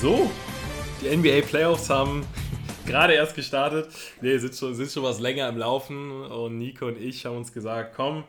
So, 0.00 0.30
die 1.02 1.16
NBA 1.16 1.40
Playoffs 1.40 1.90
haben 1.90 2.24
gerade 2.86 3.14
erst 3.14 3.34
gestartet. 3.34 3.88
Ne, 4.20 4.38
sind 4.38 4.54
schon, 4.54 4.72
sind 4.76 4.92
schon 4.92 5.02
was 5.02 5.18
länger 5.18 5.48
im 5.48 5.58
Laufen. 5.58 6.22
Und 6.22 6.56
Nico 6.56 6.86
und 6.86 7.02
ich 7.02 7.26
haben 7.26 7.36
uns 7.36 7.52
gesagt, 7.52 7.96
komm, 7.96 8.22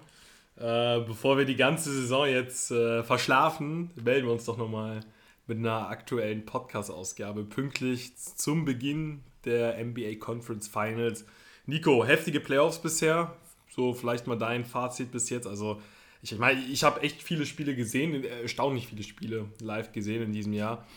äh, 0.57 0.99
bevor 1.01 1.37
wir 1.37 1.45
die 1.45 1.55
ganze 1.55 1.91
Saison 1.91 2.25
jetzt 2.25 2.71
äh, 2.71 3.03
verschlafen, 3.03 3.91
melden 4.03 4.25
wir 4.25 4.33
uns 4.33 4.45
doch 4.45 4.57
nochmal 4.57 5.01
mit 5.45 5.59
einer 5.59 5.89
aktuellen 5.89 6.43
Podcast-Ausgabe 6.43 7.43
pünktlich 7.43 8.15
zum 8.15 8.65
Beginn 8.65 9.19
der 9.45 9.77
NBA 9.77 10.15
Conference 10.19 10.67
Finals. 10.67 11.23
Nico, 11.67 12.03
heftige 12.03 12.39
Playoffs 12.39 12.79
bisher. 12.79 13.35
So 13.69 13.93
vielleicht 13.93 14.25
mal 14.25 14.39
dein 14.39 14.65
Fazit 14.65 15.11
bis 15.11 15.29
jetzt. 15.29 15.45
Also 15.45 15.79
ich 16.23 16.35
meine, 16.35 16.61
ich 16.61 16.83
habe 16.83 17.01
echt 17.01 17.21
viele 17.21 17.45
Spiele 17.45 17.75
gesehen, 17.75 18.23
erstaunlich 18.23 18.87
viele 18.87 19.03
Spiele 19.03 19.45
live 19.61 19.91
gesehen 19.91 20.23
in 20.23 20.33
diesem 20.33 20.53
Jahr. 20.53 20.87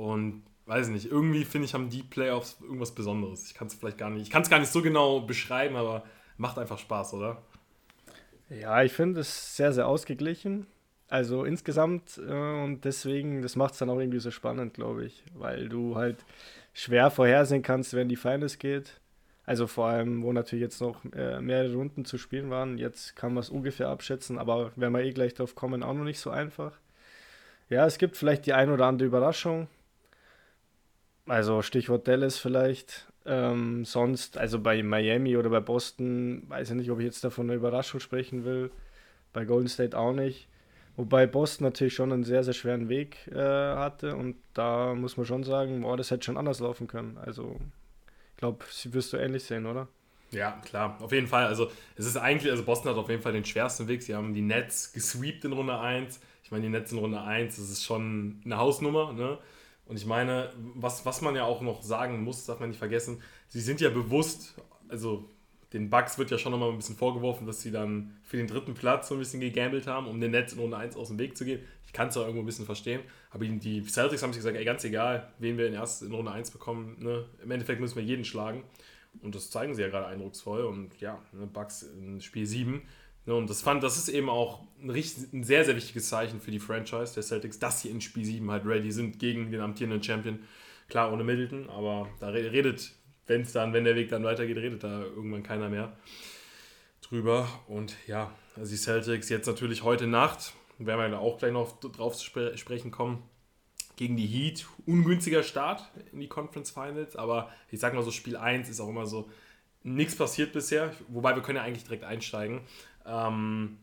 Und 0.00 0.42
weiß 0.64 0.88
nicht, 0.88 1.10
irgendwie 1.10 1.44
finde 1.44 1.66
ich, 1.66 1.74
haben 1.74 1.90
die 1.90 2.02
Playoffs 2.02 2.58
irgendwas 2.62 2.94
Besonderes. 2.94 3.46
Ich 3.46 3.54
kann 3.54 3.66
es 3.66 3.74
vielleicht 3.74 3.98
gar 3.98 4.08
nicht, 4.08 4.22
ich 4.22 4.30
kann 4.30 4.40
es 4.40 4.48
gar 4.48 4.58
nicht 4.58 4.72
so 4.72 4.80
genau 4.80 5.20
beschreiben, 5.20 5.76
aber 5.76 6.04
macht 6.38 6.58
einfach 6.58 6.78
Spaß, 6.78 7.14
oder? 7.14 7.42
Ja, 8.48 8.82
ich 8.82 8.92
finde 8.92 9.20
es 9.20 9.56
sehr, 9.56 9.72
sehr 9.74 9.86
ausgeglichen. 9.86 10.66
Also 11.08 11.44
insgesamt 11.44 12.18
äh, 12.18 12.62
und 12.64 12.84
deswegen, 12.84 13.42
das 13.42 13.56
macht 13.56 13.74
es 13.74 13.78
dann 13.80 13.90
auch 13.90 13.98
irgendwie 13.98 14.20
so 14.20 14.30
spannend, 14.30 14.74
glaube 14.74 15.04
ich, 15.04 15.22
weil 15.34 15.68
du 15.68 15.96
halt 15.96 16.24
schwer 16.72 17.10
vorhersehen 17.10 17.62
kannst, 17.62 17.92
wenn 17.94 18.08
die 18.08 18.16
Finals 18.16 18.58
geht. 18.58 19.00
Also 19.44 19.66
vor 19.66 19.86
allem, 19.88 20.22
wo 20.22 20.32
natürlich 20.32 20.62
jetzt 20.62 20.80
noch 20.80 21.04
äh, 21.12 21.40
mehrere 21.40 21.74
Runden 21.74 22.04
zu 22.04 22.16
spielen 22.16 22.48
waren. 22.48 22.78
Jetzt 22.78 23.16
kann 23.16 23.34
man 23.34 23.42
es 23.42 23.50
ungefähr 23.50 23.88
abschätzen, 23.88 24.38
aber 24.38 24.72
wenn 24.76 24.92
wir 24.92 25.02
eh 25.02 25.12
gleich 25.12 25.34
drauf 25.34 25.54
kommen, 25.54 25.82
auch 25.82 25.94
noch 25.94 26.04
nicht 26.04 26.20
so 26.20 26.30
einfach. 26.30 26.78
Ja, 27.68 27.84
es 27.86 27.98
gibt 27.98 28.16
vielleicht 28.16 28.46
die 28.46 28.52
ein 28.52 28.70
oder 28.70 28.86
andere 28.86 29.08
Überraschung. 29.08 29.68
Also 31.30 31.62
Stichwort 31.62 32.08
Dallas 32.08 32.38
vielleicht. 32.38 33.06
Ähm, 33.24 33.84
sonst, 33.84 34.36
also 34.36 34.58
bei 34.58 34.82
Miami 34.82 35.36
oder 35.36 35.48
bei 35.48 35.60
Boston, 35.60 36.42
weiß 36.48 36.70
ich 36.70 36.74
nicht, 36.74 36.90
ob 36.90 36.98
ich 36.98 37.04
jetzt 37.04 37.22
davon 37.22 37.46
eine 37.46 37.54
Überraschung 37.54 38.00
sprechen 38.00 38.44
will. 38.44 38.72
Bei 39.32 39.44
Golden 39.44 39.68
State 39.68 39.96
auch 39.96 40.12
nicht. 40.12 40.48
Wobei 40.96 41.28
Boston 41.28 41.66
natürlich 41.66 41.94
schon 41.94 42.12
einen 42.12 42.24
sehr, 42.24 42.42
sehr 42.42 42.52
schweren 42.52 42.88
Weg 42.88 43.28
äh, 43.28 43.36
hatte 43.36 44.16
und 44.16 44.38
da 44.54 44.92
muss 44.96 45.16
man 45.16 45.24
schon 45.24 45.44
sagen, 45.44 45.82
boah, 45.82 45.96
das 45.96 46.10
hätte 46.10 46.24
schon 46.24 46.36
anders 46.36 46.58
laufen 46.58 46.88
können. 46.88 47.16
Also, 47.24 47.60
ich 48.32 48.36
glaube, 48.38 48.64
sie 48.68 48.92
wirst 48.92 49.12
du 49.12 49.16
ähnlich 49.16 49.44
sehen, 49.44 49.66
oder? 49.66 49.86
Ja, 50.32 50.60
klar, 50.64 50.98
auf 51.00 51.12
jeden 51.12 51.28
Fall. 51.28 51.46
Also, 51.46 51.70
es 51.94 52.06
ist 52.06 52.16
eigentlich, 52.16 52.50
also 52.50 52.64
Boston 52.64 52.90
hat 52.90 52.98
auf 52.98 53.08
jeden 53.08 53.22
Fall 53.22 53.34
den 53.34 53.44
schwersten 53.44 53.86
Weg. 53.86 54.02
Sie 54.02 54.16
haben 54.16 54.34
die 54.34 54.42
Nets 54.42 54.92
gesweept 54.92 55.44
in 55.44 55.52
Runde 55.52 55.78
1. 55.78 56.20
Ich 56.42 56.50
meine, 56.50 56.64
die 56.64 56.70
Nets 56.70 56.90
in 56.90 56.98
Runde 56.98 57.22
1, 57.22 57.54
das 57.54 57.70
ist 57.70 57.84
schon 57.84 58.42
eine 58.44 58.56
Hausnummer, 58.56 59.12
ne? 59.12 59.38
Und 59.90 59.96
ich 59.96 60.06
meine, 60.06 60.52
was, 60.76 61.04
was 61.04 61.20
man 61.20 61.34
ja 61.34 61.44
auch 61.44 61.62
noch 61.62 61.82
sagen 61.82 62.22
muss, 62.22 62.46
darf 62.46 62.60
man 62.60 62.68
nicht 62.68 62.78
vergessen, 62.78 63.20
sie 63.48 63.60
sind 63.60 63.80
ja 63.80 63.90
bewusst, 63.90 64.54
also 64.88 65.28
den 65.72 65.90
Bucks 65.90 66.16
wird 66.16 66.30
ja 66.30 66.38
schon 66.38 66.52
nochmal 66.52 66.70
ein 66.70 66.76
bisschen 66.76 66.94
vorgeworfen, 66.94 67.44
dass 67.44 67.60
sie 67.60 67.72
dann 67.72 68.16
für 68.22 68.36
den 68.36 68.46
dritten 68.46 68.74
Platz 68.74 69.08
so 69.08 69.16
ein 69.16 69.18
bisschen 69.18 69.40
gegambelt 69.40 69.88
haben, 69.88 70.06
um 70.06 70.20
den 70.20 70.30
Netz 70.30 70.52
in 70.52 70.60
Runde 70.60 70.76
1 70.76 70.94
aus 70.94 71.08
dem 71.08 71.18
Weg 71.18 71.36
zu 71.36 71.44
gehen. 71.44 71.60
Ich 71.84 71.92
kann 71.92 72.06
es 72.06 72.14
ja 72.14 72.20
irgendwo 72.20 72.40
ein 72.40 72.46
bisschen 72.46 72.66
verstehen. 72.66 73.00
Aber 73.30 73.44
die 73.44 73.82
Celtics 73.82 74.22
haben 74.22 74.32
sich 74.32 74.38
gesagt, 74.38 74.56
ey, 74.56 74.64
ganz 74.64 74.84
egal, 74.84 75.32
wen 75.40 75.58
wir 75.58 75.66
in, 75.66 75.74
erst 75.74 76.04
in 76.04 76.12
Runde 76.12 76.30
1 76.30 76.52
bekommen, 76.52 76.96
ne? 77.00 77.24
im 77.42 77.50
Endeffekt 77.50 77.80
müssen 77.80 77.96
wir 77.96 78.04
jeden 78.04 78.24
schlagen. 78.24 78.62
Und 79.22 79.34
das 79.34 79.50
zeigen 79.50 79.74
sie 79.74 79.82
ja 79.82 79.88
gerade 79.88 80.06
eindrucksvoll. 80.06 80.62
Und 80.62 81.00
ja, 81.00 81.20
ne, 81.32 81.48
Bucks 81.48 81.82
in 81.82 82.20
Spiel 82.20 82.46
7 82.46 82.74
Ne, 82.74 82.82
und 83.26 83.50
das 83.50 83.62
fand, 83.62 83.82
das 83.82 83.96
ist 83.96 84.08
eben 84.08 84.28
auch 84.28 84.62
ein, 84.82 84.90
richtig, 84.90 85.32
ein 85.32 85.44
sehr, 85.44 85.64
sehr 85.64 85.76
wichtiges 85.76 86.08
Zeichen 86.08 86.40
für 86.40 86.50
die 86.50 86.58
Franchise 86.58 87.14
der 87.14 87.22
Celtics, 87.22 87.58
dass 87.58 87.82
sie 87.82 87.88
in 87.90 88.00
Spiel 88.00 88.24
7 88.24 88.50
halt 88.50 88.64
ready 88.64 88.90
sind 88.90 89.18
gegen 89.18 89.50
den 89.50 89.60
amtierenden 89.60 90.02
Champion. 90.02 90.40
Klar, 90.88 91.12
ohne 91.12 91.22
Middleton, 91.22 91.68
aber 91.70 92.08
da 92.18 92.28
redet, 92.28 92.92
wenn 93.26 93.42
es 93.42 93.52
dann, 93.52 93.72
wenn 93.72 93.84
der 93.84 93.94
Weg 93.94 94.08
dann 94.08 94.24
weitergeht, 94.24 94.56
redet 94.56 94.82
da 94.82 95.02
irgendwann 95.02 95.42
keiner 95.42 95.68
mehr 95.68 95.96
drüber. 97.02 97.48
Und 97.68 97.94
ja, 98.06 98.32
also 98.56 98.70
die 98.70 98.78
Celtics 98.78 99.28
jetzt 99.28 99.46
natürlich 99.46 99.82
heute 99.82 100.06
Nacht, 100.06 100.54
werden 100.78 101.12
wir 101.12 101.20
auch 101.20 101.38
gleich 101.38 101.52
noch 101.52 101.78
drauf 101.78 102.16
zu 102.16 102.24
spre 102.24 102.56
sprechen 102.56 102.90
kommen, 102.90 103.22
gegen 103.96 104.16
die 104.16 104.26
Heat. 104.26 104.66
Ungünstiger 104.86 105.42
Start 105.42 105.90
in 106.12 106.20
die 106.20 106.28
Conference 106.28 106.70
Finals, 106.70 107.16
aber 107.16 107.50
ich 107.70 107.78
sag 107.80 107.92
mal 107.94 108.02
so, 108.02 108.10
Spiel 108.10 108.36
1 108.36 108.70
ist 108.70 108.80
auch 108.80 108.88
immer 108.88 109.06
so, 109.06 109.28
nichts 109.82 110.16
passiert 110.16 110.52
bisher, 110.52 110.92
wobei 111.08 111.34
wir 111.34 111.42
können 111.42 111.56
ja 111.56 111.62
eigentlich 111.62 111.84
direkt 111.84 112.04
einsteigen. 112.04 112.62
Ähm, 113.10 113.78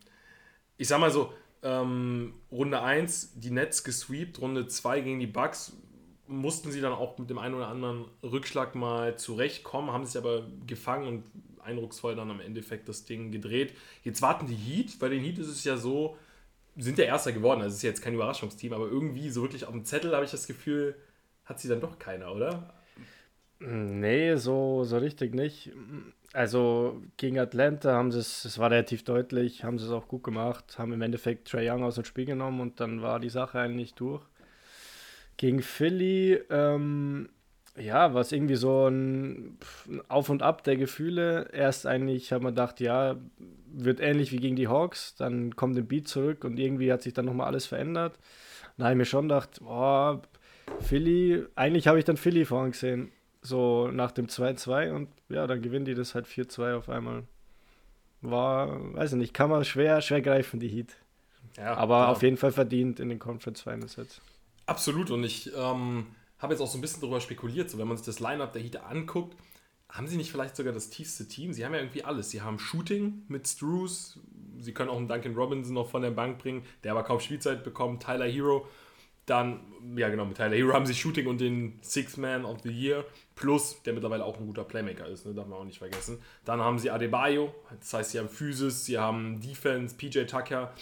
ich 0.77 0.87
sag 0.87 0.99
mal 0.99 1.11
so, 1.11 1.33
ähm, 1.63 2.33
Runde 2.51 2.81
1 2.81 3.39
die 3.39 3.51
Nets 3.51 3.83
gesweept, 3.83 4.39
Runde 4.39 4.67
2 4.67 5.01
gegen 5.01 5.19
die 5.19 5.27
Bucks 5.27 5.73
mussten 6.27 6.71
sie 6.71 6.81
dann 6.81 6.93
auch 6.93 7.17
mit 7.17 7.29
dem 7.29 7.37
einen 7.37 7.55
oder 7.55 7.67
anderen 7.67 8.05
Rückschlag 8.21 8.75
mal 8.75 9.17
zurechtkommen, 9.17 9.91
haben 9.91 10.05
sich 10.05 10.17
aber 10.17 10.43
gefangen 10.65 11.07
und 11.07 11.23
eindrucksvoll 11.61 12.15
dann 12.15 12.29
am 12.31 12.39
Endeffekt 12.39 12.87
das 12.89 13.05
Ding 13.05 13.31
gedreht. 13.31 13.73
Jetzt 14.03 14.21
warten 14.21 14.47
die 14.47 14.55
Heat, 14.55 14.99
bei 14.99 15.09
den 15.09 15.21
Heat 15.23 15.37
ist 15.39 15.47
es 15.47 15.63
ja 15.63 15.77
so, 15.77 16.17
sind 16.75 16.97
der 16.97 17.07
Erster 17.07 17.31
geworden, 17.31 17.61
also 17.61 17.71
es 17.71 17.77
ist 17.77 17.83
jetzt 17.83 18.01
kein 18.01 18.13
Überraschungsteam, 18.13 18.73
aber 18.73 18.87
irgendwie 18.87 19.29
so 19.29 19.41
wirklich 19.41 19.65
auf 19.65 19.71
dem 19.71 19.85
Zettel 19.85 20.13
habe 20.13 20.25
ich 20.25 20.31
das 20.31 20.47
Gefühl, 20.47 20.95
hat 21.45 21.59
sie 21.59 21.67
dann 21.67 21.81
doch 21.81 21.97
keiner, 21.97 22.33
oder? 22.33 22.73
Nee, 23.59 24.35
so, 24.35 24.83
so 24.83 24.97
richtig 24.97 25.33
nicht. 25.33 25.71
Also 26.33 27.01
gegen 27.17 27.39
Atlanta 27.39 27.93
haben 27.93 28.11
sie 28.11 28.19
es, 28.19 28.45
es 28.45 28.59
war 28.59 28.69
relativ 28.69 29.03
deutlich, 29.03 29.63
haben 29.63 29.79
sie 29.79 29.85
es 29.85 29.91
auch 29.91 30.07
gut 30.07 30.23
gemacht, 30.23 30.77
haben 30.77 30.93
im 30.93 31.01
Endeffekt 31.01 31.47
Trey 31.47 31.69
Young 31.69 31.83
aus 31.83 31.95
dem 31.95 32.03
Spiel 32.03 32.25
genommen 32.25 32.59
und 32.59 32.79
dann 32.79 33.01
war 33.01 33.19
die 33.19 33.29
Sache 33.29 33.59
eigentlich 33.59 33.95
durch. 33.95 34.23
Gegen 35.37 35.61
Philly, 35.61 36.39
ähm, 36.49 37.29
ja, 37.75 38.13
war 38.13 38.21
es 38.21 38.31
irgendwie 38.31 38.55
so 38.55 38.87
ein 38.87 39.57
Auf 40.07 40.29
und 40.29 40.43
Ab 40.43 40.63
der 40.63 40.77
Gefühle. 40.77 41.49
Erst 41.53 41.87
eigentlich 41.87 42.31
haben 42.31 42.43
wir 42.43 42.51
gedacht, 42.51 42.79
ja, 42.79 43.17
wird 43.71 43.99
ähnlich 43.99 44.31
wie 44.31 44.37
gegen 44.37 44.55
die 44.55 44.67
Hawks, 44.67 45.15
dann 45.15 45.55
kommt 45.55 45.77
ein 45.77 45.87
Beat 45.87 46.07
zurück 46.07 46.43
und 46.43 46.59
irgendwie 46.59 46.91
hat 46.91 47.01
sich 47.01 47.13
dann 47.13 47.25
nochmal 47.25 47.47
alles 47.47 47.65
verändert. 47.65 48.19
Da 48.77 48.85
habe 48.85 48.93
ich 48.93 48.97
mir 48.97 49.05
schon 49.05 49.27
gedacht, 49.27 49.59
boah, 49.61 50.21
Philly, 50.81 51.45
eigentlich 51.55 51.87
habe 51.87 51.99
ich 51.99 52.05
dann 52.05 52.17
Philly 52.17 52.45
vorhin 52.45 52.71
gesehen 52.71 53.11
so 53.47 53.89
nach 53.91 54.11
dem 54.11 54.27
2-2 54.27 54.91
und 54.91 55.09
ja, 55.29 55.47
dann 55.47 55.61
gewinnen 55.61 55.85
die 55.85 55.95
das 55.95 56.15
halt 56.15 56.27
4-2 56.27 56.75
auf 56.75 56.89
einmal. 56.89 57.23
War, 58.21 58.93
weiß 58.95 59.13
ich 59.13 59.17
nicht, 59.17 59.33
kann 59.33 59.49
man 59.49 59.63
schwer, 59.63 60.01
schwer 60.01 60.21
greifen, 60.21 60.59
die 60.59 60.69
Heat. 60.69 60.95
Ja, 61.57 61.75
Aber 61.75 61.95
klar. 62.01 62.09
auf 62.09 62.21
jeden 62.23 62.37
Fall 62.37 62.51
verdient 62.51 62.99
in 62.99 63.09
den 63.09 63.19
Conference 63.19 63.61
Finals 63.61 63.95
jetzt. 63.95 64.21
Absolut 64.65 65.11
und 65.11 65.23
ich 65.23 65.51
ähm, 65.55 66.07
habe 66.39 66.53
jetzt 66.53 66.61
auch 66.61 66.67
so 66.67 66.77
ein 66.77 66.81
bisschen 66.81 67.01
darüber 67.01 67.21
spekuliert, 67.21 67.69
so 67.69 67.77
wenn 67.77 67.87
man 67.87 67.97
sich 67.97 68.05
das 68.05 68.19
Lineup 68.19 68.53
der 68.53 68.61
Heat 68.61 68.77
anguckt, 68.83 69.35
haben 69.89 70.07
sie 70.07 70.17
nicht 70.17 70.31
vielleicht 70.31 70.55
sogar 70.55 70.73
das 70.73 70.89
tiefste 70.89 71.27
Team? 71.27 71.53
Sie 71.53 71.65
haben 71.65 71.73
ja 71.73 71.79
irgendwie 71.79 72.03
alles. 72.03 72.29
Sie 72.29 72.41
haben 72.41 72.59
Shooting 72.59 73.23
mit 73.29 73.47
Struce, 73.47 74.19
sie 74.59 74.73
können 74.73 74.89
auch 74.89 74.97
einen 74.97 75.07
Duncan 75.07 75.35
Robinson 75.35 75.73
noch 75.73 75.89
von 75.89 76.01
der 76.01 76.11
Bank 76.11 76.39
bringen, 76.39 76.63
der 76.83 76.91
aber 76.91 77.03
kaum 77.03 77.21
Spielzeit 77.21 77.63
bekommt, 77.63 78.03
Tyler 78.03 78.27
Hero 78.27 78.67
dann, 79.27 79.59
ja 79.97 80.09
genau, 80.09 80.25
mit 80.25 80.37
Tyler 80.37 80.55
Hero 80.55 80.73
haben 80.73 80.85
sie 80.85 80.95
Shooting 80.95 81.27
und 81.27 81.39
den 81.39 81.77
Six 81.81 82.17
Man 82.17 82.45
of 82.45 82.61
the 82.63 82.71
Year. 82.71 83.05
Plus, 83.35 83.83
der 83.83 83.93
mittlerweile 83.93 84.23
auch 84.25 84.39
ein 84.39 84.47
guter 84.47 84.63
Playmaker 84.63 85.05
ist, 85.05 85.25
ne? 85.25 85.33
darf 85.33 85.47
man 85.47 85.59
auch 85.59 85.65
nicht 85.65 85.77
vergessen. 85.77 86.19
Dann 86.45 86.61
haben 86.61 86.79
sie 86.79 86.89
Adebayo, 86.89 87.53
das 87.77 87.93
heißt, 87.93 88.11
sie 88.11 88.19
haben 88.19 88.29
Physis, 88.29 88.85
sie 88.85 88.97
haben 88.97 89.39
Defense, 89.41 89.95
PJ 89.95 90.23
Tucker. 90.23 90.73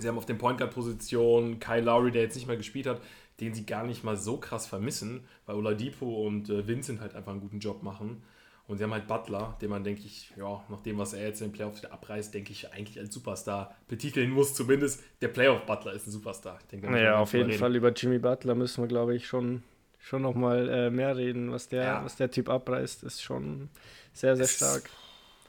Sie 0.00 0.08
haben 0.08 0.18
auf 0.18 0.26
den 0.26 0.36
Point 0.36 0.58
Guard 0.58 0.74
Position 0.74 1.60
Kyle 1.60 1.80
Lowry, 1.80 2.10
der 2.10 2.22
jetzt 2.22 2.34
nicht 2.34 2.48
mehr 2.48 2.56
gespielt 2.56 2.88
hat, 2.88 3.00
den 3.40 3.54
sie 3.54 3.64
gar 3.64 3.84
nicht 3.84 4.02
mal 4.02 4.16
so 4.16 4.36
krass 4.36 4.66
vermissen, 4.66 5.24
weil 5.46 5.54
Oladipo 5.54 6.26
und 6.26 6.50
äh, 6.50 6.66
Vincent 6.66 7.00
halt 7.00 7.14
einfach 7.14 7.30
einen 7.30 7.40
guten 7.40 7.60
Job 7.60 7.84
machen. 7.84 8.24
Und 8.66 8.78
sie 8.78 8.84
haben 8.84 8.92
halt 8.92 9.06
Butler, 9.06 9.56
den 9.60 9.68
man, 9.68 9.84
denke 9.84 10.02
ich, 10.06 10.32
ja, 10.36 10.64
nach 10.70 10.80
dem, 10.80 10.96
was 10.96 11.12
er 11.12 11.26
jetzt 11.26 11.42
in 11.42 11.48
den 11.48 11.52
Playoffs 11.52 11.82
wieder 11.82 11.92
abreißt, 11.92 12.32
denke 12.32 12.52
ich, 12.52 12.72
eigentlich 12.72 12.98
als 12.98 13.12
Superstar 13.12 13.74
betiteln 13.88 14.30
muss. 14.30 14.54
Zumindest 14.54 15.02
der 15.20 15.28
Playoff-Butler 15.28 15.92
ist 15.92 16.06
ein 16.06 16.10
Superstar. 16.10 16.58
Ich 16.60 16.66
denke, 16.68 16.90
naja, 16.90 17.18
auf 17.18 17.34
jeden 17.34 17.50
reden. 17.50 17.58
Fall 17.58 17.76
über 17.76 17.92
Jimmy 17.92 18.18
Butler 18.18 18.54
müssen 18.54 18.82
wir, 18.82 18.88
glaube 18.88 19.14
ich, 19.14 19.26
schon, 19.26 19.62
schon 19.98 20.22
nochmal 20.22 20.68
äh, 20.70 20.90
mehr 20.90 21.14
reden. 21.14 21.52
Was 21.52 21.68
der, 21.68 21.84
ja. 21.84 22.04
was 22.04 22.16
der 22.16 22.30
Typ 22.30 22.48
abreißt, 22.48 23.02
ist 23.02 23.22
schon 23.22 23.68
sehr, 24.14 24.34
sehr 24.34 24.46
es 24.46 24.56
stark. 24.56 24.88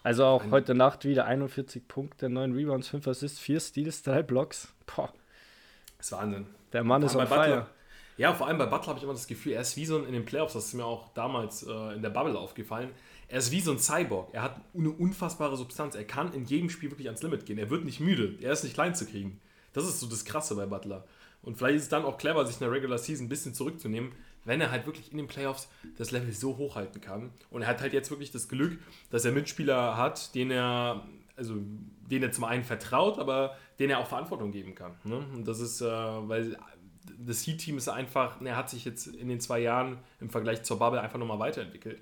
Also 0.04 0.26
auch 0.26 0.52
heute 0.52 0.76
Nacht 0.76 1.06
wieder 1.06 1.26
41 1.26 1.88
Punkte, 1.88 2.30
9 2.30 2.52
Rebounds, 2.52 2.90
5 2.90 3.08
Assists, 3.08 3.40
4 3.40 3.60
Steals, 3.62 4.04
3 4.04 4.24
Blocks. 4.24 4.74
Boah. 4.94 5.12
Das 5.98 6.08
ist 6.08 6.12
Wahnsinn. 6.12 6.48
Der 6.74 6.84
Mann 6.84 7.02
ist 7.02 7.16
on 7.16 7.26
fire. 7.26 7.68
Ja, 8.18 8.34
vor 8.34 8.48
allem 8.48 8.58
bei 8.58 8.66
Butler 8.66 8.88
habe 8.88 8.98
ich 8.98 9.04
immer 9.04 9.14
das 9.14 9.28
Gefühl, 9.28 9.54
er 9.54 9.62
ist 9.62 9.76
wie 9.76 9.86
so 9.86 9.98
ein, 9.98 10.06
in 10.06 10.14
den 10.14 10.26
Playoffs, 10.26 10.54
das 10.54 10.68
ist 10.68 10.74
mir 10.74 10.86
auch 10.86 11.14
damals 11.14 11.64
äh, 11.64 11.96
in 11.96 12.02
der 12.02 12.10
Bubble 12.10 12.38
aufgefallen, 12.38 12.92
er 13.28 13.40
ist 13.40 13.52
wie 13.52 13.62
so 13.62 13.72
ein 13.72 13.80
Cyborg. 13.80 14.30
Er 14.34 14.44
hat 14.44 14.62
eine 14.76 14.92
unfassbare 14.92 15.58
Substanz. 15.58 15.96
Er 15.96 16.04
kann 16.04 16.34
in 16.34 16.46
jedem 16.46 16.70
Spiel 16.70 16.92
wirklich 16.92 17.08
ans 17.08 17.24
Limit 17.24 17.46
gehen. 17.46 17.58
Er 17.58 17.70
wird 17.70 17.84
nicht 17.84 18.00
müde. 18.00 18.38
Er 18.42 18.52
ist 18.52 18.64
nicht 18.64 18.76
klein 18.76 18.94
zu 18.94 19.06
kriegen. 19.06 19.40
Das 19.74 19.86
ist 19.86 20.00
so 20.00 20.08
das 20.08 20.26
Krasse 20.26 20.56
bei 20.56 20.66
Butler. 20.66 21.06
Und 21.42 21.58
vielleicht 21.58 21.78
ist 21.78 21.84
es 21.84 21.90
dann 21.90 22.06
auch 22.06 22.18
clever, 22.18 22.46
sich 22.46 22.56
in 22.56 22.62
der 22.62 22.72
Regular 22.72 22.98
Season 22.98 23.26
ein 23.26 23.30
bisschen 23.30 23.54
zurückzunehmen, 23.54 24.12
wenn 24.46 24.62
er 24.62 24.72
halt 24.72 24.86
wirklich 24.86 25.12
in 25.12 25.18
den 25.18 25.28
Playoffs 25.28 25.70
das 25.98 26.12
Level 26.12 26.32
so 26.34 26.58
hochhalten 26.58 27.02
kann. 27.02 27.32
Und 27.52 27.64
er 27.64 27.68
hat 27.68 27.82
halt 27.82 27.94
jetzt 27.94 28.10
wirklich 28.10 28.32
das 28.32 28.48
Glück, 28.48 28.80
dass 29.10 29.26
er 29.26 29.32
Mitspieler 29.32 29.98
hat, 29.98 30.34
den 30.34 30.50
er, 30.50 31.06
also 31.36 31.56
den 32.10 32.24
er 32.24 32.32
zum 32.32 32.46
einen 32.46 32.64
vertraut, 32.64 33.20
aber 33.20 33.58
den 33.80 33.90
er 33.90 34.00
auch 34.00 34.08
Verantwortung 34.08 34.52
geben 34.52 34.74
kann. 34.74 34.96
Ne? 35.04 35.18
Und 35.34 35.48
das 35.48 35.60
ist, 35.60 35.82
äh, 35.82 35.86
weil 35.86 36.58
das 37.18 37.46
Heat-Team 37.46 37.78
ist 37.78 37.88
einfach, 37.88 38.42
er 38.42 38.56
hat 38.56 38.70
sich 38.70 38.86
jetzt 38.86 39.08
in 39.08 39.28
den 39.28 39.40
zwei 39.40 39.60
Jahren 39.60 39.98
im 40.20 40.30
Vergleich 40.30 40.64
zur 40.64 40.80
Bubble 40.80 41.02
einfach 41.02 41.20
nochmal 41.20 41.40
weiterentwickelt. 41.40 42.02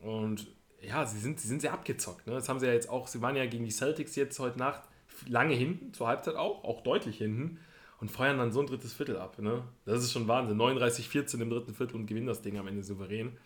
Und 0.00 0.46
ja, 0.82 1.04
sie 1.06 1.18
sind, 1.18 1.40
sie 1.40 1.48
sind 1.48 1.60
sehr 1.60 1.72
abgezockt. 1.72 2.26
Ne? 2.26 2.34
Das 2.34 2.48
haben 2.48 2.58
sie 2.58 2.66
ja 2.66 2.72
jetzt 2.72 2.88
auch, 2.88 3.06
sie 3.06 3.20
waren 3.22 3.36
ja 3.36 3.46
gegen 3.46 3.64
die 3.64 3.70
Celtics 3.70 4.16
jetzt 4.16 4.38
heute 4.38 4.58
Nacht 4.58 4.82
lange 5.26 5.54
hinten, 5.54 5.92
zur 5.92 6.06
Halbzeit 6.06 6.36
auch, 6.36 6.64
auch 6.64 6.82
deutlich 6.82 7.18
hinten 7.18 7.58
und 8.00 8.10
feuern 8.10 8.38
dann 8.38 8.52
so 8.52 8.60
ein 8.60 8.66
drittes 8.66 8.94
Viertel 8.94 9.18
ab. 9.18 9.38
Ne? 9.38 9.62
Das 9.84 10.02
ist 10.02 10.12
schon 10.12 10.26
Wahnsinn. 10.28 10.58
39-14 10.58 11.40
im 11.40 11.50
dritten 11.50 11.74
Viertel 11.74 11.96
und 11.96 12.06
gewinnen 12.06 12.26
das 12.26 12.42
Ding 12.42 12.58
am 12.58 12.66
Ende 12.66 12.82
souverän. 12.82 13.36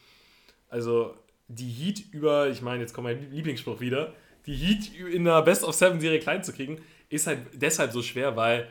Also 0.68 1.16
die 1.48 1.68
Heat 1.68 2.04
über, 2.12 2.48
ich 2.48 2.62
meine, 2.62 2.80
jetzt 2.80 2.94
kommt 2.94 3.04
mein 3.04 3.30
Lieblingsspruch 3.30 3.80
wieder, 3.80 4.14
die 4.46 4.54
Heat 4.54 4.94
in 5.12 5.26
einer 5.26 5.42
Best-of-Seven-Serie 5.42 6.20
klein 6.20 6.44
zu 6.44 6.52
kriegen, 6.52 6.80
ist 7.08 7.26
halt 7.26 7.40
deshalb 7.52 7.92
so 7.92 8.02
schwer, 8.02 8.36
weil 8.36 8.68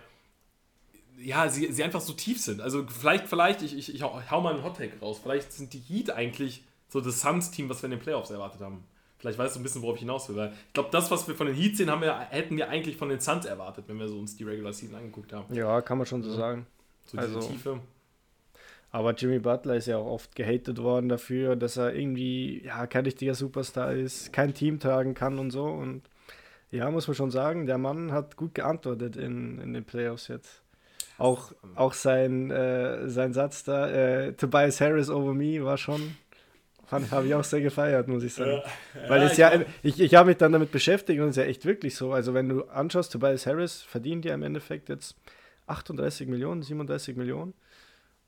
ja, 1.19 1.49
sie, 1.49 1.71
sie 1.71 1.83
einfach 1.83 2.01
so 2.01 2.13
tief 2.13 2.41
sind. 2.41 2.61
Also 2.61 2.85
vielleicht, 2.87 3.27
vielleicht, 3.27 3.61
ich, 3.61 3.77
ich, 3.77 3.93
ich 3.93 4.03
hau 4.03 4.41
mal 4.41 4.53
einen 4.53 4.63
Hot-Take 4.63 4.99
raus, 4.99 5.19
vielleicht 5.21 5.51
sind 5.51 5.73
die 5.73 5.79
Heat 5.79 6.11
eigentlich 6.11 6.63
so 6.89 7.01
das 7.01 7.21
Suns-Team, 7.21 7.69
was 7.69 7.81
wir 7.81 7.85
in 7.85 7.91
den 7.91 7.99
Playoffs 7.99 8.29
erwartet 8.29 8.61
haben. 8.61 8.83
Vielleicht 9.17 9.39
weißt 9.39 9.55
du 9.55 9.61
ein 9.61 9.63
bisschen, 9.63 9.81
worauf 9.81 9.95
ich 9.95 10.01
hinaus 10.01 10.27
will. 10.27 10.35
Weil 10.35 10.51
ich 10.67 10.73
glaube, 10.73 10.89
das, 10.91 11.09
was 11.09 11.27
wir 11.27 11.35
von 11.35 11.47
den 11.47 11.55
Heat 11.55 11.77
sehen, 11.77 11.89
haben 11.89 12.01
wir, 12.01 12.19
hätten 12.29 12.57
wir 12.57 12.69
eigentlich 12.69 12.97
von 12.97 13.07
den 13.07 13.21
Suns 13.21 13.45
erwartet, 13.45 13.85
wenn 13.87 13.97
wir 13.97 14.09
so 14.09 14.19
uns 14.19 14.35
die 14.35 14.43
Regular 14.43 14.73
Season 14.73 14.95
angeguckt 14.95 15.31
haben. 15.31 15.53
Ja, 15.55 15.81
kann 15.81 15.97
man 15.97 16.05
schon 16.05 16.23
so 16.23 16.33
sagen. 16.33 16.67
So 17.05 17.17
diese 17.17 17.35
also, 17.35 17.47
Tiefe. 17.47 17.79
Aber 18.91 19.13
Jimmy 19.13 19.39
Butler 19.39 19.75
ist 19.75 19.87
ja 19.87 19.97
auch 19.97 20.07
oft 20.07 20.35
gehatet 20.35 20.77
worden 20.77 21.07
dafür, 21.07 21.55
dass 21.55 21.77
er 21.77 21.95
irgendwie 21.95 22.63
ja, 22.65 22.85
kein 22.85 23.05
richtiger 23.05 23.33
Superstar 23.33 23.93
ist, 23.93 24.33
kein 24.33 24.53
Team 24.53 24.79
tragen 24.79 25.13
kann 25.13 25.39
und 25.39 25.51
so. 25.51 25.65
Und 25.65 26.03
ja, 26.69 26.91
muss 26.91 27.07
man 27.07 27.15
schon 27.15 27.31
sagen, 27.31 27.65
der 27.65 27.77
Mann 27.77 28.11
hat 28.11 28.35
gut 28.35 28.53
geantwortet 28.53 29.15
in, 29.15 29.57
in 29.59 29.73
den 29.73 29.85
Playoffs 29.85 30.27
jetzt. 30.27 30.62
Auch, 31.17 31.53
auch 31.75 31.93
sein, 31.93 32.51
äh, 32.51 33.07
sein 33.09 33.33
Satz 33.33 33.63
da, 33.63 33.89
äh, 33.89 34.33
Tobias 34.33 34.81
Harris 34.81 35.09
over 35.09 35.33
me, 35.33 35.63
war 35.63 35.77
schon 35.77 36.15
habe 37.11 37.27
ich 37.27 37.33
auch 37.33 37.43
sehr 37.43 37.61
gefeiert, 37.61 38.07
muss 38.07 38.23
ich 38.23 38.33
sagen. 38.33 38.61
Ja, 38.93 39.09
Weil 39.09 39.23
es 39.23 39.37
ja, 39.37 39.51
ich, 39.81 39.99
ich 39.99 40.15
habe 40.15 40.29
mich 40.29 40.37
dann 40.37 40.51
damit 40.51 40.71
beschäftigt 40.71 41.19
und 41.21 41.29
es 41.29 41.37
ist 41.37 41.43
ja 41.43 41.49
echt 41.49 41.65
wirklich 41.65 41.95
so. 41.95 42.13
Also, 42.13 42.33
wenn 42.33 42.49
du 42.49 42.63
anschaust, 42.65 43.11
Tobias 43.11 43.45
Harris 43.45 43.81
verdient 43.81 44.25
ja 44.25 44.33
im 44.33 44.43
Endeffekt 44.43 44.89
jetzt 44.89 45.15
38 45.67 46.27
Millionen, 46.27 46.61
37 46.61 47.15
Millionen. 47.15 47.53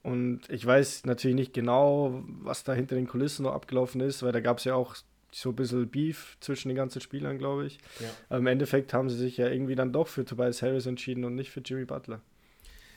Und 0.02 0.48
ich 0.48 0.64
weiß 0.64 1.04
natürlich 1.04 1.34
nicht 1.34 1.52
genau, 1.52 2.22
was 2.26 2.64
da 2.64 2.72
hinter 2.72 2.94
den 2.94 3.08
Kulissen 3.08 3.42
noch 3.42 3.54
abgelaufen 3.54 4.00
ist, 4.00 4.22
weil 4.22 4.32
da 4.32 4.40
gab 4.40 4.58
es 4.58 4.64
ja 4.64 4.74
auch 4.74 4.94
so 5.32 5.50
ein 5.50 5.56
bisschen 5.56 5.88
Beef 5.88 6.36
zwischen 6.40 6.68
den 6.68 6.76
ganzen 6.76 7.00
Spielern, 7.00 7.38
glaube 7.38 7.66
ich. 7.66 7.78
Ja. 8.00 8.08
Aber 8.28 8.38
im 8.38 8.46
Endeffekt 8.46 8.94
haben 8.94 9.10
sie 9.10 9.16
sich 9.16 9.36
ja 9.36 9.48
irgendwie 9.48 9.74
dann 9.74 9.92
doch 9.92 10.06
für 10.06 10.24
Tobias 10.24 10.62
Harris 10.62 10.86
entschieden 10.86 11.24
und 11.24 11.34
nicht 11.34 11.50
für 11.50 11.60
Jimmy 11.60 11.84
Butler. 11.84 12.20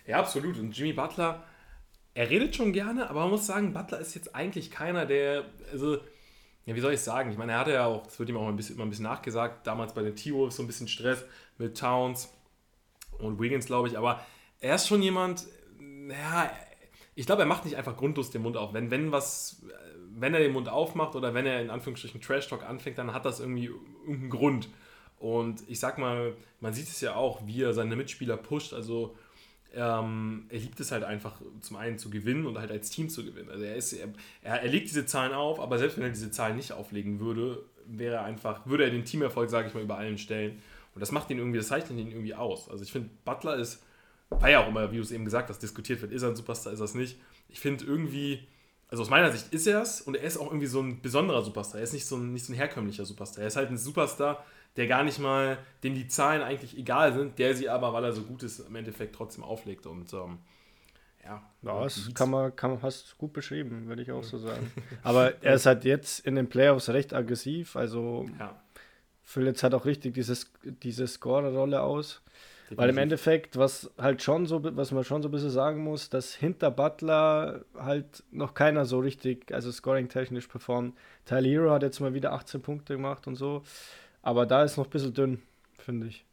Ja, 0.09 0.19
absolut. 0.19 0.57
Und 0.57 0.77
Jimmy 0.77 0.93
Butler 0.93 1.43
er 2.13 2.29
redet 2.29 2.55
schon 2.55 2.73
gerne, 2.73 3.09
aber 3.09 3.21
man 3.21 3.29
muss 3.29 3.45
sagen, 3.45 3.71
Butler 3.71 3.99
ist 3.99 4.15
jetzt 4.15 4.35
eigentlich 4.35 4.71
keiner, 4.71 5.05
der, 5.05 5.45
also, 5.71 5.99
ja, 6.65 6.75
wie 6.75 6.79
soll 6.79 6.93
ich 6.93 6.99
sagen? 6.99 7.31
Ich 7.31 7.37
meine, 7.37 7.53
er 7.53 7.59
hatte 7.59 7.71
ja 7.71 7.85
auch, 7.85 8.03
das 8.03 8.19
wird 8.19 8.29
ihm 8.29 8.37
auch 8.37 8.47
ein 8.47 8.55
bisschen, 8.55 8.75
immer 8.75 8.85
ein 8.85 8.89
bisschen 8.89 9.05
nachgesagt, 9.05 9.65
damals 9.65 9.93
bei 9.93 10.01
den 10.01 10.15
T-Wolves 10.15 10.55
so 10.55 10.63
ein 10.63 10.67
bisschen 10.67 10.87
Stress 10.87 11.23
mit 11.57 11.77
Towns 11.77 12.33
und 13.19 13.39
Wiggins, 13.39 13.67
glaube 13.67 13.87
ich, 13.87 13.97
aber 13.97 14.25
er 14.59 14.75
ist 14.75 14.87
schon 14.87 15.01
jemand, 15.01 15.45
ja, 15.79 16.51
ich 17.15 17.25
glaube, 17.25 17.43
er 17.43 17.47
macht 17.47 17.65
nicht 17.65 17.77
einfach 17.77 17.95
grundlos 17.95 18.31
den 18.31 18.41
Mund 18.41 18.57
auf. 18.57 18.73
Wenn, 18.73 18.91
wenn 18.91 19.11
was, 19.11 19.63
wenn 20.11 20.33
er 20.33 20.39
den 20.39 20.51
Mund 20.51 20.67
aufmacht 20.67 21.15
oder 21.15 21.33
wenn 21.33 21.45
er 21.45 21.61
in 21.61 21.69
Anführungsstrichen 21.69 22.21
Trash 22.21 22.47
Talk 22.47 22.63
anfängt, 22.63 22.97
dann 22.97 23.13
hat 23.13 23.25
das 23.25 23.39
irgendwie 23.39 23.65
irgendeinen 23.65 24.29
Grund. 24.29 24.69
Und 25.19 25.63
ich 25.69 25.79
sag 25.79 25.97
mal, 25.97 26.35
man 26.59 26.73
sieht 26.73 26.87
es 26.87 27.01
ja 27.01 27.15
auch, 27.15 27.45
wie 27.45 27.61
er 27.61 27.73
seine 27.73 27.95
Mitspieler 27.95 28.37
pusht. 28.37 28.73
Also 28.73 29.15
ähm, 29.75 30.45
er 30.49 30.59
liebt 30.59 30.79
es 30.79 30.91
halt 30.91 31.03
einfach 31.03 31.39
zum 31.61 31.77
einen 31.77 31.97
zu 31.97 32.09
gewinnen 32.09 32.45
und 32.45 32.57
halt 32.57 32.71
als 32.71 32.89
Team 32.89 33.09
zu 33.09 33.23
gewinnen. 33.23 33.49
Also 33.49 33.63
er, 33.63 33.75
ist, 33.75 33.93
er, 33.93 34.09
er, 34.41 34.67
legt 34.67 34.89
diese 34.89 35.05
Zahlen 35.05 35.33
auf, 35.33 35.59
aber 35.59 35.77
selbst 35.77 35.97
wenn 35.97 36.03
er 36.03 36.09
diese 36.09 36.31
Zahlen 36.31 36.55
nicht 36.55 36.71
auflegen 36.71 37.19
würde, 37.19 37.63
wäre 37.85 38.15
er 38.15 38.23
einfach, 38.23 38.65
würde 38.65 38.85
er 38.85 38.89
den 38.89 39.05
Teamerfolg, 39.05 39.49
sage 39.49 39.67
ich 39.67 39.73
mal, 39.73 39.83
über 39.83 39.97
allen 39.97 40.17
stellen. 40.17 40.61
Und 40.95 41.01
das 41.01 41.11
macht 41.11 41.29
ihn 41.29 41.37
irgendwie, 41.37 41.59
das 41.59 41.67
zeichnet 41.67 41.99
ihn 41.99 42.11
irgendwie 42.11 42.33
aus. 42.33 42.69
Also 42.69 42.83
ich 42.83 42.91
finde, 42.91 43.09
Butler 43.25 43.57
ist, 43.57 43.83
war 44.29 44.49
ja 44.49 44.63
auch 44.63 44.67
immer, 44.67 44.91
wie 44.91 44.97
du 44.97 45.03
es 45.03 45.11
eben 45.11 45.25
gesagt 45.25 45.49
hast, 45.49 45.61
diskutiert 45.61 46.01
wird, 46.01 46.11
ist 46.11 46.23
er 46.23 46.29
ein 46.29 46.35
Superstar, 46.35 46.73
ist 46.73 46.79
er 46.79 46.85
es 46.85 46.95
nicht. 46.95 47.19
Ich 47.47 47.59
finde 47.59 47.85
irgendwie, 47.85 48.47
also 48.89 49.03
aus 49.03 49.09
meiner 49.09 49.31
Sicht 49.31 49.53
ist 49.53 49.67
er 49.67 49.81
es 49.81 50.01
und 50.01 50.15
er 50.15 50.23
ist 50.23 50.37
auch 50.37 50.47
irgendwie 50.47 50.67
so 50.67 50.81
ein 50.81 51.01
besonderer 51.01 51.43
Superstar. 51.43 51.79
Er 51.79 51.83
ist 51.83 51.93
nicht 51.93 52.05
so 52.05 52.17
ein, 52.17 52.33
nicht 52.33 52.45
so 52.45 52.53
ein 52.53 52.55
herkömmlicher 52.55 53.05
Superstar. 53.05 53.43
Er 53.43 53.47
ist 53.47 53.55
halt 53.55 53.69
ein 53.69 53.77
Superstar, 53.77 54.43
der 54.75 54.87
gar 54.87 55.03
nicht 55.03 55.19
mal, 55.19 55.57
dem 55.83 55.95
die 55.95 56.07
Zahlen 56.07 56.41
eigentlich 56.41 56.77
egal 56.77 57.13
sind, 57.13 57.39
der 57.39 57.55
sie 57.55 57.69
aber, 57.69 57.93
weil 57.93 58.03
er 58.03 58.13
so 58.13 58.23
gut 58.23 58.43
ist, 58.43 58.59
im 58.59 58.75
Endeffekt 58.75 59.15
trotzdem 59.15 59.43
auflegt. 59.43 59.85
Und 59.85 60.13
ähm, 60.13 60.39
ja. 61.23 61.41
Ja, 61.61 61.83
das 61.83 62.09
kann 62.13 62.29
man, 62.29 62.55
kann 62.55 62.71
man, 62.71 62.81
hast 62.81 63.17
gut 63.17 63.33
beschrieben, 63.33 63.87
würde 63.87 64.01
ich 64.01 64.11
auch 64.11 64.23
so 64.23 64.37
sagen. 64.37 64.71
Aber 65.03 65.43
er 65.43 65.55
ist 65.55 65.65
halt 65.65 65.83
jetzt 65.83 66.25
in 66.25 66.35
den 66.35 66.47
Playoffs 66.47 66.89
recht 66.89 67.13
aggressiv, 67.13 67.75
also 67.75 68.25
ja. 68.39 68.55
füllt 69.23 69.47
jetzt 69.47 69.63
halt 69.63 69.73
auch 69.73 69.85
richtig 69.85 70.13
dieses, 70.13 70.51
diese 70.63 71.05
Scorer-Rolle 71.05 71.81
aus. 71.81 72.21
Definitiv. 72.69 72.77
Weil 72.77 72.89
im 72.89 72.97
Endeffekt, 72.99 73.57
was 73.57 73.91
halt 73.97 74.21
schon 74.21 74.45
so, 74.45 74.63
was 74.63 74.91
man 74.91 75.03
schon 75.03 75.23
so 75.23 75.27
ein 75.27 75.31
bisschen 75.31 75.49
sagen 75.49 75.83
muss, 75.83 76.09
dass 76.09 76.35
hinter 76.35 76.69
Butler 76.69 77.65
halt 77.75 78.23
noch 78.31 78.53
keiner 78.53 78.85
so 78.85 78.99
richtig, 78.99 79.51
also 79.51 79.71
scoring-technisch 79.71 80.47
performt. 80.47 80.95
Tyler 81.25 81.49
Hero 81.49 81.71
hat 81.71 81.81
jetzt 81.81 81.99
mal 81.99 82.13
wieder 82.13 82.31
18 82.31 82.61
Punkte 82.61 82.93
gemacht 82.93 83.25
und 83.25 83.35
so. 83.35 83.63
Aber 84.21 84.45
da 84.45 84.63
ist 84.63 84.77
noch 84.77 84.85
ein 84.85 84.89
bisschen 84.89 85.13
dünn, 85.13 85.41
finde 85.77 86.07
ich. 86.07 86.25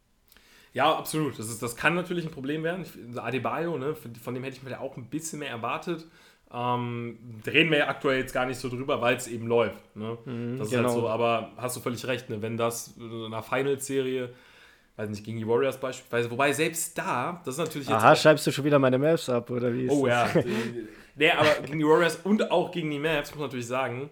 Ja, 0.73 0.95
absolut. 0.95 1.39
Das, 1.39 1.49
ist, 1.49 1.61
das 1.63 1.75
kann 1.75 1.95
natürlich 1.95 2.25
ein 2.25 2.31
Problem 2.31 2.63
werden. 2.63 2.85
Adebayo, 3.17 3.77
ne, 3.77 3.95
von 3.95 4.33
dem 4.33 4.43
hätte 4.43 4.57
ich 4.57 4.63
mir 4.63 4.79
auch 4.79 4.95
ein 4.97 5.05
bisschen 5.05 5.39
mehr 5.39 5.49
erwartet. 5.49 6.05
Ähm, 6.53 7.17
reden 7.45 7.71
wir 7.71 7.79
ja 7.79 7.87
aktuell 7.89 8.19
jetzt 8.19 8.33
gar 8.33 8.45
nicht 8.45 8.59
so 8.59 8.69
drüber, 8.69 9.01
weil 9.01 9.17
es 9.17 9.27
eben 9.27 9.47
läuft. 9.47 9.95
Ne? 9.95 10.17
Mhm, 10.25 10.57
das 10.57 10.67
ist 10.67 10.73
halt 10.73 10.83
genau. 10.83 10.93
halt 10.93 11.01
so, 11.01 11.09
aber 11.09 11.51
hast 11.57 11.75
du 11.75 11.81
völlig 11.81 12.05
recht, 12.07 12.29
ne? 12.29 12.41
wenn 12.41 12.55
das 12.55 12.95
in 12.97 13.25
einer 13.25 13.43
Finals-Serie, 13.43 14.29
weiß 14.95 15.09
nicht, 15.09 15.25
gegen 15.25 15.37
die 15.39 15.47
Warriors 15.47 15.77
beispielsweise, 15.77 16.31
wobei 16.31 16.53
selbst 16.53 16.97
da, 16.97 17.41
das 17.43 17.55
ist 17.55 17.59
natürlich 17.59 17.89
jetzt. 17.89 17.97
Aha, 17.97 18.15
schreibst 18.15 18.47
du 18.47 18.51
schon 18.51 18.63
wieder 18.63 18.79
meine 18.79 18.97
Maps 18.97 19.27
ab, 19.29 19.49
oder 19.49 19.73
wie? 19.73 19.89
oh 19.89 20.07
ja. 20.07 20.29
nee, 21.15 21.31
aber 21.31 21.49
gegen 21.65 21.79
die 21.79 21.85
Warriors 21.85 22.17
und 22.23 22.49
auch 22.49 22.71
gegen 22.71 22.91
die 22.91 22.99
Maps, 22.99 23.31
muss 23.31 23.39
man 23.39 23.47
natürlich 23.47 23.67
sagen, 23.67 24.09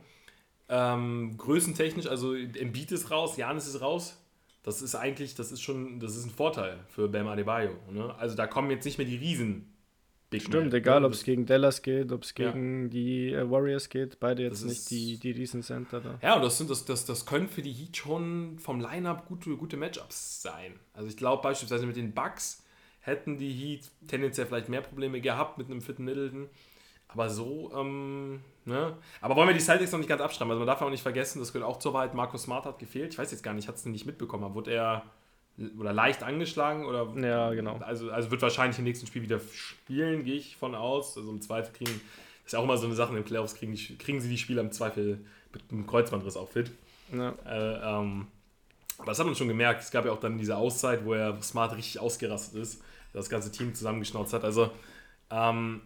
ähm, 0.70 1.38
größentechnisch, 1.38 2.08
also 2.08 2.34
Embiid 2.34 2.92
ist 2.92 3.12
raus, 3.12 3.38
Janis 3.38 3.68
ist 3.68 3.81
raus. 3.81 4.22
Das 4.64 4.81
ist 4.81 4.95
eigentlich, 4.95 5.36
das 5.36 5.52
ist 5.52 5.62
schon, 5.62 6.00
das 6.00 6.16
ist 6.16 6.26
ein 6.26 6.31
Vorteil 6.31 6.80
für 6.88 7.07
Bam 7.07 7.28
Adebayo. 7.28 7.76
Ne? 7.92 8.16
Also 8.18 8.36
da 8.36 8.48
kommen 8.48 8.72
jetzt 8.72 8.84
nicht 8.86 8.98
mehr 8.98 9.06
die 9.06 9.18
Riesen. 9.18 9.72
Big 10.31 10.42
Stimmt, 10.42 10.72
Man, 10.72 10.74
egal 10.74 11.06
ob 11.06 11.14
es 11.14 11.24
gegen 11.24 11.45
Dallas 11.45 11.84
geht, 11.84 12.12
ob 12.12 12.24
es 12.24 12.34
gegen 12.34 12.84
ja. 12.84 12.90
die 12.90 13.31
äh, 13.31 13.50
Warriors 13.50 13.90
geht, 13.90 14.19
beide 14.19 14.42
jetzt 14.42 14.64
das 14.64 14.69
nicht 14.69 14.90
die, 14.90 15.19
die 15.19 15.31
Riesencenter 15.31 16.02
da. 16.02 16.19
Ja, 16.24 16.36
und 16.36 16.42
das, 16.42 16.57
sind, 16.57 16.72
das, 16.72 16.84
das, 16.84 17.06
das 17.06 17.28
können 17.28 17.48
für 17.48 17.62
die 17.62 17.72
Heat 17.72 17.95
schon 17.95 18.57
vom 18.57 18.81
Line-Up 18.81 19.28
gute, 19.28 19.56
gute 19.56 19.78
Matchups 19.78 20.42
sein. 20.42 20.80
Also 20.94 21.10
ich 21.10 21.18
glaube 21.18 21.44
beispielsweise 21.44 21.86
mit 21.86 21.95
den 21.95 22.16
Bucks 22.16 22.66
hätten 23.02 23.38
die 23.38 23.54
Heat 23.54 23.92
tendenziell 24.07 24.48
vielleicht 24.48 24.68
mehr 24.68 24.81
Probleme 24.81 25.22
gehabt 25.22 25.60
mit 25.60 25.69
einem 25.69 25.81
fitten 25.81 26.06
Middleton. 26.06 26.50
Aber 27.16 27.30
so, 27.30 27.72
ähm, 27.74 28.42
ne? 28.66 28.94
Aber 29.22 29.38
wollen 29.38 29.48
wir 29.48 29.54
die 29.54 29.62
Celtics 29.62 29.94
noch 29.94 30.00
nicht 30.00 30.10
ganz 30.10 30.22
abschreiben? 30.22 30.52
Also 30.52 30.60
man 30.60 30.68
darf 30.68 30.81
auch 30.81 30.90
nicht 30.90 31.02
vergessen, 31.02 31.40
das 31.40 31.54
gehört 31.54 31.69
auch 31.69 31.80
zur 31.80 31.94
Wahrheit, 31.94 32.14
Markus 32.14 32.44
Smart 32.44 32.66
hat 32.66 32.78
gefehlt. 32.78 33.14
Ich 33.14 33.18
weiß 33.18 33.31
jetzt 33.31 33.42
gar 33.42 33.54
nicht, 33.54 33.69
hat 33.69 33.76
es 33.76 33.86
nicht 33.86 34.06
mitbekommen. 34.06 34.54
Wurde 34.54 34.74
er 34.74 35.04
oder 35.78 35.94
leicht 35.94 36.22
angeschlagen 36.22 36.86
oder 36.86 37.07
ja 37.16 37.54
genau 37.54 37.78
also, 37.78 38.12
also 38.12 38.30
wird 38.30 38.42
wahrscheinlich 38.42 38.78
im 38.78 38.84
nächsten 38.84 39.07
Spiel 39.07 39.22
wieder 39.22 39.40
spielen 39.54 40.26
gehe 40.26 40.36
ich 40.36 40.57
von 40.57 40.76
aus 40.76 41.18
also 41.18 41.31
im 41.31 41.42
Zweifel 41.42 41.72
kriegen 41.74 42.02
das 42.44 42.48
ist 42.48 42.54
ja 42.54 42.60
auch 42.60 42.66
immer 42.66 42.78
so 42.78 42.88
eine 42.88 42.95
Sache 42.95 43.14
den 43.14 43.24
Playoffs 43.24 43.56
kriegen, 43.56 43.74
die, 43.74 43.98
kriegen 43.98 44.19
sie 44.19 44.28
die 44.28 44.38
Spieler 44.38 44.62
im 44.62 44.72
Zweifel 44.74 45.26
mit 45.54 45.64
einem 45.72 45.88
Kreuzbandriss 45.88 46.36
auch 46.36 46.50
fit 46.50 46.72
ja. 47.14 47.34
Äh, 47.45 48.02
ähm, 48.02 48.28
aber 48.98 49.07
das 49.07 49.19
hat 49.19 49.26
man 49.26 49.36
schon 49.36 49.48
gemerkt 49.48 49.81
es 49.81 49.92
gab 49.92 50.06
ja 50.06 50.12
auch 50.12 50.19
dann 50.19 50.38
diese 50.38 50.57
Auszeit 50.57 51.06
wo 51.06 51.14
er 51.14 51.42
Smart 51.42 51.74
richtig 51.78 52.00
ausgerastet 52.00 52.62
ist 52.62 52.84
das 53.14 53.30
ganze 53.30 53.50
Team 53.50 53.74
zusammengeschnauzt 53.74 54.34
hat 54.34 54.44
also 54.44 54.72
ähm, 55.31 55.81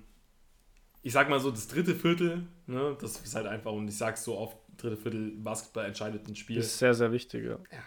ich 1.02 1.14
sag 1.14 1.30
mal 1.30 1.40
so, 1.40 1.52
das 1.52 1.68
dritte 1.68 1.96
Viertel, 1.96 2.48
ne, 2.68 2.98
das 3.00 3.20
ist 3.22 3.36
halt 3.36 3.48
einfach, 3.48 3.72
und 3.72 3.88
ich 3.88 3.98
sag's 3.98 4.24
so 4.24 4.38
oft, 4.38 4.58
dritte 4.78 4.98
Viertel 4.98 5.32
Basketball 5.32 5.86
entscheidet 5.86 6.28
ein 6.28 6.36
Spiel. 6.36 6.58
Das 6.58 6.68
ist 6.68 6.80
sehr, 6.80 6.94
sehr 6.94 7.12
wichtig, 7.12 7.46
ja. 7.46 7.58
ja 7.72 7.84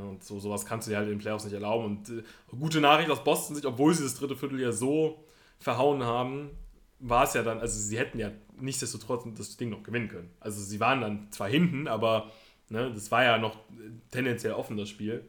und 0.00 0.22
so, 0.22 0.38
sowas 0.38 0.66
kannst 0.66 0.86
du 0.86 0.90
dir 0.90 0.98
halt 0.98 1.08
in 1.08 1.14
den 1.14 1.20
Playoffs 1.20 1.44
nicht 1.44 1.54
erlauben. 1.54 1.84
Und 1.84 2.08
äh, 2.10 2.22
gute 2.58 2.80
Nachricht 2.80 3.10
aus 3.10 3.24
Boston 3.24 3.56
sich, 3.56 3.64
obwohl 3.64 3.94
sie 3.94 4.02
das 4.02 4.14
dritte 4.14 4.36
Viertel 4.36 4.60
ja 4.60 4.72
so 4.72 5.24
verhauen 5.58 6.02
haben, 6.02 6.50
war 6.98 7.24
es 7.24 7.34
ja 7.34 7.42
dann, 7.42 7.60
also 7.60 7.78
sie 7.78 7.98
hätten 7.98 8.18
ja 8.18 8.30
nichtsdestotrotz 8.58 9.24
das 9.36 9.56
Ding 9.56 9.70
noch 9.70 9.82
gewinnen 9.82 10.08
können. 10.08 10.30
Also 10.40 10.60
sie 10.62 10.80
waren 10.80 11.00
dann 11.00 11.30
zwar 11.30 11.48
hinten, 11.48 11.88
aber 11.88 12.30
ne, 12.68 12.92
das 12.92 13.10
war 13.10 13.24
ja 13.24 13.38
noch 13.38 13.58
tendenziell 14.10 14.52
offen, 14.52 14.76
das 14.76 14.88
Spiel. 14.88 15.28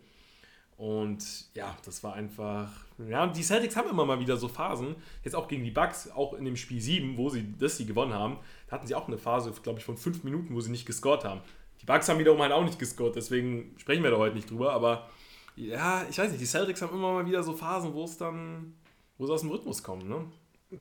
Und 0.77 1.53
ja, 1.55 1.75
das 1.85 2.03
war 2.03 2.13
einfach. 2.13 2.86
Ja, 2.97 3.23
und 3.23 3.37
die 3.37 3.43
Celtics 3.43 3.75
haben 3.75 3.89
immer 3.89 4.05
mal 4.05 4.19
wieder 4.19 4.37
so 4.37 4.47
Phasen. 4.47 4.95
Jetzt 5.23 5.35
auch 5.35 5.47
gegen 5.47 5.63
die 5.63 5.71
Bucks, 5.71 6.09
auch 6.09 6.33
in 6.33 6.45
dem 6.45 6.55
Spiel 6.55 6.81
7, 6.81 7.17
wo 7.17 7.29
sie 7.29 7.53
das 7.59 7.77
sie 7.77 7.85
gewonnen 7.85 8.13
haben, 8.13 8.37
da 8.67 8.75
hatten 8.75 8.87
sie 8.87 8.95
auch 8.95 9.07
eine 9.07 9.17
Phase, 9.17 9.51
glaube 9.61 9.79
ich, 9.79 9.85
von 9.85 9.97
5 9.97 10.23
Minuten, 10.23 10.55
wo 10.55 10.61
sie 10.61 10.71
nicht 10.71 10.85
gescored 10.85 11.23
haben. 11.23 11.41
Die 11.81 11.85
Bucks 11.85 12.09
haben 12.09 12.19
wiederum 12.19 12.41
halt 12.41 12.51
auch 12.51 12.63
nicht 12.63 12.79
gescored, 12.79 13.15
deswegen 13.15 13.75
sprechen 13.77 14.03
wir 14.03 14.09
da 14.09 14.17
heute 14.17 14.35
nicht 14.35 14.49
drüber. 14.49 14.73
Aber 14.73 15.09
ja, 15.55 16.05
ich 16.09 16.17
weiß 16.17 16.31
nicht, 16.31 16.41
die 16.41 16.47
Celtics 16.47 16.81
haben 16.81 16.95
immer 16.95 17.13
mal 17.13 17.25
wieder 17.25 17.43
so 17.43 17.53
Phasen, 17.53 17.93
wo 17.93 18.03
es 18.03 18.17
dann, 18.17 18.73
wo 19.17 19.27
sie 19.27 19.33
aus 19.33 19.41
dem 19.41 19.51
Rhythmus 19.51 19.83
kommen, 19.83 20.07
ne? 20.07 20.25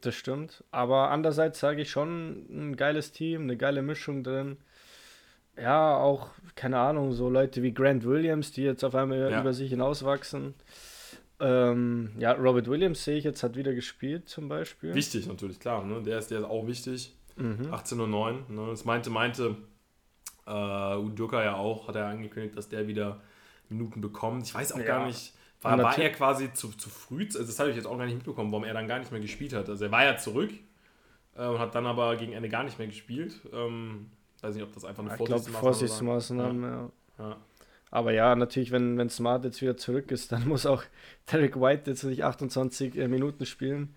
Das 0.00 0.14
stimmt. 0.14 0.64
Aber 0.70 1.10
andererseits 1.10 1.60
sage 1.60 1.82
ich 1.82 1.90
schon, 1.90 2.46
ein 2.50 2.76
geiles 2.76 3.12
Team, 3.12 3.42
eine 3.42 3.56
geile 3.56 3.82
Mischung 3.82 4.24
drin. 4.24 4.56
Ja, 5.56 5.96
auch, 5.96 6.30
keine 6.54 6.78
Ahnung, 6.78 7.12
so 7.12 7.30
Leute 7.30 7.62
wie 7.62 7.72
Grant 7.72 8.04
Williams, 8.04 8.52
die 8.52 8.62
jetzt 8.62 8.84
auf 8.84 8.94
einmal 8.94 9.30
ja. 9.30 9.40
über 9.40 9.52
sich 9.52 9.70
hinauswachsen. 9.70 10.54
Ähm, 11.38 12.12
ja, 12.18 12.32
Robert 12.32 12.68
Williams 12.68 13.04
sehe 13.04 13.18
ich 13.18 13.24
jetzt, 13.24 13.42
hat 13.42 13.56
wieder 13.56 13.74
gespielt 13.74 14.28
zum 14.28 14.48
Beispiel. 14.48 14.94
Wichtig 14.94 15.26
natürlich, 15.26 15.58
klar. 15.60 15.84
Ne? 15.84 16.02
Der, 16.02 16.18
ist, 16.18 16.30
der 16.30 16.40
ist 16.40 16.44
auch 16.44 16.66
wichtig. 16.66 17.14
Mhm. 17.36 17.72
18.09 17.72 18.50
Ne? 18.50 18.66
Das 18.70 18.84
meinte, 18.84 19.10
meinte 19.10 19.56
äh, 20.46 20.96
Udoka 20.96 21.42
ja 21.44 21.56
auch, 21.56 21.88
hat 21.88 21.96
er 21.96 22.06
angekündigt, 22.06 22.56
dass 22.56 22.68
der 22.68 22.86
wieder 22.88 23.20
Minuten 23.68 24.00
bekommt. 24.00 24.46
Ich 24.46 24.54
weiß 24.54 24.72
auch 24.72 24.78
ja. 24.78 24.84
gar 24.84 25.06
nicht, 25.06 25.34
war, 25.60 25.76
war 25.78 25.98
er 25.98 26.12
quasi 26.12 26.52
zu, 26.52 26.68
zu 26.68 26.88
früh, 26.88 27.24
also 27.24 27.40
das 27.44 27.58
habe 27.58 27.70
ich 27.70 27.76
jetzt 27.76 27.86
auch 27.86 27.98
gar 27.98 28.06
nicht 28.06 28.14
mitbekommen, 28.14 28.50
warum 28.52 28.64
er 28.64 28.74
dann 28.74 28.88
gar 28.88 28.98
nicht 28.98 29.10
mehr 29.10 29.20
gespielt 29.20 29.52
hat. 29.52 29.68
Also 29.68 29.84
er 29.84 29.90
war 29.90 30.04
ja 30.04 30.16
zurück 30.16 30.52
äh, 31.36 31.46
und 31.46 31.58
hat 31.58 31.74
dann 31.74 31.86
aber 31.86 32.16
gegen 32.16 32.32
Ende 32.32 32.48
gar 32.48 32.62
nicht 32.62 32.78
mehr 32.78 32.86
gespielt. 32.86 33.40
Ähm, 33.52 34.10
weiß 34.40 34.54
nicht, 34.54 34.64
ob 34.64 34.72
das 34.72 34.84
einfach 34.84 35.04
eine 35.04 35.16
Vorsichtsmaßnahme, 35.16 35.60
Vorsichtsmaßnahmen 35.60 36.62
ja. 36.62 36.90
ja. 37.18 37.36
Aber 37.96 38.12
ja, 38.12 38.36
natürlich, 38.36 38.72
wenn, 38.72 38.98
wenn 38.98 39.08
Smart 39.08 39.46
jetzt 39.46 39.62
wieder 39.62 39.78
zurück 39.78 40.10
ist, 40.10 40.30
dann 40.32 40.46
muss 40.46 40.66
auch 40.66 40.84
Derek 41.32 41.58
White 41.58 41.90
jetzt 41.90 42.04
nicht 42.04 42.24
28 42.24 42.94
äh, 42.94 43.08
Minuten 43.08 43.46
spielen. 43.46 43.96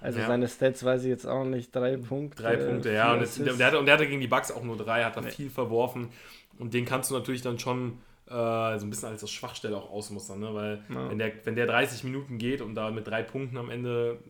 Also 0.00 0.18
ja. 0.18 0.26
seine 0.26 0.48
Stats 0.48 0.82
weiß 0.82 1.02
ich 1.02 1.10
jetzt 1.10 1.26
auch 1.26 1.44
nicht. 1.44 1.74
Drei 1.76 1.98
Punkte. 1.98 2.42
Drei 2.42 2.56
Punkte, 2.56 2.90
ja. 2.90 3.12
Und, 3.12 3.20
jetzt, 3.20 3.38
der, 3.38 3.52
der, 3.52 3.66
hatte, 3.66 3.78
und 3.78 3.84
der 3.84 3.96
hatte 3.96 4.06
gegen 4.06 4.22
die 4.22 4.28
Bucks 4.28 4.50
auch 4.50 4.62
nur 4.62 4.78
drei, 4.78 5.04
hat 5.04 5.18
da 5.18 5.20
nee. 5.20 5.30
viel 5.30 5.50
verworfen. 5.50 6.08
Und 6.58 6.72
den 6.72 6.86
kannst 6.86 7.10
du 7.10 7.14
natürlich 7.14 7.42
dann 7.42 7.58
schon 7.58 7.98
äh, 8.28 8.30
so 8.30 8.86
ein 8.86 8.88
bisschen 8.88 9.10
als 9.10 9.30
Schwachstelle 9.30 9.76
auch 9.76 9.90
ausmustern, 9.90 10.40
ne? 10.40 10.54
Weil 10.54 10.82
ja. 10.88 11.10
wenn, 11.10 11.18
der, 11.18 11.32
wenn 11.44 11.54
der 11.54 11.66
30 11.66 12.02
Minuten 12.04 12.38
geht 12.38 12.62
und 12.62 12.74
da 12.74 12.90
mit 12.90 13.06
drei 13.06 13.22
Punkten 13.22 13.58
am 13.58 13.68
Ende, 13.68 14.20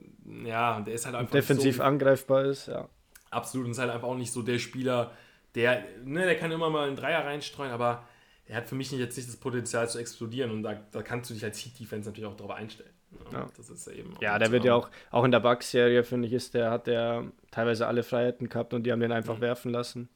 ja, 0.45 0.81
der 0.81 0.93
ist 0.93 1.07
halt 1.07 1.15
einfach. 1.15 1.31
Defensiv 1.31 1.77
so, 1.77 1.83
angreifbar 1.85 2.47
ist, 2.47 2.67
ja. 2.67 2.89
Absolut. 3.31 3.67
Und 3.67 3.73
ist 3.73 3.79
halt 3.79 3.93
einfach 3.93 4.09
auch 4.09 4.17
nicht 4.17 4.33
so 4.33 4.43
der 4.43 4.59
Spieler, 4.59 5.13
der, 5.55 5.85
ne, 6.05 6.25
der 6.25 6.37
kann 6.37 6.51
immer 6.51 6.69
mal 6.69 6.89
einen 6.89 6.97
Dreier 6.97 7.25
reinstreuen, 7.25 7.71
aber 7.71 8.03
er 8.47 8.57
hat 8.57 8.69
für 8.69 8.75
mich 8.75 8.91
jetzt 8.91 9.17
nicht 9.17 9.29
das 9.29 9.37
Potenzial 9.37 9.89
zu 9.89 9.99
explodieren 9.99 10.51
und 10.51 10.63
da, 10.63 10.75
da 10.93 11.03
kannst 11.03 11.31
du 11.31 11.35
dich 11.35 11.45
als 11.45 11.59
Heat-Defense 11.65 12.09
natürlich 12.09 12.29
auch 12.29 12.37
darauf 12.37 12.53
einstellen. 12.53 12.91
Ja, 13.33 13.39
ja. 13.39 13.49
Das 13.57 13.71
ist 13.71 13.87
eben 13.87 14.15
ja 14.21 14.39
der 14.39 14.51
wird 14.51 14.65
ja 14.65 14.75
auch, 14.75 14.91
auch 15.11 15.25
in 15.25 15.31
der 15.31 15.41
Bugs-Serie, 15.41 16.05
finde 16.05 16.29
ich, 16.29 16.35
ist 16.35 16.55
der, 16.55 16.71
hat 16.71 16.87
der 16.87 17.31
teilweise 17.51 17.87
alle 17.87 18.03
Freiheiten 18.03 18.49
gehabt 18.49 18.75
und 18.75 18.85
die 18.85 18.93
haben 18.93 19.01
den 19.01 19.13
einfach 19.13 19.37
mhm. 19.37 19.43
werfen 19.43 19.71
lassen. 19.71 20.09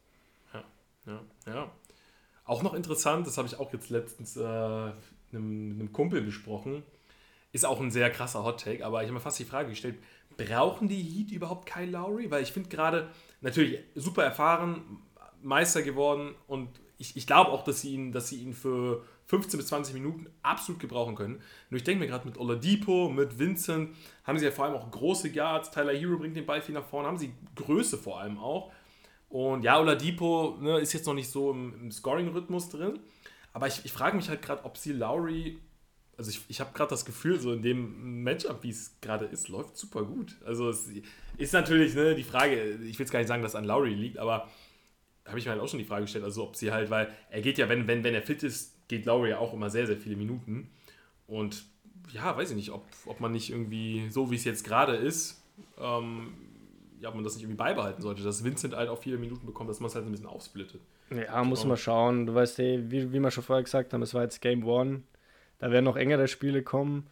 Ja, 0.52 0.64
ja, 1.06 1.20
ja. 1.46 1.72
Auch 2.44 2.62
noch 2.62 2.74
interessant, 2.74 3.26
das 3.26 3.38
habe 3.38 3.46
ich 3.46 3.58
auch 3.58 3.72
jetzt 3.72 3.90
letztens 3.90 4.36
äh, 4.36 4.42
einem, 4.42 4.92
einem 5.32 5.92
Kumpel 5.92 6.22
besprochen, 6.22 6.82
ist 7.52 7.64
auch 7.64 7.80
ein 7.80 7.90
sehr 7.90 8.10
krasser 8.10 8.44
Hot-Take, 8.44 8.84
aber 8.84 9.02
ich 9.02 9.08
habe 9.08 9.14
mir 9.14 9.20
fast 9.20 9.38
die 9.38 9.44
Frage 9.44 9.70
gestellt, 9.70 9.96
brauchen 10.36 10.88
die 10.88 11.02
Heat 11.02 11.30
überhaupt 11.30 11.66
Kyle 11.66 11.90
Lowry? 11.90 12.30
Weil 12.30 12.42
ich 12.42 12.52
finde 12.52 12.68
gerade, 12.68 13.08
natürlich 13.40 13.80
super 13.94 14.24
erfahren, 14.24 15.02
Meister 15.42 15.82
geworden 15.82 16.34
und 16.46 16.68
ich, 16.98 17.16
ich 17.16 17.26
glaube 17.26 17.52
auch, 17.52 17.62
dass 17.62 17.80
sie, 17.80 17.94
ihn, 17.94 18.12
dass 18.12 18.28
sie 18.28 18.42
ihn 18.42 18.52
für 18.52 19.04
15 19.26 19.58
bis 19.58 19.68
20 19.68 19.94
Minuten 19.94 20.26
absolut 20.42 20.80
gebrauchen 20.80 21.14
können. 21.14 21.40
Nur 21.70 21.78
ich 21.78 21.84
denke 21.84 22.00
mir 22.00 22.10
gerade 22.10 22.26
mit 22.26 22.38
Oladipo, 22.38 23.08
mit 23.08 23.38
Vincent, 23.38 23.94
haben 24.24 24.38
sie 24.38 24.44
ja 24.44 24.50
vor 24.50 24.64
allem 24.64 24.74
auch 24.74 24.90
große 24.90 25.30
Guards. 25.30 25.70
Tyler 25.70 25.94
Hero 25.94 26.18
bringt 26.18 26.36
den 26.36 26.44
Ball 26.44 26.60
viel 26.60 26.74
nach 26.74 26.84
vorne, 26.84 27.08
haben 27.08 27.18
sie 27.18 27.32
Größe 27.54 27.98
vor 27.98 28.20
allem 28.20 28.38
auch. 28.38 28.72
Und 29.28 29.62
ja, 29.62 29.78
Oladipo 29.78 30.56
ne, 30.60 30.80
ist 30.80 30.92
jetzt 30.92 31.06
noch 31.06 31.14
nicht 31.14 31.30
so 31.30 31.52
im, 31.52 31.74
im 31.82 31.92
Scoring-Rhythmus 31.92 32.70
drin. 32.70 32.98
Aber 33.52 33.68
ich, 33.68 33.84
ich 33.84 33.92
frage 33.92 34.16
mich 34.16 34.28
halt 34.28 34.42
gerade, 34.42 34.64
ob 34.64 34.76
sie 34.76 34.92
Lowry, 34.92 35.58
also 36.16 36.30
ich, 36.30 36.40
ich 36.48 36.60
habe 36.60 36.72
gerade 36.72 36.90
das 36.90 37.04
Gefühl, 37.04 37.38
so 37.38 37.52
in 37.52 37.62
dem 37.62 38.22
Matchup, 38.24 38.64
wie 38.64 38.70
es 38.70 39.00
gerade 39.00 39.26
ist, 39.26 39.48
läuft 39.48 39.76
super 39.76 40.02
gut. 40.02 40.36
Also 40.44 40.70
es 40.70 40.90
ist 41.36 41.52
natürlich 41.52 41.94
ne, 41.94 42.16
die 42.16 42.24
Frage, 42.24 42.72
ich 42.72 42.98
will 42.98 43.04
jetzt 43.04 43.12
gar 43.12 43.20
nicht 43.20 43.28
sagen, 43.28 43.42
dass 43.42 43.52
es 43.52 43.56
an 43.56 43.64
Lowry 43.64 43.94
liegt, 43.94 44.18
aber 44.18 44.48
habe 45.28 45.38
ich 45.38 45.44
mir 45.44 45.52
halt 45.52 45.60
auch 45.60 45.68
schon 45.68 45.78
die 45.78 45.84
Frage 45.84 46.02
gestellt, 46.02 46.24
also 46.24 46.44
ob 46.44 46.56
sie 46.56 46.72
halt, 46.72 46.90
weil 46.90 47.08
er 47.30 47.40
geht 47.40 47.58
ja, 47.58 47.68
wenn, 47.68 47.86
wenn, 47.86 48.04
wenn 48.04 48.14
er 48.14 48.22
fit 48.22 48.42
ist, 48.42 48.76
geht 48.88 49.06
Lowry 49.06 49.30
ja 49.30 49.38
auch 49.38 49.52
immer 49.52 49.70
sehr, 49.70 49.86
sehr 49.86 49.96
viele 49.96 50.16
Minuten. 50.16 50.70
Und 51.26 51.64
ja, 52.12 52.36
weiß 52.36 52.50
ich 52.50 52.56
nicht, 52.56 52.70
ob, 52.70 52.84
ob 53.06 53.20
man 53.20 53.32
nicht 53.32 53.50
irgendwie, 53.50 54.08
so 54.10 54.30
wie 54.30 54.36
es 54.36 54.44
jetzt 54.44 54.64
gerade 54.64 54.96
ist, 54.96 55.42
ähm, 55.78 56.32
ja, 57.00 57.10
ob 57.10 57.14
man 57.14 57.24
das 57.24 57.34
nicht 57.34 57.44
irgendwie 57.44 57.58
beibehalten 57.58 58.02
sollte, 58.02 58.22
dass 58.22 58.42
Vincent 58.42 58.74
halt 58.74 58.88
auch 58.88 58.98
viele 58.98 59.18
Minuten 59.18 59.46
bekommt, 59.46 59.70
dass 59.70 59.80
man 59.80 59.88
es 59.88 59.94
halt 59.94 60.06
ein 60.06 60.10
bisschen 60.10 60.26
aufsplittet. 60.26 60.80
Ja, 61.10 61.42
muss 61.44 61.64
man 61.64 61.76
schauen. 61.76 62.26
Du 62.26 62.34
weißt, 62.34 62.58
hey, 62.58 62.84
wie, 62.88 63.12
wie 63.12 63.20
wir 63.20 63.30
schon 63.30 63.44
vorher 63.44 63.62
gesagt 63.62 63.92
haben, 63.92 64.02
es 64.02 64.14
war 64.14 64.22
jetzt 64.22 64.40
Game 64.40 64.64
One. 64.64 65.02
Da 65.58 65.70
werden 65.70 65.84
noch 65.84 65.96
engere 65.96 66.28
Spiele 66.28 66.62
kommen. 66.62 67.06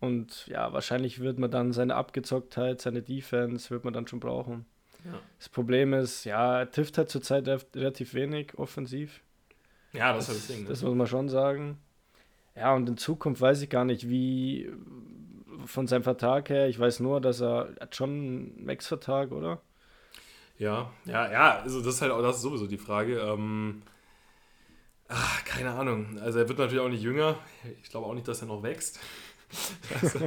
Und 0.00 0.46
ja, 0.48 0.72
wahrscheinlich 0.72 1.20
wird 1.20 1.38
man 1.38 1.50
dann 1.50 1.72
seine 1.72 1.94
Abgezocktheit, 1.94 2.80
seine 2.80 3.02
Defense, 3.02 3.70
wird 3.70 3.84
man 3.84 3.94
dann 3.94 4.06
schon 4.06 4.20
brauchen. 4.20 4.66
Ja. 5.06 5.20
Das 5.38 5.48
Problem 5.48 5.92
ist, 5.92 6.24
ja, 6.24 6.58
er 6.60 6.70
trifft 6.70 6.98
halt 6.98 7.08
zurzeit 7.10 7.46
relativ 7.74 8.14
wenig 8.14 8.58
offensiv. 8.58 9.20
Ja, 9.92 10.12
das, 10.12 10.26
das 10.26 10.36
ist 10.36 10.48
das 10.48 10.56
Ding. 10.56 10.64
Ne? 10.64 10.70
Das 10.70 10.82
muss 10.82 10.94
man 10.94 11.06
schon 11.06 11.28
sagen. 11.28 11.78
Ja, 12.54 12.74
und 12.74 12.88
in 12.88 12.96
Zukunft 12.96 13.40
weiß 13.40 13.62
ich 13.62 13.70
gar 13.70 13.84
nicht, 13.84 14.08
wie 14.08 14.70
von 15.64 15.86
seinem 15.86 16.02
Vertrag 16.02 16.48
her. 16.48 16.68
Ich 16.68 16.78
weiß 16.78 17.00
nur, 17.00 17.20
dass 17.20 17.40
er 17.40 17.74
hat 17.80 17.94
schon 17.94 18.10
einen 18.10 18.64
Max-Vertrag, 18.64 19.32
oder? 19.32 19.60
Ja, 20.58 20.90
ja, 21.04 21.30
ja, 21.30 21.58
also 21.58 21.80
das 21.82 21.96
ist 21.96 22.02
halt 22.02 22.12
auch 22.12 22.22
das 22.22 22.36
ist 22.36 22.42
sowieso 22.42 22.66
die 22.66 22.78
Frage. 22.78 23.20
Ähm, 23.20 23.82
ach, 25.08 25.44
keine 25.44 25.72
Ahnung. 25.72 26.18
Also 26.20 26.38
er 26.38 26.48
wird 26.48 26.58
natürlich 26.58 26.82
auch 26.82 26.88
nicht 26.88 27.02
jünger. 27.02 27.36
Ich 27.82 27.90
glaube 27.90 28.06
auch 28.06 28.14
nicht, 28.14 28.26
dass 28.26 28.40
er 28.40 28.48
noch 28.48 28.62
wächst. 28.62 28.98
Also, 30.02 30.18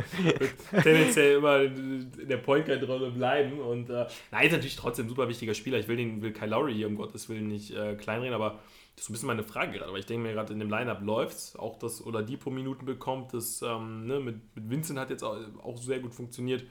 tendenziell 0.81 1.38
immer 1.38 1.61
in 1.61 2.27
der 2.27 2.38
Point 2.38 2.65
Guard 2.65 2.88
Rolle 2.88 3.11
bleiben 3.11 3.59
und 3.59 3.89
äh, 3.89 4.07
nein, 4.31 4.47
ist 4.47 4.53
natürlich 4.53 4.75
trotzdem 4.75 5.05
ein 5.05 5.09
super 5.09 5.27
wichtiger 5.27 5.53
Spieler. 5.53 5.77
Ich 5.77 5.88
will 5.88 5.97
den 5.97 6.21
will 6.21 6.31
Kyle 6.31 6.49
Lowry 6.49 6.73
hier 6.73 6.88
um 6.88 6.95
Gottes 6.95 7.27
Willen 7.29 7.47
nicht 7.47 7.71
äh, 7.71 7.95
kleinreden, 7.95 8.33
aber 8.33 8.59
das 8.95 9.05
ist 9.05 9.09
ein 9.09 9.13
bisschen 9.13 9.27
meine 9.27 9.43
Frage 9.43 9.73
gerade, 9.73 9.89
aber 9.89 9.97
ich 9.97 10.05
denke 10.05 10.27
mir 10.27 10.33
gerade 10.33 10.51
in 10.53 10.59
dem 10.59 10.69
Lineup 10.69 11.01
läuft 11.01 11.38
es, 11.38 11.55
auch 11.55 11.79
dass 11.79 12.05
Oladipo 12.05 12.49
Minuten 12.49 12.85
bekommt, 12.85 13.33
das 13.33 13.61
ähm, 13.61 14.07
ne, 14.07 14.19
mit, 14.19 14.55
mit 14.55 14.69
Vincent 14.69 14.99
hat 14.99 15.09
jetzt 15.09 15.23
auch, 15.23 15.38
auch, 15.63 15.77
sehr 15.77 15.99
gut 15.99 16.13
funktioniert 16.13 16.65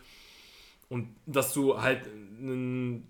und 0.91 1.17
dass 1.27 1.53
du 1.53 1.81
halt, 1.81 2.03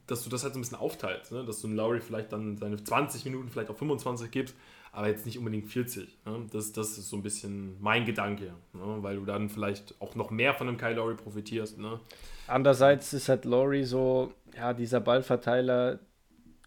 dass 0.06 0.24
du 0.24 0.30
das 0.30 0.42
halt 0.42 0.52
so 0.54 0.58
ein 0.58 0.62
bisschen 0.62 0.78
aufteilst, 0.78 1.32
ne? 1.32 1.44
dass 1.44 1.60
du 1.60 1.68
Lowry 1.68 2.00
vielleicht 2.00 2.32
dann 2.32 2.56
seine 2.56 2.82
20 2.82 3.24
Minuten, 3.24 3.48
vielleicht 3.48 3.70
auch 3.70 3.76
25 3.76 4.30
gibst, 4.30 4.56
aber 4.92 5.08
jetzt 5.08 5.26
nicht 5.26 5.38
unbedingt 5.38 5.66
40. 5.66 6.18
Ne? 6.24 6.46
Das, 6.52 6.72
das 6.72 6.98
ist 6.98 7.08
so 7.08 7.16
ein 7.16 7.22
bisschen 7.22 7.76
mein 7.80 8.04
Gedanke, 8.04 8.54
ne? 8.72 8.96
weil 9.00 9.16
du 9.16 9.24
dann 9.24 9.48
vielleicht 9.48 9.94
auch 10.00 10.14
noch 10.14 10.30
mehr 10.30 10.54
von 10.54 10.68
einem 10.68 10.78
Kyle 10.78 10.94
Lowry 10.94 11.14
profitierst. 11.14 11.78
Ne? 11.78 12.00
Andererseits 12.46 13.12
ist 13.12 13.28
halt 13.28 13.44
Lowry 13.44 13.84
so, 13.84 14.32
ja, 14.56 14.72
dieser 14.72 15.00
Ballverteiler, 15.00 15.98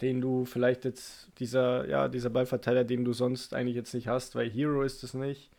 den 0.01 0.21
du 0.21 0.45
vielleicht 0.45 0.85
jetzt, 0.85 1.29
dieser, 1.39 1.87
ja, 1.87 2.07
dieser 2.07 2.29
Ballverteiler, 2.29 2.83
den 2.83 3.05
du 3.05 3.13
sonst 3.13 3.53
eigentlich 3.53 3.75
jetzt 3.75 3.93
nicht 3.93 4.07
hast, 4.07 4.35
weil 4.35 4.49
Hero 4.49 4.83
ist 4.83 5.03
es 5.03 5.13
nicht. 5.13 5.51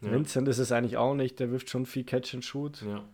Ja. 0.00 0.12
Vincent 0.12 0.48
ist 0.48 0.58
es 0.58 0.72
eigentlich 0.72 0.96
auch 0.96 1.14
nicht, 1.14 1.40
der 1.40 1.50
wirft 1.50 1.70
schon 1.70 1.86
viel 1.86 2.04
Catch 2.04 2.34
and 2.34 2.44
Shoot. 2.44 2.82
Ja. 2.82 3.04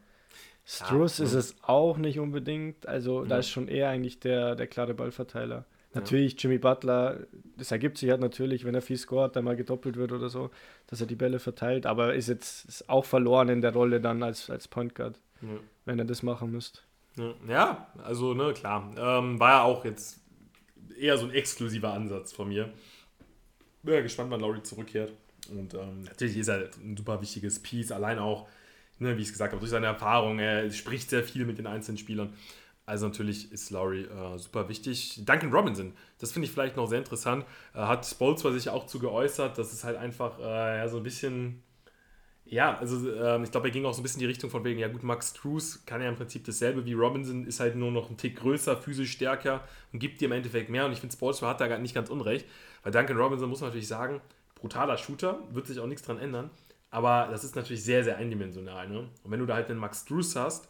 Struss 0.64 1.18
ja, 1.18 1.24
ist 1.24 1.32
es 1.32 1.56
auch 1.62 1.96
nicht 1.96 2.20
unbedingt, 2.20 2.86
also 2.86 3.24
da 3.24 3.38
ist 3.38 3.48
schon 3.48 3.66
eher 3.66 3.88
eigentlich 3.88 4.20
der, 4.20 4.54
der 4.54 4.66
klare 4.66 4.94
Ballverteiler. 4.94 5.64
Natürlich, 5.92 6.40
Jimmy 6.40 6.58
Butler, 6.58 7.26
das 7.56 7.72
ergibt 7.72 7.98
sich 7.98 8.10
halt 8.10 8.20
natürlich, 8.20 8.64
wenn 8.64 8.74
er 8.74 8.82
viel 8.82 8.96
scoret, 8.96 9.34
dann 9.34 9.44
mal 9.44 9.56
gedoppelt 9.56 9.96
wird 9.96 10.12
oder 10.12 10.28
so, 10.28 10.50
dass 10.86 11.00
er 11.00 11.08
die 11.08 11.16
Bälle 11.16 11.40
verteilt, 11.40 11.84
aber 11.84 12.14
ist 12.14 12.28
jetzt 12.28 12.64
ist 12.66 12.88
auch 12.88 13.04
verloren 13.04 13.48
in 13.48 13.60
der 13.60 13.72
Rolle 13.72 14.00
dann 14.00 14.22
als, 14.22 14.50
als 14.50 14.68
Point 14.68 14.94
Guard, 14.94 15.20
wenn 15.84 15.98
er 15.98 16.04
das 16.04 16.22
machen 16.22 16.52
müsste. 16.52 16.80
Ja, 17.48 17.88
also, 18.04 18.34
ne, 18.34 18.52
klar. 18.52 18.94
Ähm, 18.96 19.40
war 19.40 19.50
ja 19.50 19.62
auch 19.62 19.84
jetzt 19.84 20.20
eher 20.98 21.18
so 21.18 21.26
ein 21.26 21.32
exklusiver 21.32 21.92
Ansatz 21.92 22.32
von 22.32 22.48
mir. 22.48 22.72
Bin 23.82 23.94
ja 23.94 24.00
gespannt, 24.00 24.30
wann 24.30 24.40
Laurie 24.40 24.62
zurückkehrt. 24.62 25.12
Und 25.50 25.74
ähm, 25.74 26.02
natürlich 26.02 26.36
ist 26.36 26.48
er 26.48 26.70
ein 26.82 26.96
super 26.96 27.20
wichtiges 27.20 27.58
Piece, 27.58 27.90
allein 27.92 28.18
auch, 28.18 28.48
ne, 28.98 29.16
wie 29.16 29.22
ich 29.22 29.28
es 29.28 29.32
gesagt 29.32 29.52
habe, 29.52 29.60
durch 29.60 29.70
seine 29.70 29.86
Erfahrung. 29.86 30.38
Er 30.38 30.70
spricht 30.70 31.10
sehr 31.10 31.24
viel 31.24 31.44
mit 31.46 31.58
den 31.58 31.66
einzelnen 31.66 31.98
Spielern. 31.98 32.34
Also 32.90 33.06
natürlich 33.06 33.52
ist 33.52 33.70
Laurie 33.70 34.02
äh, 34.02 34.36
super 34.36 34.68
wichtig. 34.68 35.22
Duncan 35.24 35.52
Robinson, 35.52 35.92
das 36.18 36.32
finde 36.32 36.46
ich 36.46 36.52
vielleicht 36.52 36.76
noch 36.76 36.88
sehr 36.88 36.98
interessant, 36.98 37.44
äh, 37.72 37.78
hat 37.78 38.04
Spolster 38.04 38.52
sich 38.52 38.68
auch 38.68 38.86
zu 38.86 38.98
geäußert, 38.98 39.56
dass 39.56 39.72
es 39.72 39.84
halt 39.84 39.96
einfach 39.96 40.40
äh, 40.40 40.78
ja, 40.78 40.88
so 40.88 40.96
ein 40.96 41.04
bisschen 41.04 41.62
ja, 42.44 42.76
also 42.78 43.08
ähm, 43.12 43.44
ich 43.44 43.52
glaube, 43.52 43.68
er 43.68 43.70
ging 43.70 43.84
auch 43.84 43.94
so 43.94 44.00
ein 44.00 44.02
bisschen 44.02 44.20
in 44.20 44.26
die 44.26 44.32
Richtung 44.32 44.50
von 44.50 44.64
wegen, 44.64 44.80
ja 44.80 44.88
gut, 44.88 45.04
Max 45.04 45.34
Cruz 45.34 45.84
kann 45.86 46.02
ja 46.02 46.08
im 46.08 46.16
Prinzip 46.16 46.44
dasselbe 46.44 46.84
wie 46.84 46.94
Robinson, 46.94 47.46
ist 47.46 47.60
halt 47.60 47.76
nur 47.76 47.92
noch 47.92 48.10
ein 48.10 48.16
Tick 48.16 48.40
größer, 48.40 48.76
physisch 48.76 49.12
stärker 49.12 49.62
und 49.92 50.00
gibt 50.00 50.20
dir 50.20 50.24
im 50.24 50.32
Endeffekt 50.32 50.68
mehr. 50.68 50.84
Und 50.84 50.90
ich 50.90 50.98
finde, 50.98 51.14
Sportsman 51.14 51.50
hat 51.50 51.60
da 51.60 51.78
nicht 51.78 51.94
ganz 51.94 52.10
unrecht, 52.10 52.44
weil 52.82 52.90
Duncan 52.90 53.16
Robinson 53.16 53.48
muss 53.48 53.60
man 53.60 53.68
natürlich 53.68 53.86
sagen, 53.86 54.20
brutaler 54.56 54.98
Shooter, 54.98 55.38
wird 55.52 55.68
sich 55.68 55.78
auch 55.78 55.86
nichts 55.86 56.02
dran 56.02 56.18
ändern, 56.18 56.50
aber 56.90 57.28
das 57.30 57.44
ist 57.44 57.54
natürlich 57.54 57.84
sehr, 57.84 58.02
sehr 58.02 58.16
eindimensional. 58.16 58.88
Ne? 58.88 59.08
Und 59.22 59.30
wenn 59.30 59.38
du 59.38 59.46
da 59.46 59.54
halt 59.54 59.70
einen 59.70 59.78
Max 59.78 60.04
Cruz 60.04 60.34
hast, 60.34 60.68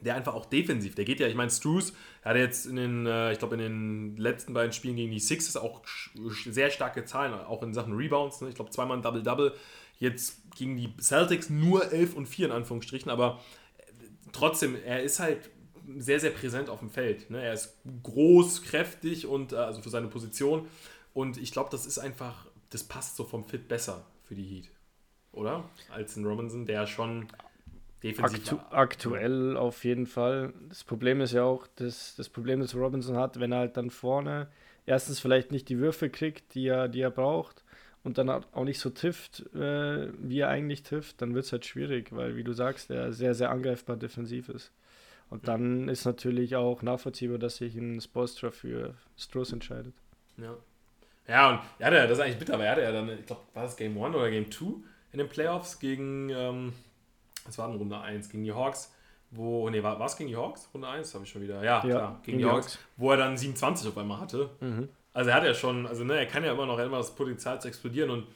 der 0.00 0.14
einfach 0.14 0.34
auch 0.34 0.46
defensiv, 0.46 0.94
der 0.94 1.04
geht 1.04 1.20
ja, 1.20 1.26
ich 1.26 1.34
meine, 1.34 1.50
Struce 1.50 1.92
hat 2.22 2.36
jetzt 2.36 2.66
in 2.66 2.76
den, 2.76 3.06
äh, 3.06 3.32
ich 3.32 3.38
glaube, 3.38 3.54
in 3.54 3.60
den 3.60 4.16
letzten 4.16 4.54
beiden 4.54 4.72
Spielen 4.72 4.96
gegen 4.96 5.12
die 5.12 5.20
Sixers 5.20 5.56
auch 5.56 5.82
sehr 6.46 6.70
starke 6.70 7.04
Zahlen, 7.04 7.34
auch 7.34 7.62
in 7.62 7.74
Sachen 7.74 7.94
Rebounds. 7.94 8.40
Ne? 8.40 8.48
Ich 8.48 8.54
glaube, 8.54 8.70
zweimal 8.70 8.96
ein 8.96 9.02
Double-Double. 9.02 9.54
Jetzt 9.98 10.42
gegen 10.56 10.76
die 10.76 10.94
Celtics 11.00 11.50
nur 11.50 11.92
11 11.92 12.14
und 12.14 12.26
4 12.26 12.46
in 12.46 12.52
Anführungsstrichen, 12.52 13.10
aber 13.10 13.40
trotzdem, 14.32 14.76
er 14.84 15.02
ist 15.02 15.20
halt 15.20 15.50
sehr, 15.98 16.20
sehr 16.20 16.30
präsent 16.30 16.70
auf 16.70 16.78
dem 16.78 16.90
Feld. 16.90 17.30
Ne? 17.30 17.42
Er 17.42 17.52
ist 17.52 17.76
groß, 18.02 18.62
kräftig 18.62 19.26
und 19.26 19.52
äh, 19.52 19.56
also 19.56 19.82
für 19.82 19.90
seine 19.90 20.08
Position. 20.08 20.68
Und 21.12 21.36
ich 21.36 21.52
glaube, 21.52 21.70
das 21.70 21.86
ist 21.86 21.98
einfach, 21.98 22.46
das 22.70 22.84
passt 22.84 23.16
so 23.16 23.24
vom 23.24 23.44
Fit 23.44 23.68
besser 23.68 24.06
für 24.24 24.34
die 24.34 24.44
Heat. 24.44 24.70
Oder? 25.32 25.68
Als 25.90 26.16
ein 26.16 26.24
Robinson, 26.24 26.66
der 26.66 26.86
schon 26.86 27.26
defensiv 28.02 28.52
Aktu 28.52 28.58
Aktuell 28.70 29.56
auf 29.56 29.84
jeden 29.84 30.06
Fall. 30.06 30.52
Das 30.68 30.84
Problem 30.84 31.20
ist 31.20 31.32
ja 31.32 31.44
auch, 31.44 31.66
das, 31.76 32.14
das 32.16 32.28
Problem, 32.28 32.60
das 32.60 32.74
Robinson 32.74 33.16
hat, 33.16 33.40
wenn 33.40 33.52
er 33.52 33.58
halt 33.58 33.76
dann 33.76 33.90
vorne 33.90 34.48
erstens 34.86 35.20
vielleicht 35.20 35.52
nicht 35.52 35.68
die 35.68 35.78
Würfe 35.78 36.10
kriegt, 36.10 36.54
die 36.54 36.66
er, 36.66 36.88
die 36.88 37.00
er 37.00 37.10
braucht 37.10 37.64
und 38.02 38.18
dann 38.18 38.30
auch 38.30 38.64
nicht 38.64 38.78
so 38.78 38.90
trifft, 38.90 39.40
äh, 39.54 40.08
wie 40.18 40.40
er 40.40 40.48
eigentlich 40.48 40.82
trifft, 40.82 41.20
dann 41.22 41.34
wird 41.34 41.44
es 41.44 41.52
halt 41.52 41.66
schwierig, 41.66 42.14
weil, 42.14 42.36
wie 42.36 42.44
du 42.44 42.52
sagst, 42.52 42.90
er 42.90 43.12
sehr, 43.12 43.34
sehr 43.34 43.50
angreifbar 43.50 43.96
defensiv 43.96 44.48
ist. 44.48 44.72
Und 45.28 45.46
dann 45.46 45.88
ist 45.88 46.04
natürlich 46.06 46.56
auch 46.56 46.82
nachvollziehbar, 46.82 47.38
dass 47.38 47.56
sich 47.56 47.76
ein 47.76 48.00
Spolstra 48.00 48.50
für 48.50 48.94
Stross 49.16 49.52
entscheidet. 49.52 49.94
Ja. 50.36 50.56
Ja, 51.28 51.50
und 51.50 51.60
ja, 51.78 51.90
das 51.90 52.18
ist 52.18 52.20
eigentlich 52.20 52.38
bitter, 52.38 52.54
aber 52.54 52.64
er 52.64 52.72
hatte 52.72 52.82
ja 52.82 52.90
dann, 52.90 53.08
ich 53.10 53.26
glaube, 53.26 53.42
war 53.54 53.62
das 53.62 53.76
Game 53.76 53.96
1 54.02 54.16
oder 54.16 54.30
Game 54.30 54.50
2 54.50 54.64
in 55.12 55.18
den 55.18 55.28
Playoffs 55.28 55.78
gegen, 55.78 56.30
ähm, 56.30 56.72
das 57.44 57.58
war 57.58 57.68
in 57.70 57.76
Runde 57.76 57.98
1, 57.98 58.28
gegen 58.28 58.44
die 58.44 58.52
Hawks, 58.52 58.92
wo, 59.30 59.68
nee, 59.70 59.82
war 59.82 60.00
es 60.00 60.16
gegen 60.16 60.28
die 60.28 60.36
Hawks? 60.36 60.68
Runde 60.74 60.88
1 60.88 61.14
habe 61.14 61.24
ich 61.24 61.30
schon 61.30 61.42
wieder, 61.42 61.62
ja, 61.62 61.80
ja 61.80 61.80
klar, 61.80 62.20
gegen 62.24 62.38
die 62.38 62.44
Hawks, 62.44 62.74
Hawks, 62.74 62.78
wo 62.96 63.10
er 63.10 63.16
dann 63.16 63.36
27 63.36 63.88
auf 63.88 63.96
einmal 63.96 64.20
hatte. 64.20 64.50
Mhm. 64.60 64.88
Also 65.12 65.30
er 65.30 65.36
hat 65.36 65.44
ja 65.44 65.54
schon, 65.54 65.86
also 65.86 66.04
ne, 66.04 66.16
er 66.16 66.26
kann 66.26 66.44
ja 66.44 66.52
immer 66.52 66.66
noch 66.66 66.78
immer 66.78 66.98
das 66.98 67.14
Potenzial 67.14 67.60
zu 67.60 67.68
explodieren 67.68 68.10
und 68.10 68.26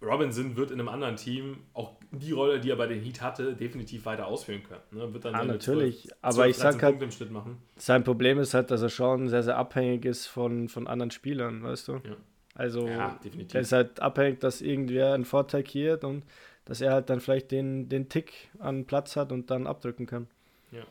Robinson 0.00 0.56
wird 0.56 0.70
in 0.70 0.78
einem 0.78 0.88
anderen 0.88 1.16
Team 1.16 1.58
auch 1.74 1.92
die 2.12 2.30
Rolle, 2.30 2.60
die 2.60 2.70
er 2.70 2.76
bei 2.76 2.86
den 2.86 3.02
Heat 3.02 3.20
hatte, 3.20 3.54
definitiv 3.54 4.06
weiter 4.06 4.26
ausführen 4.26 4.62
können. 4.62 4.80
Ne? 4.92 5.12
Wird 5.12 5.24
dann 5.24 5.34
ah, 5.34 5.44
natürlich, 5.44 6.04
12, 6.04 6.16
aber 6.22 6.34
12, 6.34 6.50
ich 6.50 6.56
sag 6.56 6.82
halt, 6.82 7.02
im 7.02 7.10
Schnitt 7.10 7.30
machen. 7.32 7.58
sein 7.76 8.04
Problem 8.04 8.38
ist 8.38 8.54
halt, 8.54 8.70
dass 8.70 8.80
er 8.80 8.90
schon 8.90 9.28
sehr, 9.28 9.42
sehr 9.42 9.56
abhängig 9.56 10.04
ist 10.04 10.26
von, 10.26 10.68
von 10.68 10.86
anderen 10.86 11.10
Spielern, 11.10 11.64
weißt 11.64 11.88
du? 11.88 11.92
Ja. 11.94 12.16
Also, 12.54 12.88
ja, 12.88 13.18
er 13.52 13.60
ist 13.60 13.72
halt 13.72 14.00
abhängig, 14.00 14.40
dass 14.40 14.60
irgendwer 14.60 15.14
einen 15.14 15.24
Vorteil 15.24 15.62
kreiert 15.62 16.02
und 16.02 16.24
dass 16.68 16.82
er 16.82 16.92
halt 16.92 17.08
dann 17.08 17.20
vielleicht 17.20 17.50
den, 17.50 17.88
den 17.88 18.08
Tick 18.08 18.50
an 18.58 18.84
Platz 18.84 19.16
hat 19.16 19.32
und 19.32 19.50
dann 19.50 19.66
abdrücken 19.66 20.06
kann. 20.06 20.28
Ja. 20.70 20.84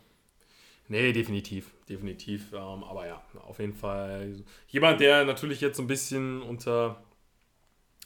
Nee, 0.90 1.14
definitiv, 1.14 1.72
definitiv. 1.88 2.52
Ähm, 2.52 2.84
aber 2.84 3.06
ja, 3.06 3.22
auf 3.48 3.60
jeden 3.60 3.76
Fall 3.76 4.34
jemand, 4.70 5.00
der 5.00 5.24
natürlich 5.24 5.62
jetzt 5.62 5.78
so 5.78 5.84
ein 5.84 5.88
bisschen 5.88 6.42
unter 6.42 7.00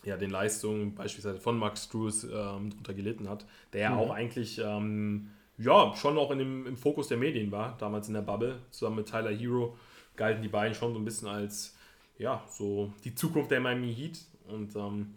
ja, 0.03 0.17
den 0.17 0.31
Leistungen 0.31 0.95
beispielsweise 0.95 1.39
von 1.39 1.57
Max 1.57 1.87
Drews 1.87 2.25
ähm, 2.25 2.31
darunter 2.31 2.93
gelitten 2.93 3.29
hat, 3.29 3.45
der 3.71 3.81
ja 3.81 3.91
mhm. 3.91 3.99
auch 3.99 4.09
eigentlich 4.11 4.59
ähm, 4.59 5.29
ja, 5.57 5.95
schon 5.95 6.17
auch 6.17 6.31
in 6.31 6.39
dem, 6.39 6.67
im 6.67 6.75
Fokus 6.75 7.07
der 7.07 7.17
Medien 7.17 7.51
war, 7.51 7.77
damals 7.77 8.09
in 8.09 8.15
der 8.15 8.21
Bubble, 8.21 8.59
zusammen 8.71 8.97
mit 8.97 9.09
Tyler 9.09 9.31
Hero, 9.31 9.77
galten 10.17 10.41
die 10.41 10.49
beiden 10.49 10.75
schon 10.75 10.91
so 10.91 10.99
ein 10.99 11.05
bisschen 11.05 11.29
als 11.29 11.77
ja, 12.17 12.43
so 12.49 12.91
die 13.05 13.15
Zukunft 13.15 13.49
der 13.49 13.61
Miami 13.61 13.93
Heat 13.93 14.19
und 14.49 14.75
ähm, 14.75 15.13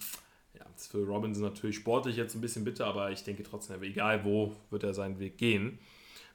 ist 0.76 0.90
für 0.90 1.04
Robinson 1.04 1.44
natürlich 1.44 1.76
sportlich 1.76 2.16
jetzt 2.16 2.34
ein 2.34 2.40
bisschen 2.40 2.64
bitter, 2.64 2.86
aber 2.86 3.10
ich 3.10 3.24
denke 3.24 3.42
trotzdem, 3.42 3.82
egal 3.82 4.24
wo, 4.24 4.54
wird 4.70 4.82
er 4.82 4.94
seinen 4.94 5.18
Weg 5.18 5.38
gehen. 5.38 5.78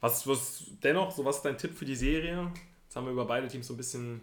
Was, 0.01 0.25
was 0.27 0.65
dennoch, 0.83 1.11
so 1.11 1.25
was 1.25 1.37
ist 1.37 1.43
dein 1.43 1.57
Tipp 1.57 1.77
für 1.77 1.85
die 1.85 1.95
Serie? 1.95 2.51
Jetzt 2.85 2.95
haben 2.95 3.05
wir 3.05 3.11
über 3.11 3.25
beide 3.25 3.47
Teams 3.47 3.67
so 3.67 3.73
ein 3.73 3.77
bisschen 3.77 4.21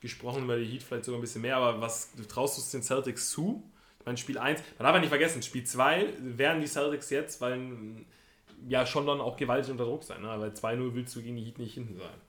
gesprochen, 0.00 0.44
über 0.44 0.58
die 0.58 0.66
Heat 0.66 0.82
vielleicht 0.82 1.04
sogar 1.04 1.18
ein 1.18 1.20
bisschen 1.20 1.42
mehr, 1.42 1.56
aber 1.56 1.80
was 1.80 2.12
traust 2.28 2.56
du 2.56 2.62
es 2.62 2.70
den 2.70 2.82
Celtics 2.82 3.30
zu? 3.30 3.62
Ich 4.00 4.06
meine, 4.06 4.18
Spiel 4.18 4.38
1, 4.38 4.60
man 4.78 4.84
darf 4.84 4.94
ja 4.94 5.00
nicht 5.00 5.08
vergessen, 5.08 5.42
Spiel 5.42 5.64
2 5.64 6.14
werden 6.20 6.60
die 6.60 6.68
Celtics 6.68 7.10
jetzt, 7.10 7.40
weil 7.40 7.70
ja 8.68 8.86
schon 8.86 9.06
dann 9.06 9.20
auch 9.20 9.36
gewaltig 9.36 9.70
unter 9.70 9.84
Druck 9.84 10.02
sein, 10.02 10.22
ne? 10.22 10.28
weil 10.38 10.50
2-0 10.50 10.94
willst 10.94 11.14
du 11.16 11.22
gegen 11.22 11.36
die 11.36 11.44
Heat 11.44 11.58
nicht 11.58 11.74
hinten 11.74 11.98
sein. 11.98 12.25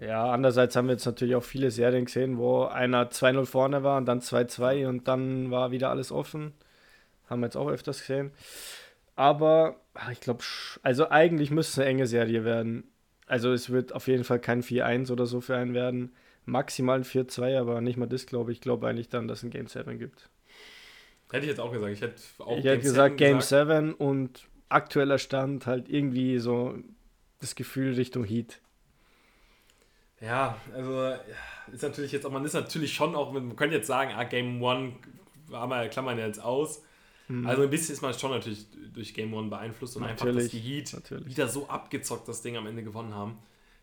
Ja, 0.00 0.30
andererseits 0.30 0.76
haben 0.76 0.86
wir 0.86 0.92
jetzt 0.92 1.06
natürlich 1.06 1.34
auch 1.34 1.44
viele 1.44 1.70
Serien 1.70 2.04
gesehen, 2.04 2.38
wo 2.38 2.64
einer 2.64 3.10
2-0 3.10 3.46
vorne 3.46 3.82
war 3.82 3.98
und 3.98 4.06
dann 4.06 4.20
2-2 4.20 4.86
und 4.86 5.08
dann 5.08 5.50
war 5.50 5.70
wieder 5.70 5.90
alles 5.90 6.12
offen. 6.12 6.52
Haben 7.28 7.40
wir 7.40 7.46
jetzt 7.46 7.56
auch 7.56 7.68
öfters 7.68 8.00
gesehen. 8.00 8.30
Aber 9.16 9.76
ich 10.12 10.20
glaube, 10.20 10.44
also 10.82 11.10
eigentlich 11.10 11.50
müsste 11.50 11.72
es 11.72 11.78
eine 11.78 11.88
enge 11.88 12.06
Serie 12.06 12.44
werden. 12.44 12.84
Also 13.26 13.52
es 13.52 13.70
wird 13.70 13.92
auf 13.92 14.06
jeden 14.06 14.24
Fall 14.24 14.38
kein 14.38 14.62
4-1 14.62 15.10
oder 15.10 15.26
so 15.26 15.40
für 15.40 15.56
einen 15.56 15.74
werden 15.74 16.12
maximal 16.48 16.98
ein 16.98 17.04
4-2, 17.04 17.58
aber 17.58 17.80
nicht 17.80 17.96
mal 17.96 18.06
das, 18.06 18.26
glaube 18.26 18.52
ich. 18.52 18.58
Ich 18.58 18.62
glaube 18.62 18.88
eigentlich 18.88 19.08
dann, 19.08 19.28
dass 19.28 19.38
es 19.38 19.44
ein 19.44 19.50
Game 19.50 19.66
7 19.66 19.98
gibt. 19.98 20.30
Hätte 21.30 21.44
ich 21.44 21.50
jetzt 21.50 21.60
auch 21.60 21.72
gesagt. 21.72 21.92
Ich 21.92 22.00
hätte 22.00 22.22
auch 22.38 22.56
ich 22.56 22.64
hätte 22.64 22.80
gesagt 22.80 23.18
Game 23.18 23.40
7 23.40 23.92
und 23.94 24.46
aktueller 24.68 25.18
Stand 25.18 25.66
halt 25.66 25.88
irgendwie 25.88 26.38
so 26.38 26.74
das 27.40 27.54
Gefühl 27.54 27.94
Richtung 27.94 28.24
Heat. 28.24 28.60
Ja, 30.20 30.60
also 30.74 31.14
ist 31.72 31.82
natürlich 31.82 32.12
jetzt, 32.12 32.28
man 32.28 32.44
ist 32.44 32.54
natürlich 32.54 32.92
schon 32.92 33.14
auch, 33.14 33.32
man 33.32 33.54
könnte 33.56 33.76
jetzt 33.76 33.86
sagen, 33.86 34.12
ah, 34.16 34.24
Game 34.24 34.62
1 34.64 34.94
haben 35.52 35.70
wir, 35.70 35.88
klammern 35.88 36.18
jetzt 36.18 36.42
aus. 36.42 36.82
Mhm. 37.28 37.46
Also 37.46 37.62
ein 37.62 37.70
bisschen 37.70 37.94
ist 37.94 38.02
man 38.02 38.14
schon 38.14 38.30
natürlich 38.30 38.66
durch 38.92 39.14
Game 39.14 39.34
1 39.34 39.50
beeinflusst 39.50 39.96
und 39.96 40.02
natürlich, 40.02 40.22
einfach, 40.22 40.42
dass 40.42 40.48
die 40.50 40.58
Heat 40.58 40.92
natürlich. 40.92 41.26
wieder 41.26 41.48
so 41.48 41.68
abgezockt 41.68 42.26
das 42.28 42.42
Ding 42.42 42.56
am 42.56 42.66
Ende 42.66 42.82
gewonnen 42.82 43.14
haben. 43.14 43.38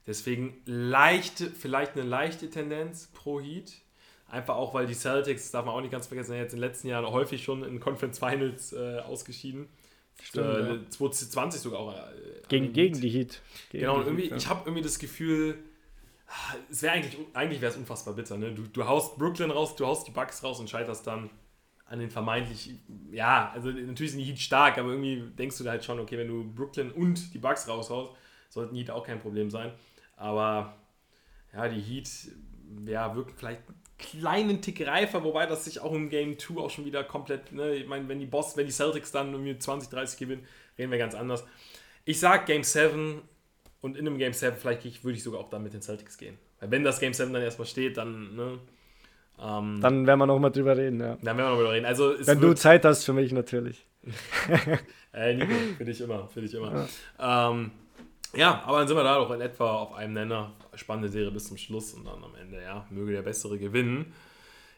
Deswegen 0.08 0.62
leichte, 0.66 1.50
vielleicht 1.50 1.94
eine 1.94 2.04
leichte 2.04 2.50
Tendenz 2.50 3.08
pro 3.14 3.40
Heat. 3.40 3.74
Einfach 4.28 4.56
auch, 4.56 4.74
weil 4.74 4.88
die 4.88 4.94
Celtics, 4.94 5.44
das 5.44 5.52
darf 5.52 5.66
man 5.66 5.76
auch 5.76 5.82
nicht 5.82 5.92
ganz 5.92 6.08
vergessen, 6.08 6.36
jetzt 6.36 6.54
in 6.54 6.60
den 6.60 6.68
letzten 6.68 6.88
Jahren 6.88 7.06
häufig 7.06 7.44
schon 7.44 7.64
in 7.64 7.80
Conference 7.80 8.20
Finals 8.20 8.74
äh, 8.74 9.00
ausgeschieden. 9.00 9.68
Stimmt, 10.22 10.48
äh, 10.48 10.74
ja. 10.76 10.90
2020 10.90 11.62
sogar 11.62 11.80
auch. 11.80 11.94
Äh, 11.94 12.02
gegen, 12.48 12.74
gegen 12.74 13.00
die 13.00 13.10
Heat. 13.10 13.42
Gegen 13.70 13.82
genau, 13.82 13.98
und 13.98 14.06
irgendwie, 14.06 14.24
Heat, 14.24 14.32
ja. 14.32 14.38
ich 14.38 14.48
habe 14.48 14.62
irgendwie 14.66 14.82
das 14.82 14.98
Gefühl, 14.98 15.58
es 16.70 16.82
wäre 16.82 16.94
eigentlich, 16.94 17.18
eigentlich 17.34 17.62
wäre 17.62 17.72
es 17.72 17.78
unfassbar 17.78 18.14
bitter. 18.14 18.38
Ne? 18.38 18.52
Du, 18.54 18.64
du 18.64 18.88
haust 18.88 19.18
Brooklyn 19.18 19.52
raus, 19.52 19.76
du 19.76 19.86
haust 19.86 20.08
die 20.08 20.12
Bucks 20.12 20.44
raus 20.44 20.60
und 20.60 20.70
scheiterst 20.70 21.06
dann 21.08 21.30
an 21.88 22.00
den 22.00 22.10
vermeintlich, 22.10 22.72
ja, 23.12 23.52
also 23.54 23.70
natürlich 23.70 24.14
sind 24.14 24.20
die 24.20 24.26
Heat 24.26 24.40
stark, 24.40 24.78
aber 24.80 24.90
irgendwie 24.90 25.22
denkst 25.38 25.58
du 25.60 25.64
da 25.64 25.72
halt 25.72 25.86
schon, 25.86 26.00
okay, 26.00 26.18
wenn 26.18 26.28
du 26.28 26.44
Brooklyn 26.44 26.92
und 26.92 27.34
die 27.34 27.38
Bucks 27.38 27.68
raushaust, 27.68 28.12
sollten 28.50 28.74
die 28.74 28.82
Heat 28.82 28.90
auch 28.90 29.06
kein 29.06 29.20
Problem 29.20 29.52
sein. 29.52 29.72
Aber 30.16 30.78
ja, 31.54 31.68
die 31.68 31.80
Heat 31.80 32.10
ja, 32.88 33.16
wirken 33.16 33.34
vielleicht 33.38 33.62
einen 33.68 33.78
kleinen 33.98 34.62
Tick 34.62 34.86
reifer, 34.86 35.24
wobei 35.24 35.46
das 35.46 35.66
sich 35.66 35.80
auch 35.80 35.94
im 35.94 36.10
Game 36.10 36.40
2 36.40 36.60
auch 36.60 36.70
schon 36.72 36.86
wieder 36.86 37.04
komplett, 37.04 37.52
ne, 37.52 37.76
ich 37.76 37.88
meine, 37.88 38.08
wenn 38.08 38.20
die 38.20 38.26
Boss, 38.26 38.58
wenn 38.58 38.66
die 38.66 38.72
Celtics 38.72 39.12
dann 39.12 39.32
irgendwie 39.32 39.58
20, 39.58 39.90
30 39.90 40.18
gewinnen, 40.18 40.48
reden 40.78 40.92
wir 40.92 40.98
ganz 40.98 41.14
anders. 41.14 41.46
Ich 42.04 42.20
sag 42.20 42.48
Game 42.48 42.64
7 42.64 43.22
und 43.86 43.96
in 43.96 44.08
einem 44.08 44.18
Game 44.18 44.34
7 44.34 44.58
vielleicht 44.58 45.04
würde 45.04 45.16
ich 45.16 45.24
sogar 45.24 45.40
auch 45.40 45.50
dann 45.52 45.62
mit 45.62 45.74
den 45.74 45.82
Celtics 45.84 46.18
gehen. 46.18 46.40
Weil 46.60 46.72
wenn 46.72 46.84
das 46.84 47.00
Game 47.00 47.14
7 47.14 47.32
dann 47.32 47.44
erstmal 47.44 47.68
steht, 47.68 47.98
dann, 47.98 48.36
ne, 48.36 48.58
ähm, 49.40 49.80
dann 49.80 50.08
werden 50.08 50.20
wir 50.20 50.26
noch 50.26 50.40
mal 50.40 50.50
drüber 50.50 50.76
reden, 50.76 51.00
ja. 51.00 51.18
Dann 51.22 51.38
werden 51.38 51.38
wir 51.38 51.50
noch 51.50 51.58
drüber 51.58 51.74
reden. 51.74 51.86
Also, 51.86 52.16
wenn 52.20 52.42
du 52.42 52.56
Zeit 52.56 52.84
hast 52.84 53.04
für 53.04 53.14
mich 53.14 53.32
natürlich. 53.32 53.86
äh, 55.14 55.36
Nico, 55.36 55.54
für 55.78 55.86
dich 55.86 56.02
immer, 56.02 56.28
für 56.28 56.42
dich 56.42 56.56
immer. 56.56 56.88
Ja. 57.20 57.52
Ähm, 57.52 57.72
ja, 58.36 58.64
aber 58.66 58.80
dann 58.80 58.88
sind 58.88 58.98
wir 58.98 59.04
da 59.04 59.20
doch 59.20 59.30
in 59.32 59.42
etwa 59.42 59.76
auf 59.76 59.94
einem 59.94 60.14
Nenner. 60.14 60.54
Spannende 60.74 61.10
Serie 61.10 61.30
bis 61.30 61.48
zum 61.48 61.58
Schluss 61.58 61.94
und 61.94 62.06
dann 62.06 62.24
am 62.24 62.34
Ende, 62.42 62.64
ja, 62.64 62.88
möge 62.90 63.12
der 63.12 63.22
Bessere 63.22 63.60
gewinnen. 63.60 64.14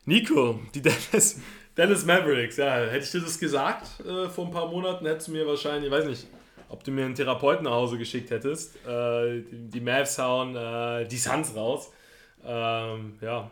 Nico, 0.03 0.59
die 0.75 0.81
Dallas, 1.11 1.39
Dallas 1.75 2.05
Mavericks, 2.05 2.57
ja, 2.57 2.75
hätte 2.75 3.05
ich 3.05 3.11
dir 3.11 3.21
das 3.21 3.39
gesagt 3.39 4.01
äh, 4.05 4.27
vor 4.27 4.47
ein 4.47 4.51
paar 4.51 4.67
Monaten, 4.67 5.05
hättest 5.05 5.29
du 5.29 5.31
mir 5.31 5.47
wahrscheinlich, 5.47 5.85
ich 5.85 5.91
weiß 5.91 6.05
nicht, 6.05 6.27
ob 6.69 6.83
du 6.83 6.91
mir 6.91 7.05
einen 7.05 7.15
Therapeuten 7.15 7.65
nach 7.65 7.71
Hause 7.71 7.97
geschickt 7.97 8.31
hättest. 8.31 8.75
Äh, 8.85 9.43
die, 9.51 9.81
Mavs 9.81 10.17
hauen 10.17 10.55
äh, 10.55 11.07
die 11.07 11.17
Suns 11.17 11.55
raus. 11.55 11.91
Ähm, 12.43 13.17
ja, 13.21 13.51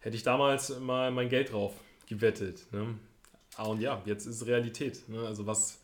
hätte 0.00 0.16
ich 0.16 0.22
damals 0.22 0.78
mal 0.80 1.10
mein 1.10 1.28
Geld 1.28 1.52
drauf 1.52 1.72
gewettet. 2.08 2.66
Ne? 2.72 2.94
Ah, 3.56 3.64
und 3.64 3.80
ja, 3.80 4.02
jetzt 4.04 4.26
ist 4.26 4.46
Realität. 4.46 5.08
Ne? 5.08 5.20
Also 5.26 5.46
was 5.46 5.82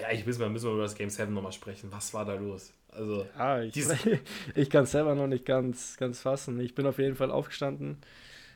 ja, 0.00 0.10
ich 0.10 0.24
müssen 0.24 0.40
wir, 0.40 0.48
müssen 0.48 0.66
wir 0.66 0.72
über 0.72 0.82
das 0.82 0.94
Game 0.94 1.10
7 1.10 1.32
nochmal 1.32 1.52
sprechen. 1.52 1.90
Was 1.92 2.14
war 2.14 2.24
da 2.24 2.34
los? 2.34 2.72
Also, 2.88 3.26
ja, 3.38 3.62
ich, 3.62 3.74
ich 4.54 4.70
kann 4.70 4.84
es 4.84 4.92
selber 4.92 5.14
noch 5.14 5.26
nicht 5.26 5.44
ganz, 5.44 5.96
ganz 5.96 6.20
fassen. 6.20 6.60
Ich 6.60 6.74
bin 6.74 6.86
auf 6.86 6.98
jeden 6.98 7.16
Fall 7.16 7.30
aufgestanden. 7.30 7.98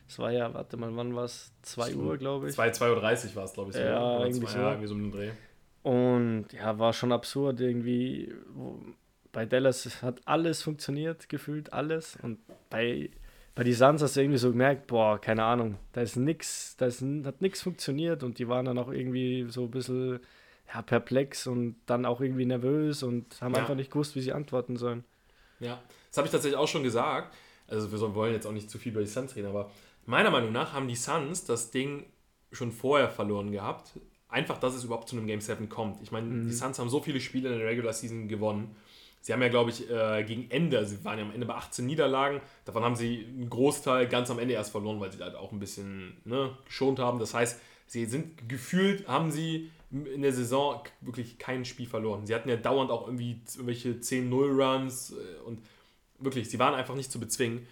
Es 0.07 0.19
war 0.19 0.31
ja, 0.31 0.53
warte 0.53 0.77
mal, 0.77 0.95
wann 0.95 1.15
war 1.15 1.25
es? 1.25 1.51
2 1.63 1.95
Uhr, 1.95 2.17
glaube 2.17 2.49
ich. 2.49 2.55
2, 2.55 2.69
2.30 2.69 3.29
Uhr 3.29 3.35
war 3.35 3.43
es, 3.43 3.53
glaube 3.53 3.69
ich. 3.71 3.75
So, 3.75 3.81
ja, 3.81 4.19
irgendwie, 4.23 4.47
so. 4.47 4.57
ja, 4.57 4.69
irgendwie 4.69 4.87
so 4.87 4.95
um 4.95 5.11
Dreh. 5.11 5.31
Und 5.87 6.47
ja, 6.51 6.77
war 6.79 6.91
schon 6.91 7.13
absurd 7.13 7.61
irgendwie. 7.61 8.33
Bei 9.31 9.45
Dallas 9.45 10.03
hat 10.03 10.19
alles 10.25 10.61
funktioniert, 10.61 11.29
gefühlt 11.29 11.71
alles. 11.71 12.17
Und 12.21 12.39
bei, 12.69 13.09
bei 13.55 13.63
die 13.63 13.71
Suns 13.71 14.01
hast 14.01 14.17
du 14.17 14.19
irgendwie 14.19 14.37
so 14.37 14.51
gemerkt, 14.51 14.87
boah, 14.87 15.17
keine 15.17 15.45
Ahnung, 15.45 15.77
da 15.93 16.01
ist 16.01 16.17
nix, 16.17 16.75
da 16.75 16.87
ist, 16.87 17.01
hat 17.23 17.41
nichts 17.41 17.61
funktioniert 17.61 18.23
und 18.23 18.37
die 18.37 18.49
waren 18.49 18.65
dann 18.65 18.77
auch 18.77 18.91
irgendwie 18.91 19.47
so 19.49 19.63
ein 19.63 19.71
bisschen 19.71 20.19
ja, 20.73 20.81
perplex 20.81 21.47
und 21.47 21.77
dann 21.85 22.05
auch 22.05 22.19
irgendwie 22.19 22.45
nervös 22.45 23.01
und 23.01 23.41
haben 23.41 23.53
ja. 23.53 23.61
einfach 23.61 23.75
nicht 23.75 23.89
gewusst, 23.89 24.13
wie 24.17 24.21
sie 24.21 24.33
antworten 24.33 24.75
sollen. 24.75 25.05
Ja, 25.61 25.81
das 26.09 26.17
habe 26.17 26.27
ich 26.27 26.33
tatsächlich 26.33 26.59
auch 26.59 26.67
schon 26.67 26.83
gesagt. 26.83 27.33
Also 27.69 27.89
wir 27.93 28.13
wollen 28.13 28.33
jetzt 28.33 28.45
auch 28.45 28.51
nicht 28.51 28.69
zu 28.69 28.77
viel 28.77 28.91
über 28.91 29.01
die 29.01 29.07
Suns 29.07 29.37
reden, 29.37 29.47
aber 29.47 29.71
meiner 30.05 30.31
Meinung 30.31 30.51
nach 30.51 30.73
haben 30.73 30.89
die 30.89 30.97
Suns 30.97 31.45
das 31.45 31.71
Ding 31.71 32.07
schon 32.51 32.73
vorher 32.73 33.07
verloren 33.07 33.53
gehabt, 33.53 33.93
einfach, 34.29 34.57
dass 34.57 34.75
es 34.75 34.83
überhaupt 34.83 35.09
zu 35.09 35.15
einem 35.15 35.27
Game 35.27 35.41
7 35.41 35.69
kommt. 35.69 36.01
Ich 36.01 36.11
meine, 36.11 36.27
mhm. 36.27 36.47
die 36.47 36.53
Suns 36.53 36.79
haben 36.79 36.89
so 36.89 37.01
viele 37.01 37.19
Spiele 37.19 37.51
in 37.51 37.59
der 37.59 37.67
Regular 37.67 37.93
Season 37.93 38.27
gewonnen. 38.27 38.75
Sie 39.21 39.33
haben 39.33 39.41
ja, 39.41 39.49
glaube 39.49 39.71
ich, 39.71 39.89
äh, 39.89 40.23
gegen 40.23 40.49
Ende, 40.49 40.77
also 40.77 40.95
sie 40.95 41.03
waren 41.03 41.17
ja 41.17 41.25
am 41.25 41.33
Ende 41.33 41.45
bei 41.45 41.55
18 41.55 41.85
Niederlagen, 41.85 42.39
davon 42.65 42.83
haben 42.83 42.95
sie 42.95 43.25
einen 43.25 43.49
Großteil 43.49 44.07
ganz 44.07 44.29
am 44.31 44.39
Ende 44.39 44.53
erst 44.53 44.71
verloren, 44.71 44.99
weil 44.99 45.11
sie 45.11 45.21
halt 45.21 45.35
auch 45.35 45.51
ein 45.51 45.59
bisschen 45.59 46.17
ne, 46.23 46.55
geschont 46.65 46.99
haben. 46.99 47.19
Das 47.19 47.33
heißt, 47.33 47.59
sie 47.87 48.05
sind 48.05 48.47
gefühlt, 48.47 49.07
haben 49.07 49.31
sie 49.31 49.71
in 49.91 50.21
der 50.21 50.33
Saison 50.33 50.81
wirklich 51.01 51.39
kein 51.39 51.65
Spiel 51.65 51.87
verloren. 51.87 52.25
Sie 52.25 52.35
hatten 52.35 52.49
ja 52.49 52.57
dauernd 52.57 52.91
auch 52.91 53.07
irgendwie 53.07 53.41
irgendwelche 53.53 53.93
10-0-Runs 53.93 55.11
äh, 55.11 55.45
und 55.45 55.59
wirklich, 56.19 56.49
sie 56.49 56.59
waren 56.59 56.73
einfach 56.73 56.95
nicht 56.95 57.11
zu 57.11 57.19
bezwingen. 57.19 57.67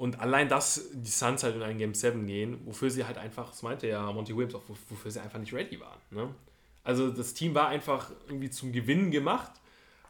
Und 0.00 0.18
allein, 0.18 0.48
dass 0.48 0.88
die 0.94 1.10
Suns 1.10 1.42
halt 1.42 1.56
in 1.56 1.62
einen 1.62 1.78
Game 1.78 1.92
7 1.92 2.26
gehen, 2.26 2.58
wofür 2.64 2.88
sie 2.88 3.04
halt 3.04 3.18
einfach, 3.18 3.50
das 3.50 3.62
meinte 3.62 3.86
ja 3.86 4.10
Monty 4.10 4.34
Williams 4.34 4.54
auch, 4.54 4.62
wofür 4.88 5.10
sie 5.10 5.20
einfach 5.20 5.38
nicht 5.38 5.52
ready 5.52 5.78
waren. 5.78 5.98
Ne? 6.10 6.34
Also 6.82 7.10
das 7.10 7.34
Team 7.34 7.54
war 7.54 7.68
einfach 7.68 8.10
irgendwie 8.26 8.48
zum 8.48 8.72
Gewinnen 8.72 9.10
gemacht 9.10 9.52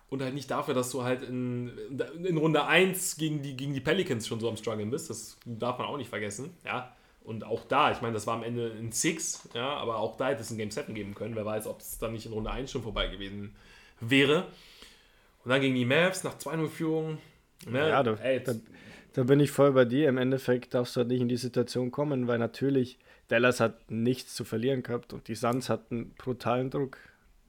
und 0.08 0.22
halt 0.22 0.34
nicht 0.34 0.48
dafür, 0.48 0.74
dass 0.74 0.90
du 0.90 1.02
halt 1.02 1.24
in, 1.24 1.76
in 2.22 2.36
Runde 2.36 2.66
1 2.66 3.16
gegen 3.16 3.42
die, 3.42 3.56
gegen 3.56 3.74
die 3.74 3.80
Pelicans 3.80 4.28
schon 4.28 4.38
so 4.38 4.48
am 4.48 4.56
struggeln 4.56 4.92
bist. 4.92 5.10
Das 5.10 5.36
darf 5.44 5.78
man 5.78 5.88
auch 5.88 5.96
nicht 5.96 6.10
vergessen. 6.10 6.54
Ja? 6.64 6.94
Und 7.24 7.42
auch 7.42 7.64
da, 7.64 7.90
ich 7.90 8.00
meine, 8.00 8.14
das 8.14 8.28
war 8.28 8.34
am 8.34 8.44
Ende 8.44 8.72
ein 8.78 8.92
Six, 8.92 9.48
ja, 9.54 9.70
aber 9.74 9.96
auch 9.96 10.16
da 10.16 10.28
hätte 10.28 10.42
es 10.42 10.52
ein 10.52 10.56
Game 10.56 10.70
7 10.70 10.94
geben 10.94 11.16
können. 11.16 11.34
Wer 11.34 11.44
weiß, 11.44 11.66
ob 11.66 11.80
es 11.80 11.98
dann 11.98 12.12
nicht 12.12 12.26
in 12.26 12.32
Runde 12.32 12.52
1 12.52 12.70
schon 12.70 12.84
vorbei 12.84 13.08
gewesen 13.08 13.56
wäre. 13.98 14.46
Und 15.42 15.50
dann 15.50 15.60
gegen 15.60 15.74
die 15.74 15.84
Mavs 15.84 16.22
nach 16.22 16.38
2-0-Führung. 16.38 17.18
Ne? 17.66 17.88
Ja, 17.88 18.04
du, 18.04 18.12
ey, 18.22 18.40
da, 18.40 18.54
da 19.12 19.24
bin 19.24 19.40
ich 19.40 19.50
voll 19.50 19.72
bei 19.72 19.84
dir. 19.84 20.08
Im 20.08 20.18
Endeffekt 20.18 20.74
darfst 20.74 20.96
du 20.96 21.00
halt 21.00 21.08
nicht 21.08 21.20
in 21.20 21.28
die 21.28 21.36
Situation 21.36 21.90
kommen, 21.90 22.26
weil 22.26 22.38
natürlich 22.38 22.98
Dallas 23.28 23.60
hat 23.60 23.90
nichts 23.90 24.34
zu 24.34 24.44
verlieren 24.44 24.82
gehabt 24.82 25.12
und 25.12 25.28
die 25.28 25.34
Suns 25.34 25.68
hatten 25.68 26.14
brutalen 26.18 26.70
Druck. 26.70 26.98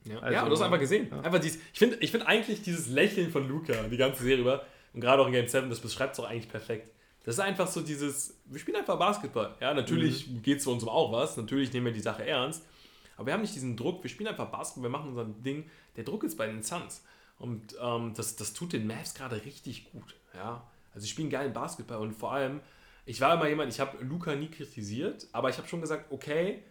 Ja, 0.04 0.18
also, 0.18 0.34
ja 0.34 0.44
du 0.44 0.50
hast 0.52 0.62
einfach 0.62 0.80
gesehen. 0.80 1.08
Ja. 1.10 1.20
Einfach 1.20 1.38
dieses, 1.38 1.60
ich 1.72 1.78
finde 1.78 1.96
ich 2.00 2.10
find 2.10 2.26
eigentlich 2.26 2.62
dieses 2.62 2.88
Lächeln 2.88 3.30
von 3.30 3.48
Luca 3.48 3.74
die 3.90 3.96
ganze 3.96 4.22
Serie 4.22 4.40
über 4.40 4.64
und 4.92 5.00
gerade 5.00 5.22
auch 5.22 5.26
in 5.26 5.32
Game 5.32 5.48
7, 5.48 5.68
das 5.70 5.80
beschreibt 5.80 6.14
es 6.14 6.20
auch 6.20 6.28
eigentlich 6.28 6.48
perfekt. 6.48 6.90
Das 7.24 7.36
ist 7.36 7.40
einfach 7.40 7.68
so 7.68 7.80
dieses, 7.80 8.40
wir 8.46 8.58
spielen 8.58 8.76
einfach 8.76 8.98
Basketball. 8.98 9.54
Ja, 9.60 9.72
natürlich 9.74 10.28
mhm. 10.28 10.42
geht 10.42 10.58
es 10.58 10.64
für 10.64 10.70
uns 10.70 10.82
um 10.82 10.88
auch 10.88 11.12
was, 11.12 11.36
natürlich 11.36 11.72
nehmen 11.72 11.86
wir 11.86 11.92
die 11.92 12.00
Sache 12.00 12.26
ernst, 12.26 12.64
aber 13.16 13.26
wir 13.26 13.34
haben 13.34 13.42
nicht 13.42 13.54
diesen 13.54 13.76
Druck, 13.76 14.02
wir 14.02 14.10
spielen 14.10 14.28
einfach 14.28 14.50
Basketball, 14.50 14.90
wir 14.90 14.98
machen 14.98 15.10
unser 15.10 15.24
Ding. 15.24 15.70
Der 15.96 16.04
Druck 16.04 16.24
ist 16.24 16.36
bei 16.36 16.46
den 16.46 16.62
Suns 16.62 17.04
und 17.38 17.76
ähm, 17.80 18.12
das, 18.16 18.36
das 18.36 18.52
tut 18.52 18.72
den 18.72 18.86
Mavs 18.86 19.14
gerade 19.14 19.44
richtig 19.44 19.90
gut. 19.92 20.16
Ja, 20.34 20.66
also 20.94 21.04
sie 21.04 21.10
spielen 21.10 21.30
geilen 21.30 21.52
Basketball 21.52 21.98
und 21.98 22.12
vor 22.12 22.32
allem, 22.32 22.60
ich 23.04 23.20
war 23.20 23.34
immer 23.34 23.48
jemand, 23.48 23.72
ich 23.72 23.80
habe 23.80 24.02
Luca 24.04 24.34
nie 24.34 24.48
kritisiert, 24.48 25.26
aber 25.32 25.48
ich 25.50 25.58
habe 25.58 25.68
schon 25.68 25.80
gesagt, 25.80 26.10
okay, 26.10 26.62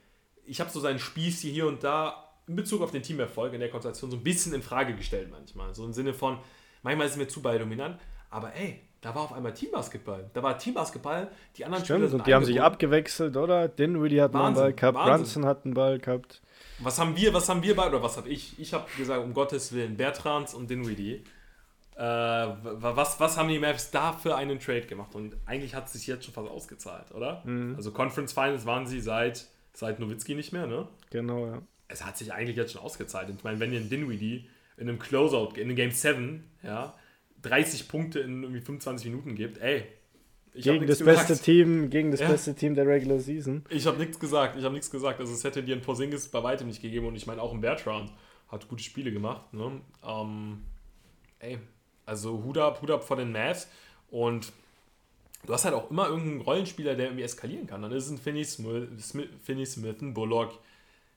ich 0.45 0.59
habe 0.59 0.69
so 0.69 0.79
seinen 0.79 0.99
Spieß 0.99 1.41
hier 1.41 1.67
und 1.67 1.83
da 1.83 2.31
in 2.47 2.55
Bezug 2.55 2.81
auf 2.81 2.91
den 2.91 3.03
Teamerfolg 3.03 3.53
in 3.53 3.59
der 3.59 3.69
Konstellation 3.69 4.11
so 4.11 4.17
ein 4.17 4.23
bisschen 4.23 4.53
in 4.53 4.61
Frage 4.61 4.95
gestellt 4.95 5.29
manchmal. 5.31 5.73
So 5.73 5.85
im 5.85 5.93
Sinne 5.93 6.13
von, 6.13 6.37
manchmal 6.83 7.07
ist 7.07 7.13
es 7.13 7.17
mir 7.17 7.27
zu 7.27 7.41
dominant, 7.41 7.99
aber 8.29 8.53
ey, 8.55 8.81
da 9.01 9.15
war 9.15 9.23
auf 9.23 9.33
einmal 9.33 9.53
Teambasketball. 9.53 10.29
Da 10.33 10.43
war 10.43 10.57
Teambasketball, 10.57 11.31
die 11.57 11.65
anderen 11.65 11.83
Stimmt, 11.83 12.03
Spieler 12.03 12.19
und 12.19 12.27
die 12.27 12.33
haben 12.33 12.45
sich 12.45 12.61
abgewechselt, 12.61 13.35
oder? 13.35 13.67
Dinwiddie 13.67 14.21
hat 14.21 14.33
Wahnsinn, 14.33 14.45
einen 14.45 14.55
Ball 14.55 14.73
gehabt, 14.73 14.95
Wahnsinn. 14.95 15.15
Brunson 15.15 15.45
hat 15.45 15.65
einen 15.65 15.73
Ball 15.73 15.99
gehabt. 15.99 16.41
Was 16.79 16.99
haben 16.99 17.15
wir, 17.15 17.33
was 17.33 17.49
haben 17.49 17.63
wir 17.63 17.75
beide, 17.75 17.95
oder 17.95 18.03
was 18.03 18.17
habe 18.17 18.29
ich? 18.29 18.59
Ich 18.59 18.73
habe 18.73 18.85
gesagt, 18.97 19.23
um 19.23 19.33
Gottes 19.33 19.73
Willen, 19.73 19.97
Bertrands 19.97 20.53
und 20.53 20.69
Dinwiddie. 20.69 21.23
Äh, 21.95 22.01
was, 22.01 23.19
was 23.19 23.37
haben 23.37 23.49
die 23.49 23.59
Mavs 23.59 23.91
da 23.91 24.13
für 24.13 24.35
einen 24.35 24.59
Trade 24.59 24.87
gemacht? 24.87 25.13
Und 25.15 25.35
eigentlich 25.45 25.75
hat 25.75 25.87
es 25.87 25.93
sich 25.93 26.07
jetzt 26.07 26.25
schon 26.25 26.33
fast 26.33 26.49
ausgezahlt, 26.49 27.11
oder? 27.11 27.43
Mhm. 27.45 27.75
Also 27.75 27.91
Conference 27.91 28.33
Finals 28.33 28.65
waren 28.65 28.87
sie 28.87 29.01
seit, 29.01 29.47
seit 29.73 29.99
Nowitzki 29.99 30.35
nicht 30.35 30.51
mehr, 30.53 30.67
ne? 30.67 30.87
Genau, 31.09 31.45
ja 31.45 31.61
es 31.91 32.05
hat 32.05 32.17
sich 32.17 32.33
eigentlich 32.33 32.57
jetzt 32.57 32.73
schon 32.73 32.81
ausgezahlt. 32.81 33.29
Ich 33.29 33.43
meine, 33.43 33.59
wenn 33.59 33.73
ihr 33.73 33.79
in 33.79 33.89
Dinwiddie 33.89 34.47
in 34.77 34.89
einem 34.89 34.99
Closeout, 34.99 35.53
in 35.55 35.63
einem 35.63 35.75
Game 35.75 35.91
7, 35.91 36.43
ja, 36.63 36.95
30 37.43 37.87
Punkte 37.87 38.19
in 38.19 38.43
irgendwie 38.43 38.61
25 38.61 39.11
Minuten 39.11 39.35
gibt, 39.35 39.59
ey. 39.59 39.83
gegen 40.53 40.87
das 40.87 40.99
gesagt. 40.99 41.27
beste 41.27 41.43
Team, 41.43 41.89
gegen 41.89 42.11
das 42.11 42.19
ja. 42.19 42.29
beste 42.29 42.55
Team 42.55 42.75
der 42.75 42.87
Regular 42.87 43.19
Season. 43.19 43.63
Ich 43.69 43.85
habe 43.85 43.97
nichts 43.97 44.19
gesagt, 44.19 44.57
ich 44.57 44.63
habe 44.63 44.73
nichts 44.73 44.89
gesagt. 44.89 45.19
Also 45.19 45.33
es 45.33 45.43
hätte 45.43 45.63
dir 45.63 45.75
ein 45.75 45.81
Porzingis 45.81 46.27
bei 46.29 46.41
weitem 46.41 46.67
nicht 46.67 46.81
gegeben 46.81 47.07
und 47.07 47.15
ich 47.15 47.27
meine 47.27 47.41
auch 47.41 47.53
ein 47.53 47.61
Bertrand 47.61 48.11
hat 48.47 48.67
gute 48.67 48.83
Spiele 48.83 49.11
gemacht. 49.11 49.53
Ne? 49.53 49.81
Ähm, 50.05 50.61
ey, 51.39 51.57
also 52.11 52.43
Hut 52.43 52.57
ab, 52.57 52.81
Hut 52.81 52.91
ab 52.91 53.03
vor 53.03 53.15
den 53.15 53.31
Mavs 53.31 53.67
und 54.09 54.51
du 55.45 55.53
hast 55.53 55.65
halt 55.65 55.73
auch 55.73 55.89
immer 55.89 56.07
irgendeinen 56.07 56.41
Rollenspieler, 56.41 56.95
der 56.95 57.07
irgendwie 57.07 57.23
eskalieren 57.23 57.67
kann. 57.67 57.81
Dann 57.81 57.91
ist 57.93 58.05
es 58.05 58.11
ein 58.11 58.17
Finney 58.17 58.43
Smith, 58.43 59.15
Finney 59.43 59.65
Smith, 59.65 60.01
ein 60.01 60.13
Bullock, 60.13 60.59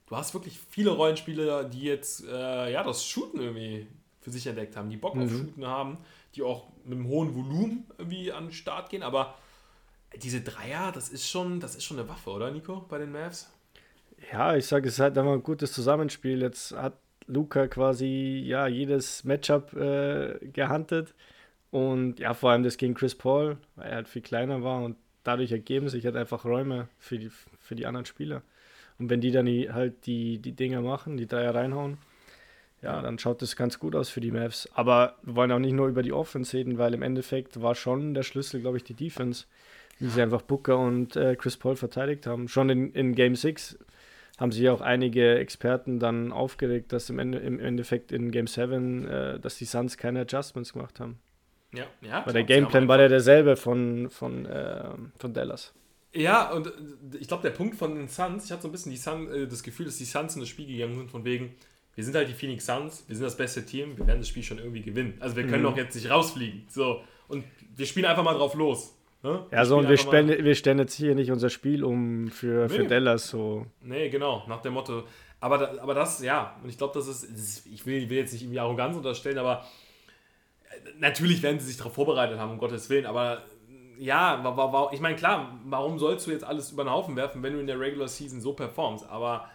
du 0.06 0.16
hast 0.16 0.32
wirklich 0.34 0.58
viele 0.70 0.90
Rollenspieler, 0.90 1.64
die 1.64 1.82
jetzt 1.82 2.24
äh, 2.26 2.72
ja, 2.72 2.82
das 2.84 3.04
Shooten 3.04 3.40
irgendwie 3.40 3.88
für 4.20 4.30
sich 4.30 4.46
entdeckt 4.46 4.76
haben, 4.76 4.88
die 4.88 4.96
Bock 4.96 5.16
mhm. 5.16 5.22
auf 5.22 5.30
Shooten 5.30 5.66
haben, 5.66 5.98
die 6.36 6.42
auch 6.42 6.68
mit 6.84 6.98
einem 6.98 7.08
hohen 7.08 7.34
Volumen 7.34 7.86
irgendwie 7.98 8.32
an 8.32 8.46
den 8.46 8.52
Start 8.52 8.88
gehen, 8.88 9.02
aber 9.02 9.34
diese 10.22 10.42
Dreier, 10.42 10.92
das 10.92 11.08
ist 11.08 11.28
schon, 11.28 11.58
das 11.58 11.74
ist 11.74 11.84
schon 11.84 11.98
eine 11.98 12.08
Waffe, 12.08 12.30
oder 12.30 12.50
Nico, 12.52 12.84
bei 12.88 12.98
den 12.98 13.10
Mavs? 13.10 13.50
Ja, 14.32 14.54
ich 14.54 14.66
sage, 14.66 14.88
es 14.88 14.94
ist 14.94 15.00
halt 15.00 15.16
immer 15.16 15.32
ein 15.32 15.42
gutes 15.42 15.72
Zusammenspiel. 15.72 16.40
Jetzt 16.40 16.72
hat 16.72 16.94
Luca 17.26 17.66
quasi 17.68 18.42
ja 18.46 18.66
jedes 18.66 19.24
Matchup 19.24 19.74
äh, 19.74 20.38
gehandelt 20.52 21.14
und 21.70 22.20
ja, 22.20 22.34
vor 22.34 22.50
allem 22.50 22.62
das 22.62 22.76
gegen 22.76 22.94
Chris 22.94 23.14
Paul, 23.14 23.56
weil 23.76 23.90
er 23.90 23.96
halt 23.96 24.08
viel 24.08 24.22
kleiner 24.22 24.62
war 24.62 24.82
und 24.82 24.96
dadurch 25.24 25.50
ergeben 25.52 25.88
sich 25.88 26.04
halt 26.04 26.16
einfach 26.16 26.44
Räume 26.44 26.88
für 26.98 27.18
die, 27.18 27.30
für 27.60 27.74
die 27.74 27.86
anderen 27.86 28.06
Spieler. 28.06 28.42
Und 28.98 29.10
wenn 29.10 29.20
die 29.20 29.32
dann 29.32 29.46
die, 29.46 29.72
halt 29.72 30.06
die, 30.06 30.38
die 30.38 30.52
Dinger 30.52 30.82
machen, 30.82 31.16
die 31.16 31.26
Dreier 31.26 31.54
reinhauen, 31.54 31.98
ja, 32.80 33.00
dann 33.00 33.18
schaut 33.18 33.40
das 33.40 33.56
ganz 33.56 33.78
gut 33.78 33.96
aus 33.96 34.10
für 34.10 34.20
die 34.20 34.30
Mavs. 34.30 34.68
Aber 34.74 35.16
wir 35.22 35.34
wollen 35.34 35.50
auch 35.50 35.58
nicht 35.58 35.72
nur 35.72 35.88
über 35.88 36.02
die 36.02 36.12
Offense 36.12 36.56
reden, 36.56 36.78
weil 36.78 36.94
im 36.94 37.02
Endeffekt 37.02 37.60
war 37.60 37.74
schon 37.74 38.14
der 38.14 38.22
Schlüssel, 38.22 38.60
glaube 38.60 38.76
ich, 38.76 38.84
die 38.84 38.94
Defense, 38.94 39.46
wie 39.98 40.08
sie 40.08 40.20
einfach 40.20 40.42
Booker 40.42 40.78
und 40.78 41.16
äh, 41.16 41.34
Chris 41.34 41.56
Paul 41.56 41.76
verteidigt 41.76 42.26
haben. 42.26 42.46
Schon 42.46 42.68
in, 42.68 42.92
in 42.92 43.14
Game 43.14 43.36
6 43.36 43.78
haben 44.38 44.52
sich 44.52 44.68
auch 44.68 44.80
einige 44.80 45.38
Experten 45.38 46.00
dann 46.00 46.32
aufgeregt, 46.32 46.92
dass 46.92 47.08
im, 47.10 47.18
Ende, 47.18 47.38
im 47.38 47.60
Endeffekt 47.60 48.12
in 48.12 48.30
Game 48.30 48.46
7, 48.46 49.06
äh, 49.06 49.40
dass 49.40 49.58
die 49.58 49.64
Suns 49.64 49.96
keine 49.96 50.22
Adjustments 50.22 50.72
gemacht 50.72 50.98
haben. 51.00 51.18
Ja, 51.72 51.84
ja. 52.02 52.24
Weil 52.24 52.32
der 52.32 52.44
Gameplan 52.44 52.88
war 52.88 53.00
ja 53.00 53.08
derselbe 53.08 53.56
von, 53.56 54.10
von, 54.10 54.46
äh, 54.46 54.90
von 55.18 55.34
Dallas. 55.34 55.72
Ja, 56.12 56.52
und 56.52 56.68
äh, 56.68 56.70
ich 57.18 57.28
glaube, 57.28 57.42
der 57.42 57.50
Punkt 57.50 57.76
von 57.76 57.94
den 57.94 58.08
Suns, 58.08 58.46
ich 58.46 58.52
hatte 58.52 58.62
so 58.62 58.68
ein 58.68 58.72
bisschen 58.72 58.92
die 58.92 58.98
Sun, 58.98 59.32
äh, 59.32 59.46
das 59.46 59.62
Gefühl, 59.62 59.86
dass 59.86 59.98
die 59.98 60.04
Suns 60.04 60.34
in 60.34 60.40
das 60.40 60.48
Spiel 60.48 60.66
gegangen 60.66 60.96
sind, 60.96 61.10
von 61.10 61.24
wegen, 61.24 61.54
wir 61.94 62.04
sind 62.04 62.14
halt 62.14 62.28
die 62.28 62.32
Phoenix 62.32 62.66
Suns, 62.66 63.04
wir 63.06 63.16
sind 63.16 63.24
das 63.24 63.36
beste 63.36 63.64
Team, 63.64 63.96
wir 63.96 64.06
werden 64.06 64.20
das 64.20 64.28
Spiel 64.28 64.42
schon 64.42 64.58
irgendwie 64.58 64.82
gewinnen. 64.82 65.14
Also 65.20 65.36
wir 65.36 65.44
können 65.46 65.62
mhm. 65.62 65.66
doch 65.66 65.76
jetzt 65.76 65.94
nicht 65.94 66.10
rausfliegen. 66.10 66.64
So, 66.68 67.02
und 67.28 67.44
wir 67.76 67.86
spielen 67.86 68.06
einfach 68.06 68.24
mal 68.24 68.34
drauf 68.34 68.54
los. 68.54 68.96
Ne? 69.24 69.46
Ja, 69.50 69.64
so, 69.64 69.78
und 69.78 69.88
wir, 69.88 69.96
spenden, 69.96 70.44
wir 70.44 70.54
stellen 70.54 70.78
jetzt 70.78 70.92
hier 70.92 71.14
nicht 71.14 71.32
unser 71.32 71.48
Spiel 71.48 71.82
um 71.82 72.28
für, 72.28 72.66
nee. 72.66 72.68
für 72.68 72.84
Dallas. 72.84 73.30
So. 73.30 73.64
Nee, 73.80 74.10
genau, 74.10 74.44
nach 74.48 74.60
dem 74.60 74.74
Motto. 74.74 75.04
Aber, 75.40 75.56
da, 75.56 75.72
aber 75.80 75.94
das, 75.94 76.22
ja, 76.22 76.56
und 76.62 76.68
ich 76.68 76.76
glaube, 76.76 76.92
das 76.92 77.08
ist, 77.08 77.24
das 77.32 77.40
ist, 77.40 77.66
ich 77.66 77.86
will, 77.86 78.10
will 78.10 78.18
jetzt 78.18 78.34
nicht 78.34 78.42
irgendwie 78.42 78.60
Arroganz 78.60 78.94
unterstellen, 78.94 79.38
aber 79.38 79.64
äh, 80.64 80.90
natürlich 80.98 81.42
werden 81.42 81.58
sie 81.58 81.68
sich 81.68 81.78
darauf 81.78 81.94
vorbereitet 81.94 82.38
haben, 82.38 82.52
um 82.52 82.58
Gottes 82.58 82.90
Willen, 82.90 83.06
aber 83.06 83.42
ja, 83.98 84.44
war, 84.44 84.58
war, 84.58 84.72
war, 84.74 84.92
ich 84.92 85.00
meine, 85.00 85.16
klar, 85.16 85.58
warum 85.64 85.98
sollst 85.98 86.26
du 86.26 86.30
jetzt 86.30 86.44
alles 86.44 86.72
über 86.72 86.84
den 86.84 86.90
Haufen 86.90 87.16
werfen, 87.16 87.42
wenn 87.42 87.54
du 87.54 87.60
in 87.60 87.66
der 87.66 87.80
Regular 87.80 88.08
Season 88.08 88.42
so 88.42 88.52
performst? 88.52 89.08
Aber 89.08 89.48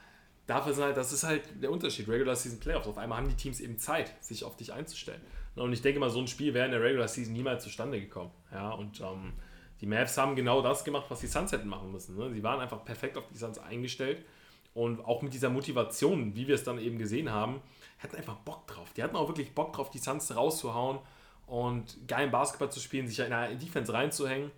dafür 0.48 0.72
ist 0.72 0.82
halt, 0.82 0.98
das 0.98 1.14
ist 1.14 1.24
halt 1.24 1.44
der 1.62 1.72
Unterschied. 1.72 2.08
Regular 2.08 2.36
Season 2.36 2.60
Playoffs. 2.60 2.88
Auf 2.88 2.98
einmal 2.98 3.20
haben 3.20 3.30
die 3.30 3.36
Teams 3.36 3.60
eben 3.60 3.78
Zeit, 3.78 4.16
sich 4.24 4.44
auf 4.44 4.56
dich 4.56 4.74
einzustellen. 4.74 5.22
Und 5.56 5.74
ich 5.74 5.82
denke 5.82 6.00
mal, 6.00 6.10
so 6.10 6.20
ein 6.20 6.28
Spiel 6.28 6.54
wäre 6.54 6.66
in 6.66 6.72
der 6.72 6.82
Regular 6.82 7.08
Season 7.08 7.34
niemals 7.34 7.64
zustande 7.64 8.00
gekommen. 8.00 8.32
Ja, 8.52 8.72
und 8.72 9.02
ähm, 9.02 9.34
die 9.82 9.86
Mavs 9.86 10.18
haben 10.18 10.36
genau 10.36 10.62
das 10.62 10.84
gemacht, 10.84 11.06
was 11.10 11.20
die 11.22 11.28
Suns 11.28 11.52
hätten 11.52 11.68
machen 11.68 11.92
müssen. 11.92 12.18
Ne? 12.18 12.32
Sie 12.32 12.44
waren 12.44 12.60
einfach 12.60 12.84
perfekt 12.84 13.18
auf 13.18 13.24
die 13.32 13.38
Suns 13.38 13.60
eingestellt. 13.60 14.26
Und 14.74 15.04
auch 15.06 15.22
mit 15.22 15.34
dieser 15.34 15.50
Motivation, 15.50 16.36
wie 16.36 16.48
wir 16.48 16.56
es 16.56 16.64
dann 16.64 16.80
eben 16.80 16.98
gesehen 16.98 17.32
haben, 17.32 17.62
hatten 17.98 18.16
einfach 18.16 18.36
Bock 18.36 18.68
drauf. 18.68 18.94
Die 18.94 19.04
hatten 19.04 19.16
auch 19.16 19.28
wirklich 19.28 19.54
Bock 19.56 19.74
drauf, 19.74 19.90
die 19.90 19.98
Suns 19.98 20.36
rauszuhauen 20.36 21.00
und 21.48 22.08
geilen 22.08 22.32
Basketball 22.32 22.72
zu 22.72 22.80
spielen, 22.80 23.08
sich 23.08 23.20
in 23.20 23.34
eine 23.34 23.56
Defense 23.58 23.92
reinzuhängen. 23.92 24.52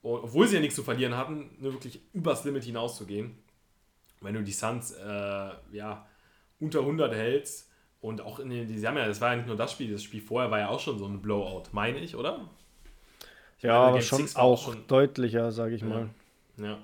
Und 0.00 0.24
obwohl 0.24 0.48
sie 0.48 0.56
ja 0.56 0.60
nichts 0.60 0.76
zu 0.76 0.82
verlieren 0.82 1.16
hatten, 1.16 1.50
nur 1.60 1.74
wirklich 1.74 2.00
übers 2.12 2.44
Limit 2.44 2.64
hinauszugehen. 2.64 3.38
Wenn 4.20 4.34
du 4.34 4.42
die 4.42 4.52
Suns 4.52 4.92
äh, 4.92 5.04
ja, 5.72 6.06
unter 6.58 6.80
100 6.80 7.12
hältst 7.12 7.70
und 8.00 8.20
auch 8.20 8.38
in 8.38 8.50
den, 8.50 8.66
die 8.66 8.86
haben 8.86 8.96
ja, 8.96 9.06
das 9.06 9.20
war 9.20 9.30
ja 9.30 9.36
nicht 9.36 9.46
nur 9.46 9.56
das 9.56 9.72
Spiel, 9.72 9.92
das 9.92 10.02
Spiel 10.02 10.20
vorher 10.20 10.50
war 10.50 10.58
ja 10.58 10.68
auch 10.68 10.80
schon 10.80 10.98
so 10.98 11.06
ein 11.06 11.20
Blowout, 11.20 11.64
meine 11.72 11.98
ich, 11.98 12.16
oder? 12.16 12.48
Ich 13.62 13.68
ja, 13.68 13.80
aber 13.80 14.02
schon 14.02 14.28
auch 14.34 14.64
schon, 14.64 14.86
deutlicher, 14.88 15.52
sage 15.52 15.76
ich 15.76 15.82
ja, 15.82 15.86
mal. 15.86 16.10
Ja. 16.56 16.64
ja. 16.64 16.78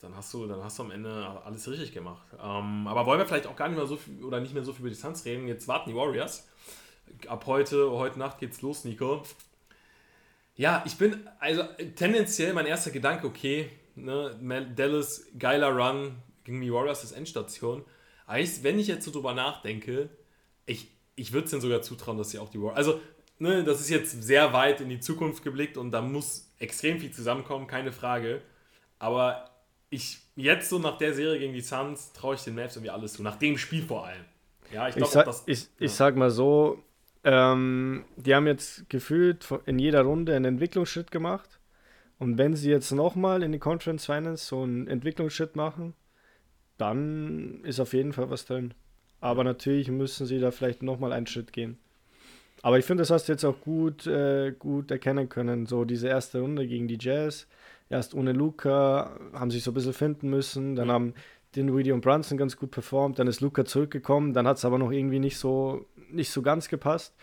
Dann 0.00 0.14
hast 0.14 0.32
du, 0.32 0.46
dann 0.46 0.62
hast 0.62 0.78
du 0.78 0.84
am 0.84 0.92
Ende 0.92 1.10
alles 1.44 1.68
richtig 1.68 1.92
gemacht. 1.92 2.26
Ähm, 2.34 2.86
aber 2.86 3.04
wollen 3.04 3.18
wir 3.18 3.26
vielleicht 3.26 3.48
auch 3.48 3.56
gar 3.56 3.68
nicht 3.68 3.76
mehr 3.76 3.86
so 3.86 3.96
viel 3.96 4.22
oder 4.22 4.40
nicht 4.40 4.54
mehr 4.54 4.64
so 4.64 4.72
viel 4.72 4.82
über 4.82 4.90
die 4.90 4.94
Suns 4.94 5.24
reden. 5.24 5.48
Jetzt 5.48 5.66
warten 5.66 5.90
die 5.90 5.96
Warriors 5.96 6.46
ab 7.28 7.46
heute, 7.46 7.90
heute 7.90 8.18
Nacht 8.18 8.38
geht's 8.38 8.62
los, 8.62 8.84
Nico. 8.84 9.22
Ja, 10.54 10.82
ich 10.86 10.96
bin, 10.96 11.28
also 11.38 11.64
tendenziell 11.96 12.54
mein 12.54 12.66
erster 12.66 12.90
Gedanke, 12.90 13.26
okay, 13.26 13.70
ne, 13.94 14.72
Dallas, 14.74 15.26
geiler 15.38 15.70
Run, 15.70 16.16
gegen 16.44 16.60
die 16.60 16.72
Warriors 16.72 17.04
ist 17.04 17.12
Endstation. 17.12 17.84
Aber 18.26 18.38
ich, 18.38 18.62
wenn 18.62 18.78
ich 18.78 18.86
jetzt 18.86 19.04
so 19.04 19.10
drüber 19.10 19.34
nachdenke, 19.34 20.08
ich, 20.64 20.88
ich 21.14 21.32
würde 21.32 21.44
es 21.44 21.50
denen 21.50 21.62
sogar 21.62 21.82
zutrauen, 21.82 22.18
dass 22.18 22.30
sie 22.30 22.38
auch 22.38 22.48
die 22.48 22.60
Warriors. 22.60 22.76
Also, 22.76 23.00
ne, 23.38 23.64
das 23.64 23.80
ist 23.80 23.90
jetzt 23.90 24.22
sehr 24.22 24.52
weit 24.52 24.80
in 24.80 24.88
die 24.88 25.00
Zukunft 25.00 25.42
geblickt 25.42 25.76
und 25.76 25.90
da 25.90 26.02
muss 26.02 26.52
extrem 26.58 27.00
viel 27.00 27.10
zusammenkommen, 27.10 27.66
keine 27.66 27.92
Frage. 27.92 28.42
Aber 28.98 29.50
ich, 29.90 30.18
jetzt 30.36 30.68
so 30.68 30.78
nach 30.78 30.98
der 30.98 31.14
Serie 31.14 31.38
gegen 31.38 31.52
die 31.52 31.60
Suns, 31.60 32.12
traue 32.12 32.34
ich 32.34 32.42
den 32.42 32.54
Mavs 32.54 32.76
irgendwie 32.76 32.90
alles 32.90 33.14
zu. 33.14 33.22
Nach 33.22 33.36
dem 33.36 33.58
Spiel 33.58 33.82
vor 33.82 34.06
allem. 34.06 34.24
Ja, 34.72 34.88
ich 34.88 34.96
glaube, 34.96 35.08
ich, 35.08 35.12
sag, 35.12 35.28
ich, 35.46 35.62
ja. 35.62 35.68
ich 35.78 35.92
sag 35.92 36.16
mal 36.16 36.30
so, 36.30 36.82
ähm, 37.24 38.04
die 38.16 38.34
haben 38.34 38.46
jetzt 38.46 38.88
gefühlt 38.88 39.46
in 39.66 39.78
jeder 39.78 40.02
Runde 40.02 40.34
einen 40.34 40.44
Entwicklungsschritt 40.44 41.10
gemacht. 41.10 41.60
Und 42.18 42.38
wenn 42.38 42.54
sie 42.54 42.70
jetzt 42.70 42.92
nochmal 42.92 43.42
in 43.42 43.52
die 43.52 43.58
Conference 43.58 44.06
Finals 44.06 44.46
so 44.46 44.62
einen 44.62 44.88
Entwicklungsschritt 44.88 45.54
machen, 45.54 45.94
dann 46.78 47.62
ist 47.64 47.80
auf 47.80 47.92
jeden 47.92 48.12
Fall 48.12 48.30
was 48.30 48.46
drin. 48.46 48.74
Aber 49.20 49.44
natürlich 49.44 49.90
müssen 49.90 50.26
sie 50.26 50.38
da 50.38 50.50
vielleicht 50.50 50.82
nochmal 50.82 51.12
einen 51.12 51.26
Schritt 51.26 51.52
gehen. 51.52 51.78
Aber 52.66 52.80
ich 52.80 52.84
finde, 52.84 53.02
das 53.02 53.12
hast 53.12 53.28
du 53.28 53.32
jetzt 53.32 53.44
auch 53.44 53.60
gut, 53.60 54.08
äh, 54.08 54.50
gut 54.50 54.90
erkennen 54.90 55.28
können. 55.28 55.66
So 55.66 55.84
diese 55.84 56.08
erste 56.08 56.40
Runde 56.40 56.66
gegen 56.66 56.88
die 56.88 56.98
Jazz. 57.00 57.46
Erst 57.90 58.12
ohne 58.12 58.32
Luca, 58.32 59.16
haben 59.32 59.52
sich 59.52 59.62
so 59.62 59.70
ein 59.70 59.74
bisschen 59.74 59.92
finden 59.92 60.30
müssen. 60.30 60.74
Dann 60.74 60.90
haben 60.90 61.14
Dinwiddie 61.54 61.92
und 61.92 62.00
Brunson 62.00 62.36
ganz 62.36 62.56
gut 62.56 62.72
performt. 62.72 63.20
Dann 63.20 63.28
ist 63.28 63.40
Luca 63.40 63.64
zurückgekommen. 63.64 64.32
Dann 64.32 64.48
hat 64.48 64.56
es 64.56 64.64
aber 64.64 64.78
noch 64.78 64.90
irgendwie 64.90 65.20
nicht 65.20 65.38
so, 65.38 65.86
nicht 66.10 66.32
so 66.32 66.42
ganz 66.42 66.68
gepasst. 66.68 67.14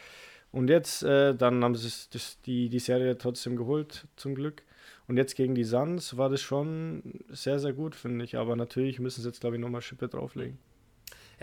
Und 0.54 0.70
jetzt, 0.70 1.04
äh, 1.04 1.36
dann 1.36 1.62
haben 1.62 1.76
sie 1.76 1.92
das, 2.14 2.40
die, 2.44 2.70
die 2.70 2.80
Serie 2.80 3.18
trotzdem 3.18 3.58
geholt, 3.58 4.08
zum 4.16 4.36
Glück. 4.36 4.64
Und 5.10 5.18
jetzt 5.18 5.36
gegen 5.36 5.56
die 5.56 5.66
Suns 5.66 6.16
war 6.16 6.30
das 6.30 6.42
schon 6.42 7.20
sehr, 7.28 7.60
sehr 7.60 7.74
gut, 7.74 7.96
finde 7.96 8.24
ich. 8.24 8.38
Aber 8.38 8.56
natürlich 8.56 8.98
müssen 9.02 9.22
sie 9.22 9.28
jetzt, 9.28 9.42
glaube 9.42 9.58
ich, 9.58 9.62
nochmal 9.62 9.82
Schippe 9.82 10.08
drauflegen. 10.08 10.58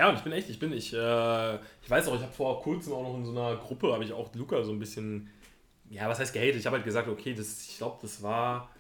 Ja, 0.01 0.09
und 0.09 0.15
ich 0.15 0.23
bin 0.23 0.33
echt, 0.33 0.49
ich 0.49 0.59
bin, 0.59 0.73
ich, 0.73 0.95
äh, 0.95 1.55
ich 1.57 1.91
weiß 1.91 2.09
auch, 2.09 2.15
ich 2.15 2.23
habe 2.23 2.33
vor 2.33 2.63
kurzem 2.63 2.95
auch 2.95 3.03
noch 3.03 3.17
in 3.19 3.27
so 3.27 3.33
einer 3.33 3.57
Gruppe, 3.57 3.93
habe 3.93 4.03
ich 4.03 4.15
auch 4.15 4.35
Luca 4.35 4.63
so 4.63 4.73
ein 4.73 4.79
bisschen, 4.79 5.29
ja, 5.91 6.09
was 6.09 6.19
heißt 6.19 6.33
gehatet? 6.33 6.57
Ich 6.57 6.65
habe 6.65 6.77
halt 6.77 6.87
gesagt, 6.87 7.07
okay, 7.07 7.35
das, 7.35 7.69
ich 7.69 7.77
glaube, 7.77 7.99
das 8.01 8.23
war, 8.23 8.71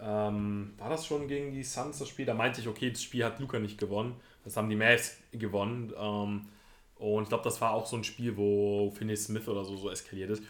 ähm, 0.00 0.72
war 0.78 0.88
das 0.88 1.04
schon 1.04 1.28
gegen 1.28 1.52
die 1.52 1.64
Suns 1.64 1.98
das 1.98 2.08
Spiel? 2.08 2.24
Da 2.24 2.32
meinte 2.32 2.62
ich, 2.62 2.66
okay, 2.66 2.90
das 2.90 3.02
Spiel 3.02 3.26
hat 3.26 3.38
Luca 3.40 3.58
nicht 3.58 3.76
gewonnen. 3.76 4.16
Das 4.42 4.56
haben 4.56 4.70
die 4.70 4.76
Mavs 4.76 5.18
gewonnen. 5.32 5.92
Ähm, 5.98 6.48
und 6.94 7.24
ich 7.24 7.28
glaube, 7.28 7.44
das 7.44 7.60
war 7.60 7.72
auch 7.72 7.84
so 7.84 7.96
ein 7.96 8.04
Spiel, 8.04 8.38
wo 8.38 8.90
Finney 8.90 9.18
Smith 9.18 9.48
oder 9.48 9.66
so, 9.66 9.76
so 9.76 9.90
eskaliert 9.90 10.30
ist. 10.30 10.42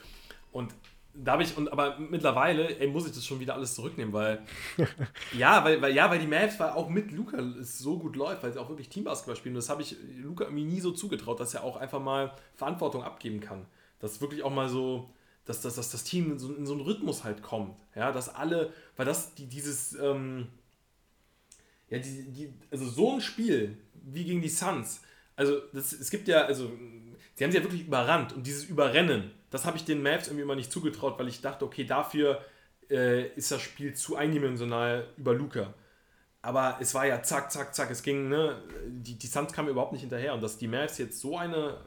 Und 0.52 0.72
da 1.14 1.32
habe 1.32 1.42
ich, 1.42 1.56
und 1.56 1.70
aber 1.72 1.98
mittlerweile, 1.98 2.78
ey, 2.78 2.86
muss 2.86 3.06
ich 3.06 3.12
das 3.12 3.24
schon 3.24 3.40
wieder 3.40 3.54
alles 3.54 3.74
zurücknehmen, 3.74 4.12
weil 4.12 4.42
ja, 5.36 5.64
weil, 5.64 5.82
weil, 5.82 5.94
ja, 5.94 6.10
weil 6.10 6.18
die 6.18 6.26
Mavs 6.26 6.58
weil 6.60 6.70
auch 6.70 6.88
mit 6.88 7.10
Luca 7.12 7.38
es 7.38 7.78
so 7.78 7.98
gut 7.98 8.16
läuft, 8.16 8.42
weil 8.42 8.52
sie 8.52 8.60
auch 8.60 8.68
wirklich 8.68 8.88
Teambasketball 8.88 9.36
spielen. 9.36 9.54
Und 9.54 9.60
das 9.60 9.68
habe 9.68 9.82
ich 9.82 9.96
Luca 10.22 10.44
irgendwie 10.44 10.64
nie 10.64 10.80
so 10.80 10.92
zugetraut, 10.92 11.40
dass 11.40 11.54
er 11.54 11.64
auch 11.64 11.76
einfach 11.76 12.00
mal 12.00 12.32
Verantwortung 12.54 13.02
abgeben 13.02 13.40
kann. 13.40 13.66
Dass 13.98 14.20
wirklich 14.20 14.42
auch 14.42 14.52
mal 14.52 14.68
so, 14.68 15.10
dass, 15.44 15.60
dass, 15.60 15.74
dass 15.74 15.90
das 15.90 16.04
Team 16.04 16.32
in 16.32 16.38
so, 16.38 16.52
in 16.54 16.64
so 16.66 16.74
einen 16.74 16.82
Rhythmus 16.82 17.24
halt 17.24 17.42
kommt. 17.42 17.78
Ja, 17.94 18.12
dass 18.12 18.34
alle, 18.34 18.72
weil 18.96 19.06
das, 19.06 19.34
die, 19.34 19.46
dieses, 19.46 19.94
ähm, 19.94 20.48
ja, 21.88 21.98
die, 21.98 22.30
die, 22.30 22.54
also 22.70 22.86
so 22.86 23.14
ein 23.14 23.20
Spiel 23.20 23.76
wie 23.94 24.24
gegen 24.24 24.40
die 24.40 24.48
Suns, 24.48 25.02
also 25.36 25.58
das, 25.72 25.92
es 25.92 26.10
gibt 26.10 26.28
ja, 26.28 26.44
also 26.44 26.70
sie 27.34 27.44
haben 27.44 27.50
sie 27.50 27.58
ja 27.58 27.64
wirklich 27.64 27.86
überrannt 27.86 28.32
und 28.32 28.46
dieses 28.46 28.64
Überrennen, 28.64 29.30
das 29.50 29.66
habe 29.66 29.76
ich 29.76 29.84
den 29.84 30.02
Mavs 30.02 30.28
irgendwie 30.28 30.42
immer 30.42 30.54
nicht 30.54 30.72
zugetraut, 30.72 31.18
weil 31.18 31.28
ich 31.28 31.40
dachte, 31.40 31.64
okay, 31.64 31.84
dafür 31.84 32.40
äh, 32.88 33.28
ist 33.34 33.50
das 33.50 33.60
Spiel 33.60 33.94
zu 33.94 34.16
eindimensional 34.16 35.08
über 35.16 35.34
Luca. 35.34 35.74
Aber 36.42 36.78
es 36.80 36.94
war 36.94 37.06
ja 37.06 37.22
zack, 37.22 37.52
zack, 37.52 37.74
zack, 37.74 37.90
es 37.90 38.02
ging, 38.02 38.28
ne, 38.28 38.62
die, 38.86 39.18
die 39.18 39.26
Suns 39.26 39.52
kamen 39.52 39.68
überhaupt 39.68 39.92
nicht 39.92 40.00
hinterher 40.00 40.32
und 40.32 40.42
dass 40.42 40.56
die 40.56 40.68
Mavs 40.68 40.98
jetzt 40.98 41.20
so 41.20 41.36
eine 41.36 41.78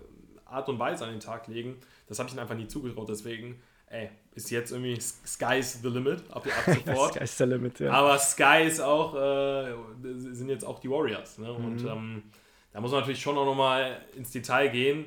Art 0.45 0.69
und 0.69 0.77
Weise 0.77 1.05
an 1.05 1.11
den 1.11 1.19
Tag 1.19 1.47
legen, 1.47 1.79
das 2.07 2.19
habe 2.19 2.27
ich 2.27 2.33
ihnen 2.33 2.41
einfach 2.41 2.55
nie 2.55 2.67
zugetraut, 2.67 3.09
deswegen, 3.09 3.59
ey, 3.87 4.09
ist 4.35 4.51
jetzt 4.51 4.71
irgendwie 4.71 4.99
Sky's 4.99 5.79
the 5.81 5.87
limit, 5.87 6.23
ab, 6.29 6.45
ab 6.45 6.75
sofort. 6.85 7.15
Sky's 7.15 7.37
the 7.37 7.45
limit, 7.45 7.79
ja. 7.79 7.91
Aber 7.91 8.19
Sky 8.19 8.65
ist 8.67 8.79
auch, 8.79 9.15
äh, 9.15 9.73
sind 10.03 10.49
jetzt 10.49 10.65
auch 10.65 10.79
die 10.79 10.89
Warriors, 10.89 11.39
ne, 11.39 11.51
und 11.51 11.81
mhm. 11.81 11.87
ähm, 11.87 12.23
da 12.71 12.81
muss 12.81 12.91
man 12.91 12.99
natürlich 12.99 13.21
schon 13.21 13.37
auch 13.37 13.45
nochmal 13.45 14.05
ins 14.15 14.29
Detail 14.29 14.67
gehen 14.69 15.05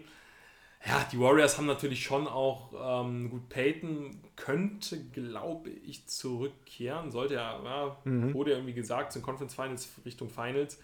ja, 0.87 1.07
die 1.11 1.19
Warriors 1.19 1.59
haben 1.59 1.67
natürlich 1.67 2.05
schon 2.05 2.29
auch, 2.29 2.73
ähm, 3.03 3.29
gut, 3.31 3.49
Peyton 3.49 4.21
könnte, 4.37 5.03
glaube 5.11 5.71
ich, 5.71 6.07
zurückkehren. 6.07 7.11
Sollte 7.11 7.35
ja, 7.35 7.61
ja 7.65 7.97
mhm. 8.05 8.33
wurde 8.35 8.53
ja 8.53 8.57
irgendwie 8.59 8.75
gesagt, 8.75 9.13
zum 9.13 9.23
Conference 9.23 9.55
Finals 9.55 9.89
Richtung 10.05 10.31
Finals. 10.31 10.81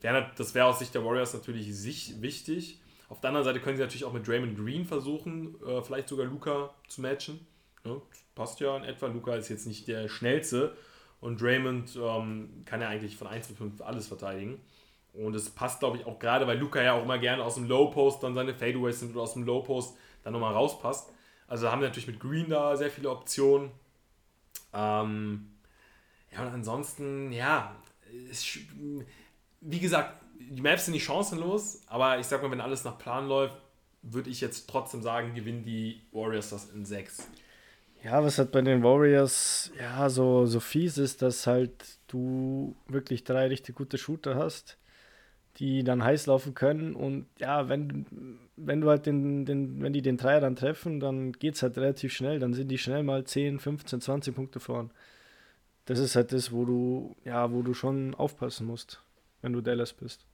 Wär, 0.00 0.32
das 0.36 0.54
wäre 0.54 0.66
aus 0.66 0.80
Sicht 0.80 0.94
der 0.94 1.04
Warriors 1.04 1.34
natürlich 1.34 1.74
sich 1.76 2.20
wichtig. 2.20 2.80
Auf 3.08 3.20
der 3.20 3.28
anderen 3.28 3.44
Seite 3.44 3.60
können 3.60 3.76
sie 3.76 3.82
natürlich 3.82 4.04
auch 4.04 4.12
mit 4.12 4.26
Draymond 4.26 4.56
Green 4.58 4.84
versuchen, 4.84 5.54
äh, 5.64 5.82
vielleicht 5.82 6.08
sogar 6.08 6.26
Luca 6.26 6.74
zu 6.88 7.00
matchen. 7.00 7.46
Ja, 7.84 8.00
passt 8.34 8.60
ja 8.60 8.76
in 8.76 8.84
etwa. 8.84 9.06
Luca 9.06 9.34
ist 9.36 9.48
jetzt 9.48 9.66
nicht 9.66 9.86
der 9.88 10.08
schnellste 10.08 10.76
und 11.20 11.40
Draymond 11.40 11.96
ähm, 11.96 12.62
kann 12.64 12.80
ja 12.80 12.88
eigentlich 12.88 13.16
von 13.16 13.28
1 13.28 13.48
bis 13.48 13.56
5 13.56 13.80
alles 13.82 14.08
verteidigen. 14.08 14.60
Und 15.18 15.34
es 15.34 15.50
passt, 15.50 15.80
glaube 15.80 15.96
ich, 15.96 16.06
auch 16.06 16.18
gerade, 16.18 16.46
weil 16.46 16.58
Luca 16.58 16.80
ja 16.80 16.92
auch 16.92 17.02
immer 17.02 17.18
gerne 17.18 17.42
aus 17.42 17.56
dem 17.56 17.66
Low 17.66 17.90
Post 17.90 18.22
dann 18.22 18.34
seine 18.34 18.54
Fadeaways 18.54 19.00
sind 19.00 19.12
oder 19.12 19.22
aus 19.22 19.32
dem 19.32 19.42
Low 19.42 19.62
Post 19.62 19.96
dann 20.22 20.32
nochmal 20.32 20.54
rauspasst. 20.54 21.10
Also 21.48 21.70
haben 21.70 21.80
wir 21.80 21.88
natürlich 21.88 22.06
mit 22.06 22.20
Green 22.20 22.48
da 22.48 22.76
sehr 22.76 22.90
viele 22.90 23.10
Optionen. 23.10 23.70
Ähm, 24.72 25.48
ja, 26.32 26.42
und 26.42 26.52
ansonsten, 26.52 27.32
ja, 27.32 27.74
ist, 28.30 28.58
wie 29.60 29.80
gesagt, 29.80 30.22
die 30.38 30.62
Maps 30.62 30.84
sind 30.84 30.94
nicht 30.94 31.04
chancenlos, 31.04 31.82
aber 31.88 32.18
ich 32.18 32.26
sag 32.26 32.42
mal, 32.42 32.50
wenn 32.50 32.60
alles 32.60 32.84
nach 32.84 32.98
Plan 32.98 33.26
läuft, 33.26 33.56
würde 34.02 34.30
ich 34.30 34.40
jetzt 34.40 34.68
trotzdem 34.70 35.02
sagen, 35.02 35.34
gewinnen 35.34 35.64
die 35.64 36.00
Warriors 36.12 36.50
das 36.50 36.70
in 36.70 36.84
6. 36.84 37.28
Ja, 38.04 38.22
was 38.22 38.38
halt 38.38 38.52
bei 38.52 38.60
den 38.60 38.84
Warriors 38.84 39.72
ja 39.76 40.08
so, 40.08 40.46
so 40.46 40.60
fies 40.60 40.98
ist, 40.98 41.22
dass 41.22 41.48
halt 41.48 41.98
du 42.06 42.76
wirklich 42.86 43.24
drei 43.24 43.48
richtig 43.48 43.74
gute 43.74 43.98
Shooter 43.98 44.36
hast 44.36 44.78
die 45.58 45.82
dann 45.82 46.04
heiß 46.04 46.26
laufen 46.26 46.54
können. 46.54 46.94
Und 46.94 47.26
ja, 47.38 47.68
wenn, 47.68 48.38
wenn 48.56 48.80
du 48.80 48.88
halt 48.88 49.06
den, 49.06 49.44
den, 49.44 49.82
wenn 49.82 49.92
die 49.92 50.02
den 50.02 50.16
Dreier 50.16 50.40
dann 50.40 50.56
treffen, 50.56 51.00
dann 51.00 51.32
geht 51.32 51.56
es 51.56 51.62
halt 51.62 51.76
relativ 51.76 52.12
schnell. 52.12 52.38
Dann 52.38 52.54
sind 52.54 52.68
die 52.68 52.78
schnell 52.78 53.02
mal 53.02 53.24
10, 53.24 53.58
15, 53.58 54.00
20 54.00 54.34
Punkte 54.34 54.60
vorn. 54.60 54.90
Das 55.86 55.98
ist 55.98 56.16
halt 56.16 56.32
das, 56.32 56.52
wo 56.52 56.64
du, 56.64 57.16
ja, 57.24 57.52
wo 57.52 57.62
du 57.62 57.74
schon 57.74 58.14
aufpassen 58.14 58.66
musst, 58.66 59.02
wenn 59.42 59.52
du 59.52 59.60
Dallas 59.60 59.94
bist. 59.94 60.26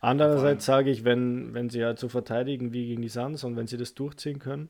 Andererseits 0.00 0.64
sage 0.64 0.90
ich, 0.90 1.04
wenn, 1.04 1.52
wenn 1.52 1.68
sie 1.68 1.84
halt 1.84 1.98
so 1.98 2.08
verteidigen 2.08 2.72
wie 2.72 2.86
gegen 2.86 3.02
die 3.02 3.08
Suns 3.08 3.44
und 3.44 3.56
wenn 3.56 3.66
sie 3.66 3.76
das 3.76 3.94
durchziehen 3.94 4.38
können, 4.38 4.68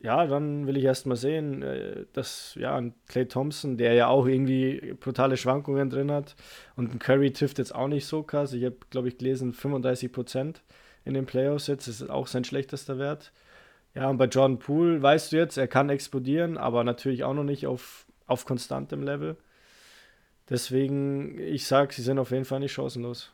ja, 0.00 0.26
dann 0.26 0.66
will 0.66 0.76
ich 0.76 0.84
erst 0.84 1.06
mal 1.06 1.16
sehen, 1.16 1.62
äh, 1.62 2.06
dass 2.12 2.54
ja, 2.54 2.80
Clay 3.08 3.26
Thompson, 3.26 3.76
der 3.76 3.94
ja 3.94 4.08
auch 4.08 4.26
irgendwie 4.26 4.94
brutale 4.98 5.36
Schwankungen 5.36 5.90
drin 5.90 6.10
hat, 6.10 6.36
und 6.76 6.94
ein 6.94 6.98
Curry 6.98 7.32
trifft 7.32 7.58
jetzt 7.58 7.74
auch 7.74 7.88
nicht 7.88 8.06
so 8.06 8.22
krass. 8.22 8.52
Ich 8.52 8.64
habe, 8.64 8.76
glaube 8.90 9.08
ich, 9.08 9.18
gelesen, 9.18 9.52
35 9.52 10.12
Prozent 10.12 10.62
in 11.04 11.14
den 11.14 11.26
Playoffs 11.26 11.66
jetzt, 11.66 11.88
das 11.88 12.00
ist 12.00 12.10
auch 12.10 12.26
sein 12.26 12.44
schlechtester 12.44 12.98
Wert. 12.98 13.32
Ja, 13.94 14.08
und 14.08 14.18
bei 14.18 14.26
Jordan 14.26 14.58
Poole 14.58 15.02
weißt 15.02 15.32
du 15.32 15.36
jetzt, 15.36 15.56
er 15.56 15.66
kann 15.66 15.90
explodieren, 15.90 16.56
aber 16.56 16.84
natürlich 16.84 17.24
auch 17.24 17.34
noch 17.34 17.44
nicht 17.44 17.66
auf, 17.66 18.06
auf 18.26 18.44
konstantem 18.44 19.02
Level. 19.02 19.36
Deswegen, 20.48 21.38
ich 21.40 21.66
sage, 21.66 21.92
sie 21.92 22.02
sind 22.02 22.18
auf 22.18 22.30
jeden 22.30 22.44
Fall 22.44 22.60
nicht 22.60 22.72
chancenlos. 22.72 23.32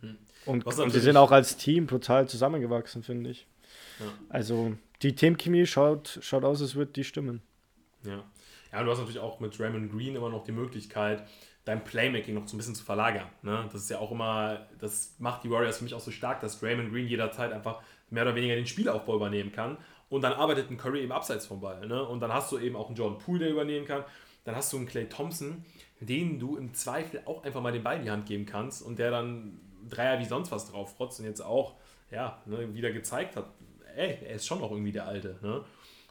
Hm. 0.00 0.18
Und, 0.44 0.66
und 0.66 0.90
sie 0.90 1.00
sind 1.00 1.16
auch 1.16 1.32
als 1.32 1.56
Team 1.56 1.88
total 1.88 2.28
zusammengewachsen, 2.28 3.02
finde 3.02 3.30
ich. 3.30 3.46
Ja. 4.00 4.06
Also 4.28 4.76
die 5.02 5.14
Teamchemie 5.14 5.66
schaut, 5.66 6.18
schaut 6.22 6.44
aus, 6.44 6.62
als 6.62 6.74
würde 6.74 6.92
die 6.92 7.04
stimmen. 7.04 7.42
Ja. 8.04 8.24
Ja, 8.72 8.80
und 8.80 8.86
du 8.86 8.90
hast 8.90 8.98
natürlich 8.98 9.20
auch 9.20 9.38
mit 9.38 9.58
Raymond 9.60 9.92
Green 9.92 10.16
immer 10.16 10.30
noch 10.30 10.42
die 10.42 10.52
Möglichkeit, 10.52 11.22
dein 11.64 11.84
Playmaking 11.84 12.34
noch 12.34 12.48
so 12.48 12.56
ein 12.56 12.58
bisschen 12.58 12.74
zu 12.74 12.84
verlagern. 12.84 13.28
Ne? 13.42 13.68
Das 13.72 13.82
ist 13.82 13.90
ja 13.90 13.98
auch 13.98 14.10
immer, 14.10 14.66
das 14.80 15.14
macht 15.18 15.44
die 15.44 15.50
Warriors 15.50 15.78
für 15.78 15.84
mich 15.84 15.94
auch 15.94 16.00
so 16.00 16.10
stark, 16.10 16.40
dass 16.40 16.62
Raymond 16.62 16.92
Green 16.92 17.06
jederzeit 17.06 17.52
einfach 17.52 17.82
mehr 18.10 18.24
oder 18.24 18.34
weniger 18.34 18.56
den 18.56 18.66
Spielaufbau 18.66 19.14
übernehmen 19.16 19.52
kann. 19.52 19.78
Und 20.08 20.22
dann 20.22 20.32
arbeitet 20.32 20.70
ein 20.70 20.76
Curry 20.76 21.02
eben 21.02 21.12
abseits 21.12 21.46
vom 21.46 21.60
Ball. 21.60 21.86
Ne? 21.86 22.04
Und 22.04 22.20
dann 22.20 22.32
hast 22.32 22.50
du 22.52 22.58
eben 22.58 22.76
auch 22.76 22.88
einen 22.88 22.96
Jordan 22.96 23.18
Poole, 23.18 23.40
der 23.40 23.50
übernehmen 23.50 23.86
kann. 23.86 24.04
Dann 24.44 24.54
hast 24.56 24.72
du 24.72 24.76
einen 24.76 24.86
Clay 24.86 25.08
Thompson, 25.08 25.64
den 26.00 26.38
du 26.38 26.56
im 26.56 26.74
Zweifel 26.74 27.22
auch 27.24 27.44
einfach 27.44 27.62
mal 27.62 27.72
den 27.72 27.82
Ball 27.82 27.98
in 27.98 28.04
die 28.04 28.10
Hand 28.10 28.26
geben 28.26 28.44
kannst 28.44 28.82
und 28.82 28.98
der 28.98 29.10
dann 29.10 29.60
Dreier 29.88 30.18
wie 30.18 30.24
sonst 30.24 30.50
was 30.50 30.70
drauf 30.70 30.96
frotzt 30.96 31.20
und 31.20 31.26
jetzt 31.26 31.40
auch 31.40 31.74
ja, 32.10 32.42
ne, 32.46 32.74
wieder 32.74 32.92
gezeigt 32.92 33.36
hat, 33.36 33.46
ey, 33.96 34.18
er 34.26 34.36
ist 34.36 34.46
schon 34.46 34.60
noch 34.60 34.70
irgendwie 34.70 34.92
der 34.92 35.06
Alte. 35.06 35.38
Ne? 35.42 35.64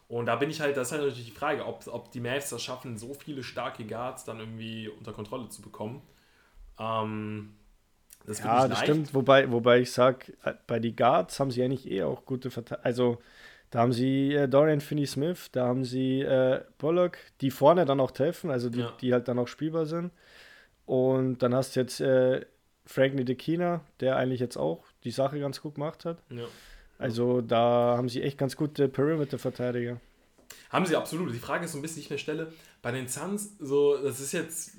Und 0.08 0.26
da 0.28 0.36
bin 0.36 0.50
ich 0.50 0.62
halt, 0.62 0.78
das 0.78 0.88
ist 0.88 0.92
halt 0.92 1.02
natürlich 1.04 1.26
die 1.26 1.32
Frage, 1.32 1.66
ob, 1.66 1.86
ob 1.88 2.12
die 2.12 2.20
Mavs 2.20 2.50
das 2.50 2.62
schaffen, 2.62 2.98
so 2.98 3.14
viele 3.14 3.44
starke 3.44 3.86
Guards 3.86 4.26
dann 4.26 4.40
irgendwie 4.40 4.88
unter 4.90 5.14
Kontrolle 5.14 5.50
zu 5.50 5.62
bekommen. 5.62 6.02
Ähm, 6.80 7.56
das 8.26 8.40
ja, 8.40 8.68
das 8.68 8.80
stimmt. 8.80 9.14
Wobei, 9.14 9.52
wobei 9.52 9.80
ich 9.80 9.92
sage, 9.92 10.34
bei 10.68 10.80
den 10.80 10.96
Guards 10.96 11.40
haben 11.40 11.52
sie 11.52 11.64
eigentlich 11.64 11.90
eh 11.90 12.04
auch 12.04 12.26
gute 12.26 12.52
Verteidiger. 12.52 12.86
Also, 12.86 13.18
da 13.70 13.80
haben 13.80 13.92
sie 13.92 14.34
äh, 14.34 14.48
Dorian 14.48 14.82
Finney-Smith, 14.82 15.50
da 15.52 15.66
haben 15.66 15.84
sie 15.84 16.22
äh, 16.22 16.62
Bullock, 16.78 17.18
die 17.42 17.50
vorne 17.50 17.86
dann 17.86 18.00
auch 18.00 18.12
treffen, 18.12 18.52
also 18.52 18.70
die, 18.70 18.82
ja. 18.82 18.94
die 19.02 19.14
halt 19.14 19.28
dann 19.28 19.40
auch 19.40 19.48
spielbar 19.48 19.88
sind. 19.88 20.12
Und 20.86 21.40
dann 21.40 21.56
hast 21.56 21.76
du 21.76 21.80
jetzt 21.80 22.00
äh, 22.00 22.46
Frank 22.86 23.16
Nidekina, 23.16 23.82
der 24.00 24.18
eigentlich 24.18 24.40
jetzt 24.40 24.58
auch 24.58 24.86
die 25.04 25.12
Sache 25.12 25.40
ganz 25.40 25.62
gut 25.62 25.76
gemacht 25.76 26.06
hat. 26.06 26.22
Ja. 26.30 26.44
Also 26.98 27.42
da 27.42 27.96
haben 27.98 28.10
sie 28.10 28.22
echt 28.22 28.38
ganz 28.38 28.56
gute 28.56 28.88
Perimeter-Verteidiger. 28.88 30.00
Haben 30.70 30.86
sie 30.86 30.96
absolut. 30.96 31.34
Die 31.34 31.40
Frage 31.40 31.66
ist 31.66 31.72
so 31.72 31.78
ein 31.78 31.82
bisschen, 31.82 31.98
die 31.98 32.02
ich 32.02 32.10
mir 32.10 32.18
stelle, 32.18 32.52
bei 32.82 32.92
den 32.92 33.08
Suns, 33.08 33.58
so, 33.60 33.98
das 33.98 34.20
ist 34.20 34.32
jetzt 34.32 34.72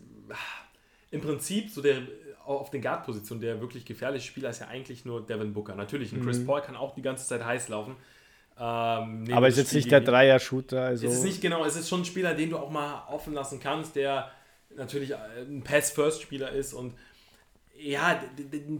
im 1.10 1.20
Prinzip 1.20 1.70
so 1.70 1.82
der 1.82 2.02
auf 2.44 2.70
den 2.70 2.82
Guard-Positionen 2.82 3.40
der 3.40 3.60
wirklich 3.60 3.84
gefährliche 3.84 4.26
Spieler 4.26 4.50
ist 4.50 4.60
ja 4.60 4.68
eigentlich 4.68 5.04
nur 5.04 5.24
Devin 5.24 5.54
Booker. 5.54 5.74
Natürlich, 5.74 6.12
ein 6.12 6.22
Chris 6.22 6.38
mhm. 6.40 6.46
Paul 6.46 6.60
kann 6.60 6.76
auch 6.76 6.94
die 6.94 7.02
ganze 7.02 7.26
Zeit 7.26 7.44
heiß 7.44 7.68
laufen. 7.68 7.96
Ähm, 8.58 9.26
aber 9.32 9.48
ist 9.48 9.56
jetzt 9.56 9.72
nicht 9.72 9.90
der 9.90 10.00
Dreier-Shooter. 10.00 10.82
Also. 10.82 11.06
Es 11.06 11.14
ist 11.14 11.24
nicht 11.24 11.40
genau, 11.40 11.64
es 11.64 11.76
ist 11.76 11.88
schon 11.88 12.02
ein 12.02 12.04
Spieler, 12.04 12.34
den 12.34 12.50
du 12.50 12.58
auch 12.58 12.70
mal 12.70 13.04
offen 13.08 13.32
lassen 13.32 13.60
kannst, 13.60 13.96
der 13.96 14.30
natürlich 14.76 15.14
ein 15.14 15.62
Pass-First-Spieler 15.62 16.50
ist 16.50 16.74
und 16.74 16.94
ja, 17.76 18.22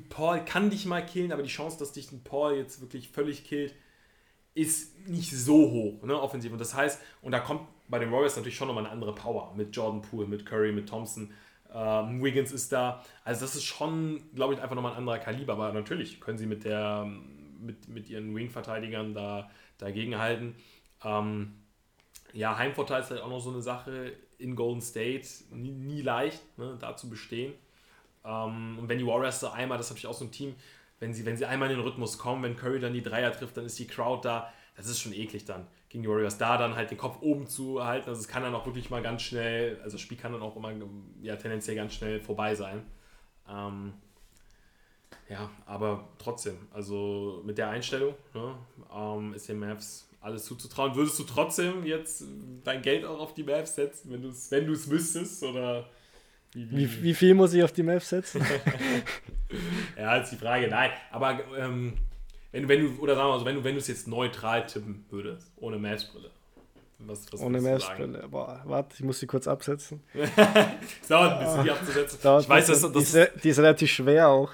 Paul 0.09 0.45
kann 0.45 0.71
dich 0.71 0.87
mal 0.87 1.05
killen, 1.05 1.33
aber 1.33 1.43
die 1.43 1.49
Chance, 1.49 1.79
dass 1.79 1.93
dich 1.93 2.13
ein 2.13 2.23
Paul 2.23 2.55
jetzt 2.55 2.81
wirklich 2.81 3.09
völlig 3.09 3.45
killt, 3.45 3.75
ist 4.55 5.09
nicht 5.09 5.33
so 5.33 5.71
hoch, 5.71 6.03
ne, 6.05 6.21
offensiv. 6.21 6.53
Und 6.53 6.61
das 6.61 6.75
heißt, 6.75 7.01
und 7.23 7.33
da 7.33 7.41
kommt 7.41 7.69
bei 7.89 7.99
den 7.99 8.13
Warriors 8.13 8.37
natürlich 8.37 8.57
schon 8.57 8.69
nochmal 8.69 8.85
eine 8.85 8.93
andere 8.93 9.15
Power 9.15 9.53
mit 9.57 9.75
Jordan 9.75 10.01
Poole, 10.01 10.27
mit 10.27 10.47
Curry, 10.47 10.73
mit 10.73 10.89
Thompson. 10.89 11.33
Ähm, 11.73 12.23
Wiggins 12.23 12.53
ist 12.53 12.73
da. 12.73 13.05
Also 13.25 13.43
das 13.43 13.57
ist 13.57 13.65
schon, 13.65 14.23
glaube 14.35 14.55
ich, 14.55 14.63
einfach 14.63 14.77
nochmal 14.77 14.93
ein 14.93 14.99
anderer 14.99 15.19
Kaliber. 15.19 15.55
Aber 15.55 15.73
natürlich 15.73 16.21
können 16.21 16.39
sie 16.39 16.47
mit, 16.47 16.65
der, 16.65 17.11
mit, 17.61 17.89
mit 17.89 18.09
ihren 18.09 18.35
Wing-Verteidigern 18.35 19.13
da 19.13 19.51
dagegen 19.79 20.19
halten. 20.19 20.55
Ähm, 21.05 21.55
ja, 22.33 22.57
Heimvorteil 22.57 23.03
ist 23.03 23.11
halt 23.11 23.21
auch 23.23 23.29
noch 23.29 23.41
so 23.41 23.51
eine 23.51 23.61
Sache 23.61 24.13
in 24.39 24.55
Golden 24.55 24.81
State. 24.81 25.27
Nie, 25.51 25.73
nie 25.73 26.01
leicht, 26.01 26.41
ne, 26.59 26.77
da 26.81 26.97
zu 26.97 27.11
bestehen. 27.11 27.53
Ähm, 28.25 28.79
und 28.79 28.89
wenn 28.89 28.99
die 28.99 29.07
Warriors 29.07 29.41
so 29.41 29.49
einmal, 29.49 29.79
das 29.79 29.87
ist 29.87 29.91
natürlich 29.91 30.07
auch 30.07 30.19
so 30.19 30.25
ein 30.25 30.33
Team, 30.33 30.55
wenn 31.01 31.13
sie, 31.13 31.27
wenn 31.27 31.37
sie 31.37 31.45
einmal 31.45 31.71
in 31.71 31.77
den 31.77 31.87
Rhythmus 31.87 32.19
kommen, 32.19 32.43
wenn 32.43 32.57
Curry 32.57 32.81
dann 32.81 32.93
die 32.93 33.03
Dreier 33.03 33.33
trifft, 33.33 33.57
dann 33.57 33.67
ist 33.67 33.79
die 33.79 33.87
Crowd 33.87 34.27
da. 34.27 34.53
Das 34.77 34.87
ist 34.87 35.01
schon 35.01 35.13
eklig 35.13 35.45
dann 35.45 35.67
gegen 35.89 36.03
die 36.03 36.09
Warriors. 36.09 36.39
Da 36.39 36.57
dann 36.57 36.75
halt 36.75 36.91
den 36.91 36.99
Kopf 36.99 37.19
oben 37.21 37.47
zu 37.47 37.85
halten, 37.85 38.09
also 38.09 38.21
es 38.21 38.29
kann 38.29 38.43
dann 38.43 38.55
auch 38.55 38.67
wirklich 38.67 38.91
mal 38.91 39.03
ganz 39.03 39.23
schnell, 39.23 39.79
also 39.83 39.97
das 39.97 40.01
Spiel 40.01 40.17
kann 40.17 40.33
dann 40.33 40.43
auch 40.43 40.57
immer 40.57 40.73
ja, 41.23 41.37
tendenziell 41.37 41.77
ganz 41.77 41.95
schnell 41.95 42.21
vorbei 42.21 42.55
sein. 42.55 42.83
Ähm, 43.49 43.95
ja, 45.29 45.51
aber 45.67 46.09
trotzdem, 46.19 46.57
also 46.73 47.43
mit 47.45 47.59
der 47.59 47.71
Einstellung 47.71 48.15
ne, 48.35 48.57
ähm, 48.93 49.33
ist 49.35 49.49
den 49.49 49.59
Mavs 49.59 50.09
alles 50.21 50.45
zuzutrauen. 50.45 50.95
Würdest 50.95 51.19
du 51.19 51.25
trotzdem 51.25 51.85
jetzt 51.85 52.25
dein 52.65 52.83
Geld 52.83 53.05
auch 53.05 53.21
auf 53.21 53.35
die 53.35 53.43
Mavs 53.43 53.75
setzen, 53.75 54.11
wenn 54.11 54.23
du 54.23 54.31
es 54.31 54.51
wenn 54.51 54.67
müsstest? 54.67 55.43
Oder 55.43 55.89
wie, 56.55 57.03
wie, 57.03 57.15
viel 57.15 57.35
muss 57.35 57.53
ich 57.53 57.65
auf 57.65 57.73
die 57.73 57.83
Mavs 57.83 58.09
setzen? 58.09 58.45
ja, 59.99 60.17
ist 60.19 60.31
die 60.31 60.37
Frage. 60.37 60.69
Nein, 60.69 60.91
aber 61.11 61.41
ähm, 61.59 61.95
wenn, 62.53 62.69
wenn 62.69 62.81
du, 62.81 63.03
oder 63.03 63.17
sagen 63.17 63.27
wir 63.27 63.33
mal 63.33 63.39
so, 63.41 63.45
wenn 63.45 63.57
du, 63.57 63.65
wenn 63.65 63.75
du 63.75 63.81
es 63.81 63.89
jetzt 63.89 64.07
neutral 64.07 64.65
tippen 64.65 65.05
würdest, 65.11 65.51
ohne 65.57 65.79
Mavs-Brille. 65.79 66.31
Was, 67.01 67.33
was 67.33 67.41
ohne 67.41 67.61
Mavs-Brille. 67.61 68.29
Boah, 68.31 68.63
warte, 68.65 68.95
ich 68.95 69.03
muss 69.03 69.19
sie 69.19 69.27
kurz 69.27 69.49
absetzen. 69.49 70.01
es 70.15 70.31
dauert 71.09 71.33
ein 71.33 71.45
bisschen, 71.45 71.65
die 71.65 71.71
abzusetzen. 71.73 72.19
Dauert 72.23 72.45
ich 72.45 72.49
weiß, 72.49 72.67
dass, 72.69 72.81
das 72.81 72.93
die, 72.93 72.99
ist, 73.19 73.31
die 73.43 73.49
ist 73.49 73.59
relativ 73.59 73.91
schwer 73.91 74.29
auch. 74.29 74.53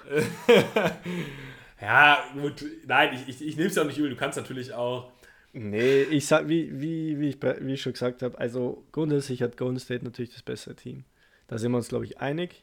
ja, 1.82 2.24
gut. 2.32 2.64
Nein, 2.86 3.10
ich, 3.12 3.28
ich, 3.28 3.46
ich 3.46 3.56
nehme 3.56 3.68
es 3.68 3.74
ja 3.74 3.82
auch 3.82 3.86
nicht 3.86 3.98
übel. 3.98 4.08
Du 4.08 4.16
kannst 4.16 4.38
natürlich 4.38 4.72
auch. 4.72 5.12
Nee, 5.52 6.02
ich 6.04 6.26
sag, 6.26 6.48
wie, 6.48 6.80
wie, 6.80 7.20
wie, 7.20 7.28
ich, 7.28 7.42
wie 7.42 7.74
ich 7.74 7.82
schon 7.82 7.92
gesagt 7.92 8.22
habe, 8.22 8.38
also 8.38 8.84
grundsätzlich 8.92 9.42
hat 9.42 9.58
Golden 9.58 9.78
State 9.78 10.04
natürlich 10.04 10.32
das 10.32 10.42
bessere 10.42 10.74
Team. 10.74 11.04
Da 11.50 11.58
sind 11.58 11.72
wir 11.72 11.78
uns, 11.78 11.88
glaube 11.88 12.04
ich, 12.04 12.20
einig. 12.20 12.62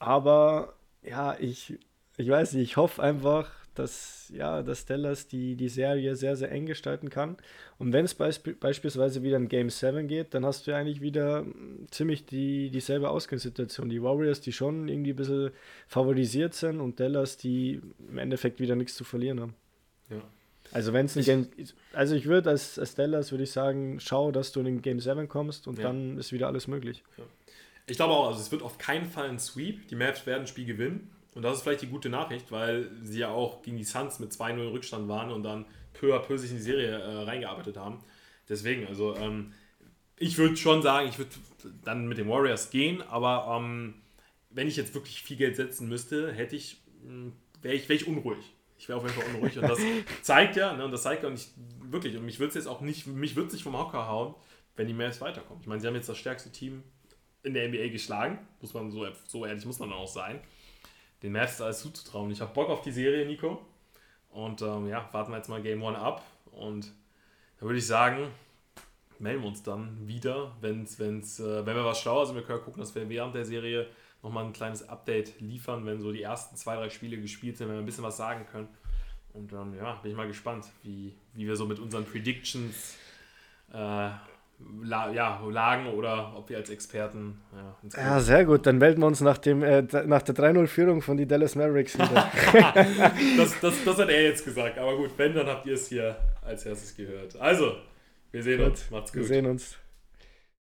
Aber 0.00 0.74
ja, 1.04 1.36
ich, 1.38 1.78
ich 2.16 2.28
weiß 2.28 2.54
nicht, 2.54 2.64
ich 2.64 2.76
hoffe 2.76 3.00
einfach, 3.00 3.48
dass, 3.76 4.32
ja, 4.34 4.64
dass 4.64 4.86
Dallas 4.86 5.28
die, 5.28 5.54
die 5.54 5.68
Serie 5.68 6.16
sehr, 6.16 6.34
sehr 6.34 6.50
eng 6.50 6.66
gestalten 6.66 7.10
kann. 7.10 7.36
Und 7.78 7.92
wenn 7.92 8.04
es 8.04 8.14
beisp 8.14 8.58
beispielsweise 8.58 9.22
wieder 9.22 9.36
in 9.36 9.48
Game 9.48 9.70
7 9.70 10.08
geht, 10.08 10.34
dann 10.34 10.44
hast 10.44 10.66
du 10.66 10.72
ja 10.72 10.78
eigentlich 10.78 11.00
wieder 11.00 11.46
ziemlich 11.92 12.26
die, 12.26 12.70
dieselbe 12.70 13.08
Ausgangssituation. 13.08 13.88
Die 13.88 14.02
Warriors, 14.02 14.40
die 14.40 14.52
schon 14.52 14.88
irgendwie 14.88 15.12
ein 15.12 15.16
bisschen 15.16 15.52
favorisiert 15.86 16.54
sind 16.54 16.80
und 16.80 16.98
Dallas, 16.98 17.36
die 17.36 17.80
im 18.08 18.18
Endeffekt 18.18 18.58
wieder 18.58 18.74
nichts 18.74 18.96
zu 18.96 19.04
verlieren 19.04 19.38
haben. 19.38 19.54
Ja. 20.10 20.20
Also 20.72 20.92
wenn 20.92 21.06
es 21.06 21.16
ein 21.16 21.24
Game, 21.24 21.48
also 21.92 22.16
ich 22.16 22.26
würde 22.26 22.50
als, 22.50 22.80
als 22.80 22.96
Dallas 22.96 23.30
würde 23.30 23.44
ich 23.44 23.52
sagen, 23.52 24.00
schau, 24.00 24.32
dass 24.32 24.50
du 24.50 24.58
in 24.58 24.66
den 24.66 24.82
Game 24.82 24.98
7 24.98 25.28
kommst 25.28 25.68
und 25.68 25.78
ja. 25.78 25.84
dann 25.84 26.18
ist 26.18 26.32
wieder 26.32 26.48
alles 26.48 26.66
möglich. 26.66 27.04
Ja. 27.16 27.24
Ich 27.90 27.96
glaube 27.96 28.12
auch, 28.12 28.28
also 28.28 28.40
es 28.40 28.52
wird 28.52 28.62
auf 28.62 28.78
keinen 28.78 29.10
Fall 29.10 29.28
ein 29.28 29.40
Sweep. 29.40 29.88
Die 29.88 29.96
Mavs 29.96 30.24
werden 30.24 30.42
ein 30.42 30.46
Spiel 30.46 30.64
gewinnen. 30.64 31.10
Und 31.34 31.42
das 31.42 31.56
ist 31.56 31.62
vielleicht 31.62 31.82
die 31.82 31.88
gute 31.88 32.08
Nachricht, 32.08 32.52
weil 32.52 32.88
sie 33.02 33.18
ja 33.18 33.30
auch 33.30 33.62
gegen 33.62 33.76
die 33.76 33.84
Suns 33.84 34.20
mit 34.20 34.30
2-0 34.30 34.72
Rückstand 34.72 35.08
waren 35.08 35.32
und 35.32 35.42
dann 35.42 35.64
peu 35.92 36.14
à 36.14 36.20
peu 36.20 36.36
sich 36.36 36.50
in 36.50 36.58
die 36.58 36.62
Serie 36.62 36.88
äh, 36.88 37.22
reingearbeitet 37.24 37.76
haben. 37.76 37.98
Deswegen, 38.48 38.86
also 38.86 39.16
ähm, 39.16 39.52
ich 40.16 40.38
würde 40.38 40.56
schon 40.56 40.82
sagen, 40.82 41.08
ich 41.08 41.18
würde 41.18 41.30
dann 41.84 42.06
mit 42.06 42.18
den 42.18 42.28
Warriors 42.28 42.70
gehen, 42.70 43.02
aber 43.02 43.56
ähm, 43.56 43.94
wenn 44.50 44.68
ich 44.68 44.76
jetzt 44.76 44.94
wirklich 44.94 45.22
viel 45.22 45.36
Geld 45.36 45.56
setzen 45.56 45.88
müsste, 45.88 46.32
hätte 46.32 46.54
ich, 46.54 46.76
hm, 47.04 47.32
wäre 47.60 47.74
ich, 47.74 47.88
wär 47.88 47.96
ich 47.96 48.06
unruhig. 48.06 48.54
Ich 48.78 48.88
wäre 48.88 48.98
auf 48.98 49.04
jeden 49.04 49.20
Fall 49.20 49.34
unruhig 49.34 49.58
und 49.58 49.68
das 49.68 49.80
zeigt 50.22 50.54
ja, 50.54 50.76
ne, 50.76 50.84
und 50.84 50.92
das 50.92 51.02
zeigt 51.02 51.24
ja 51.24 51.30
nicht 51.30 51.50
wirklich, 51.90 52.16
und 52.16 52.24
mich 52.24 52.38
würde 52.38 52.50
es 52.50 52.54
jetzt 52.54 52.68
auch 52.68 52.82
nicht, 52.82 53.08
mich 53.08 53.34
würde 53.34 53.48
es 53.48 53.52
nicht 53.52 53.64
vom 53.64 53.76
Hocker 53.76 54.06
hauen, 54.06 54.34
wenn 54.76 54.86
die 54.86 54.94
Mavs 54.94 55.20
weiterkommen. 55.20 55.60
Ich 55.60 55.66
meine, 55.66 55.80
sie 55.80 55.88
haben 55.88 55.96
jetzt 55.96 56.08
das 56.08 56.18
stärkste 56.18 56.52
Team 56.52 56.84
in 57.42 57.54
der 57.54 57.68
NBA 57.68 57.88
geschlagen. 57.88 58.38
Muss 58.60 58.74
man 58.74 58.90
so, 58.90 59.06
so 59.26 59.46
ehrlich 59.46 59.64
muss 59.64 59.78
man 59.78 59.92
auch 59.92 60.08
sein. 60.08 60.40
Den 61.22 61.32
Mavs 61.32 61.60
alles 61.60 61.80
zuzutrauen. 61.80 62.30
Ich 62.30 62.40
habe 62.40 62.52
Bock 62.52 62.68
auf 62.68 62.82
die 62.82 62.92
Serie, 62.92 63.26
Nico. 63.26 63.60
Und 64.30 64.62
ähm, 64.62 64.88
ja, 64.88 65.08
warten 65.12 65.32
wir 65.32 65.38
jetzt 65.38 65.48
mal 65.48 65.62
Game 65.62 65.82
One 65.82 65.98
ab. 65.98 66.24
Und 66.52 66.92
da 67.58 67.66
würde 67.66 67.78
ich 67.78 67.86
sagen, 67.86 68.28
melden 69.18 69.42
wir 69.42 69.48
uns 69.48 69.62
dann 69.62 70.06
wieder, 70.06 70.56
wenn's, 70.60 70.98
wenn's, 70.98 71.40
äh, 71.40 71.66
wenn 71.66 71.76
wir 71.76 71.84
was 71.84 72.00
schlauer 72.00 72.26
sind. 72.26 72.36
Wir 72.36 72.42
können 72.42 72.62
gucken, 72.62 72.80
dass 72.80 72.94
wir 72.94 73.08
während 73.08 73.34
der 73.34 73.44
Serie 73.44 73.86
nochmal 74.22 74.44
ein 74.44 74.52
kleines 74.52 74.88
Update 74.88 75.40
liefern, 75.40 75.84
wenn 75.86 76.00
so 76.00 76.12
die 76.12 76.22
ersten 76.22 76.56
zwei, 76.56 76.76
drei 76.76 76.90
Spiele 76.90 77.20
gespielt 77.20 77.56
sind, 77.56 77.68
wenn 77.68 77.76
wir 77.76 77.82
ein 77.82 77.86
bisschen 77.86 78.04
was 78.04 78.16
sagen 78.16 78.46
können. 78.46 78.68
Und 79.32 79.52
dann, 79.52 79.74
ja, 79.74 79.94
bin 79.94 80.10
ich 80.10 80.16
mal 80.16 80.26
gespannt, 80.26 80.66
wie, 80.82 81.14
wie 81.34 81.46
wir 81.46 81.56
so 81.56 81.66
mit 81.66 81.78
unseren 81.78 82.04
Predictions 82.04 82.96
äh, 83.72 84.10
La 84.82 85.10
ja, 85.10 85.40
lagen 85.50 85.86
oder 85.88 86.32
ob 86.36 86.48
wir 86.48 86.56
als 86.56 86.70
Experten. 86.70 87.40
Ja, 87.94 88.02
ja 88.02 88.20
sehr 88.20 88.44
gut. 88.44 88.66
Dann 88.66 88.78
melden 88.78 89.00
wir 89.00 89.06
uns 89.06 89.20
nach, 89.20 89.38
dem, 89.38 89.62
äh, 89.62 89.82
nach 89.82 90.22
der 90.22 90.34
3-0-Führung 90.34 91.02
von 91.02 91.16
die 91.16 91.26
Dallas 91.26 91.54
Mavericks 91.54 91.94
wieder. 91.98 92.30
das, 93.36 93.60
das, 93.60 93.84
das 93.84 93.98
hat 93.98 94.08
er 94.08 94.22
jetzt 94.22 94.44
gesagt. 94.44 94.78
Aber 94.78 94.96
gut, 94.96 95.10
wenn, 95.16 95.34
dann 95.34 95.46
habt 95.46 95.66
ihr 95.66 95.74
es 95.74 95.88
hier 95.88 96.16
als 96.42 96.64
erstes 96.64 96.96
gehört. 96.96 97.36
Also, 97.38 97.76
wir 98.30 98.42
sehen 98.42 98.58
gut, 98.58 98.70
uns. 98.70 98.90
Macht's 98.90 99.12
gut. 99.12 99.20
Wir 99.20 99.28
sehen 99.28 99.46
uns. 99.46 99.76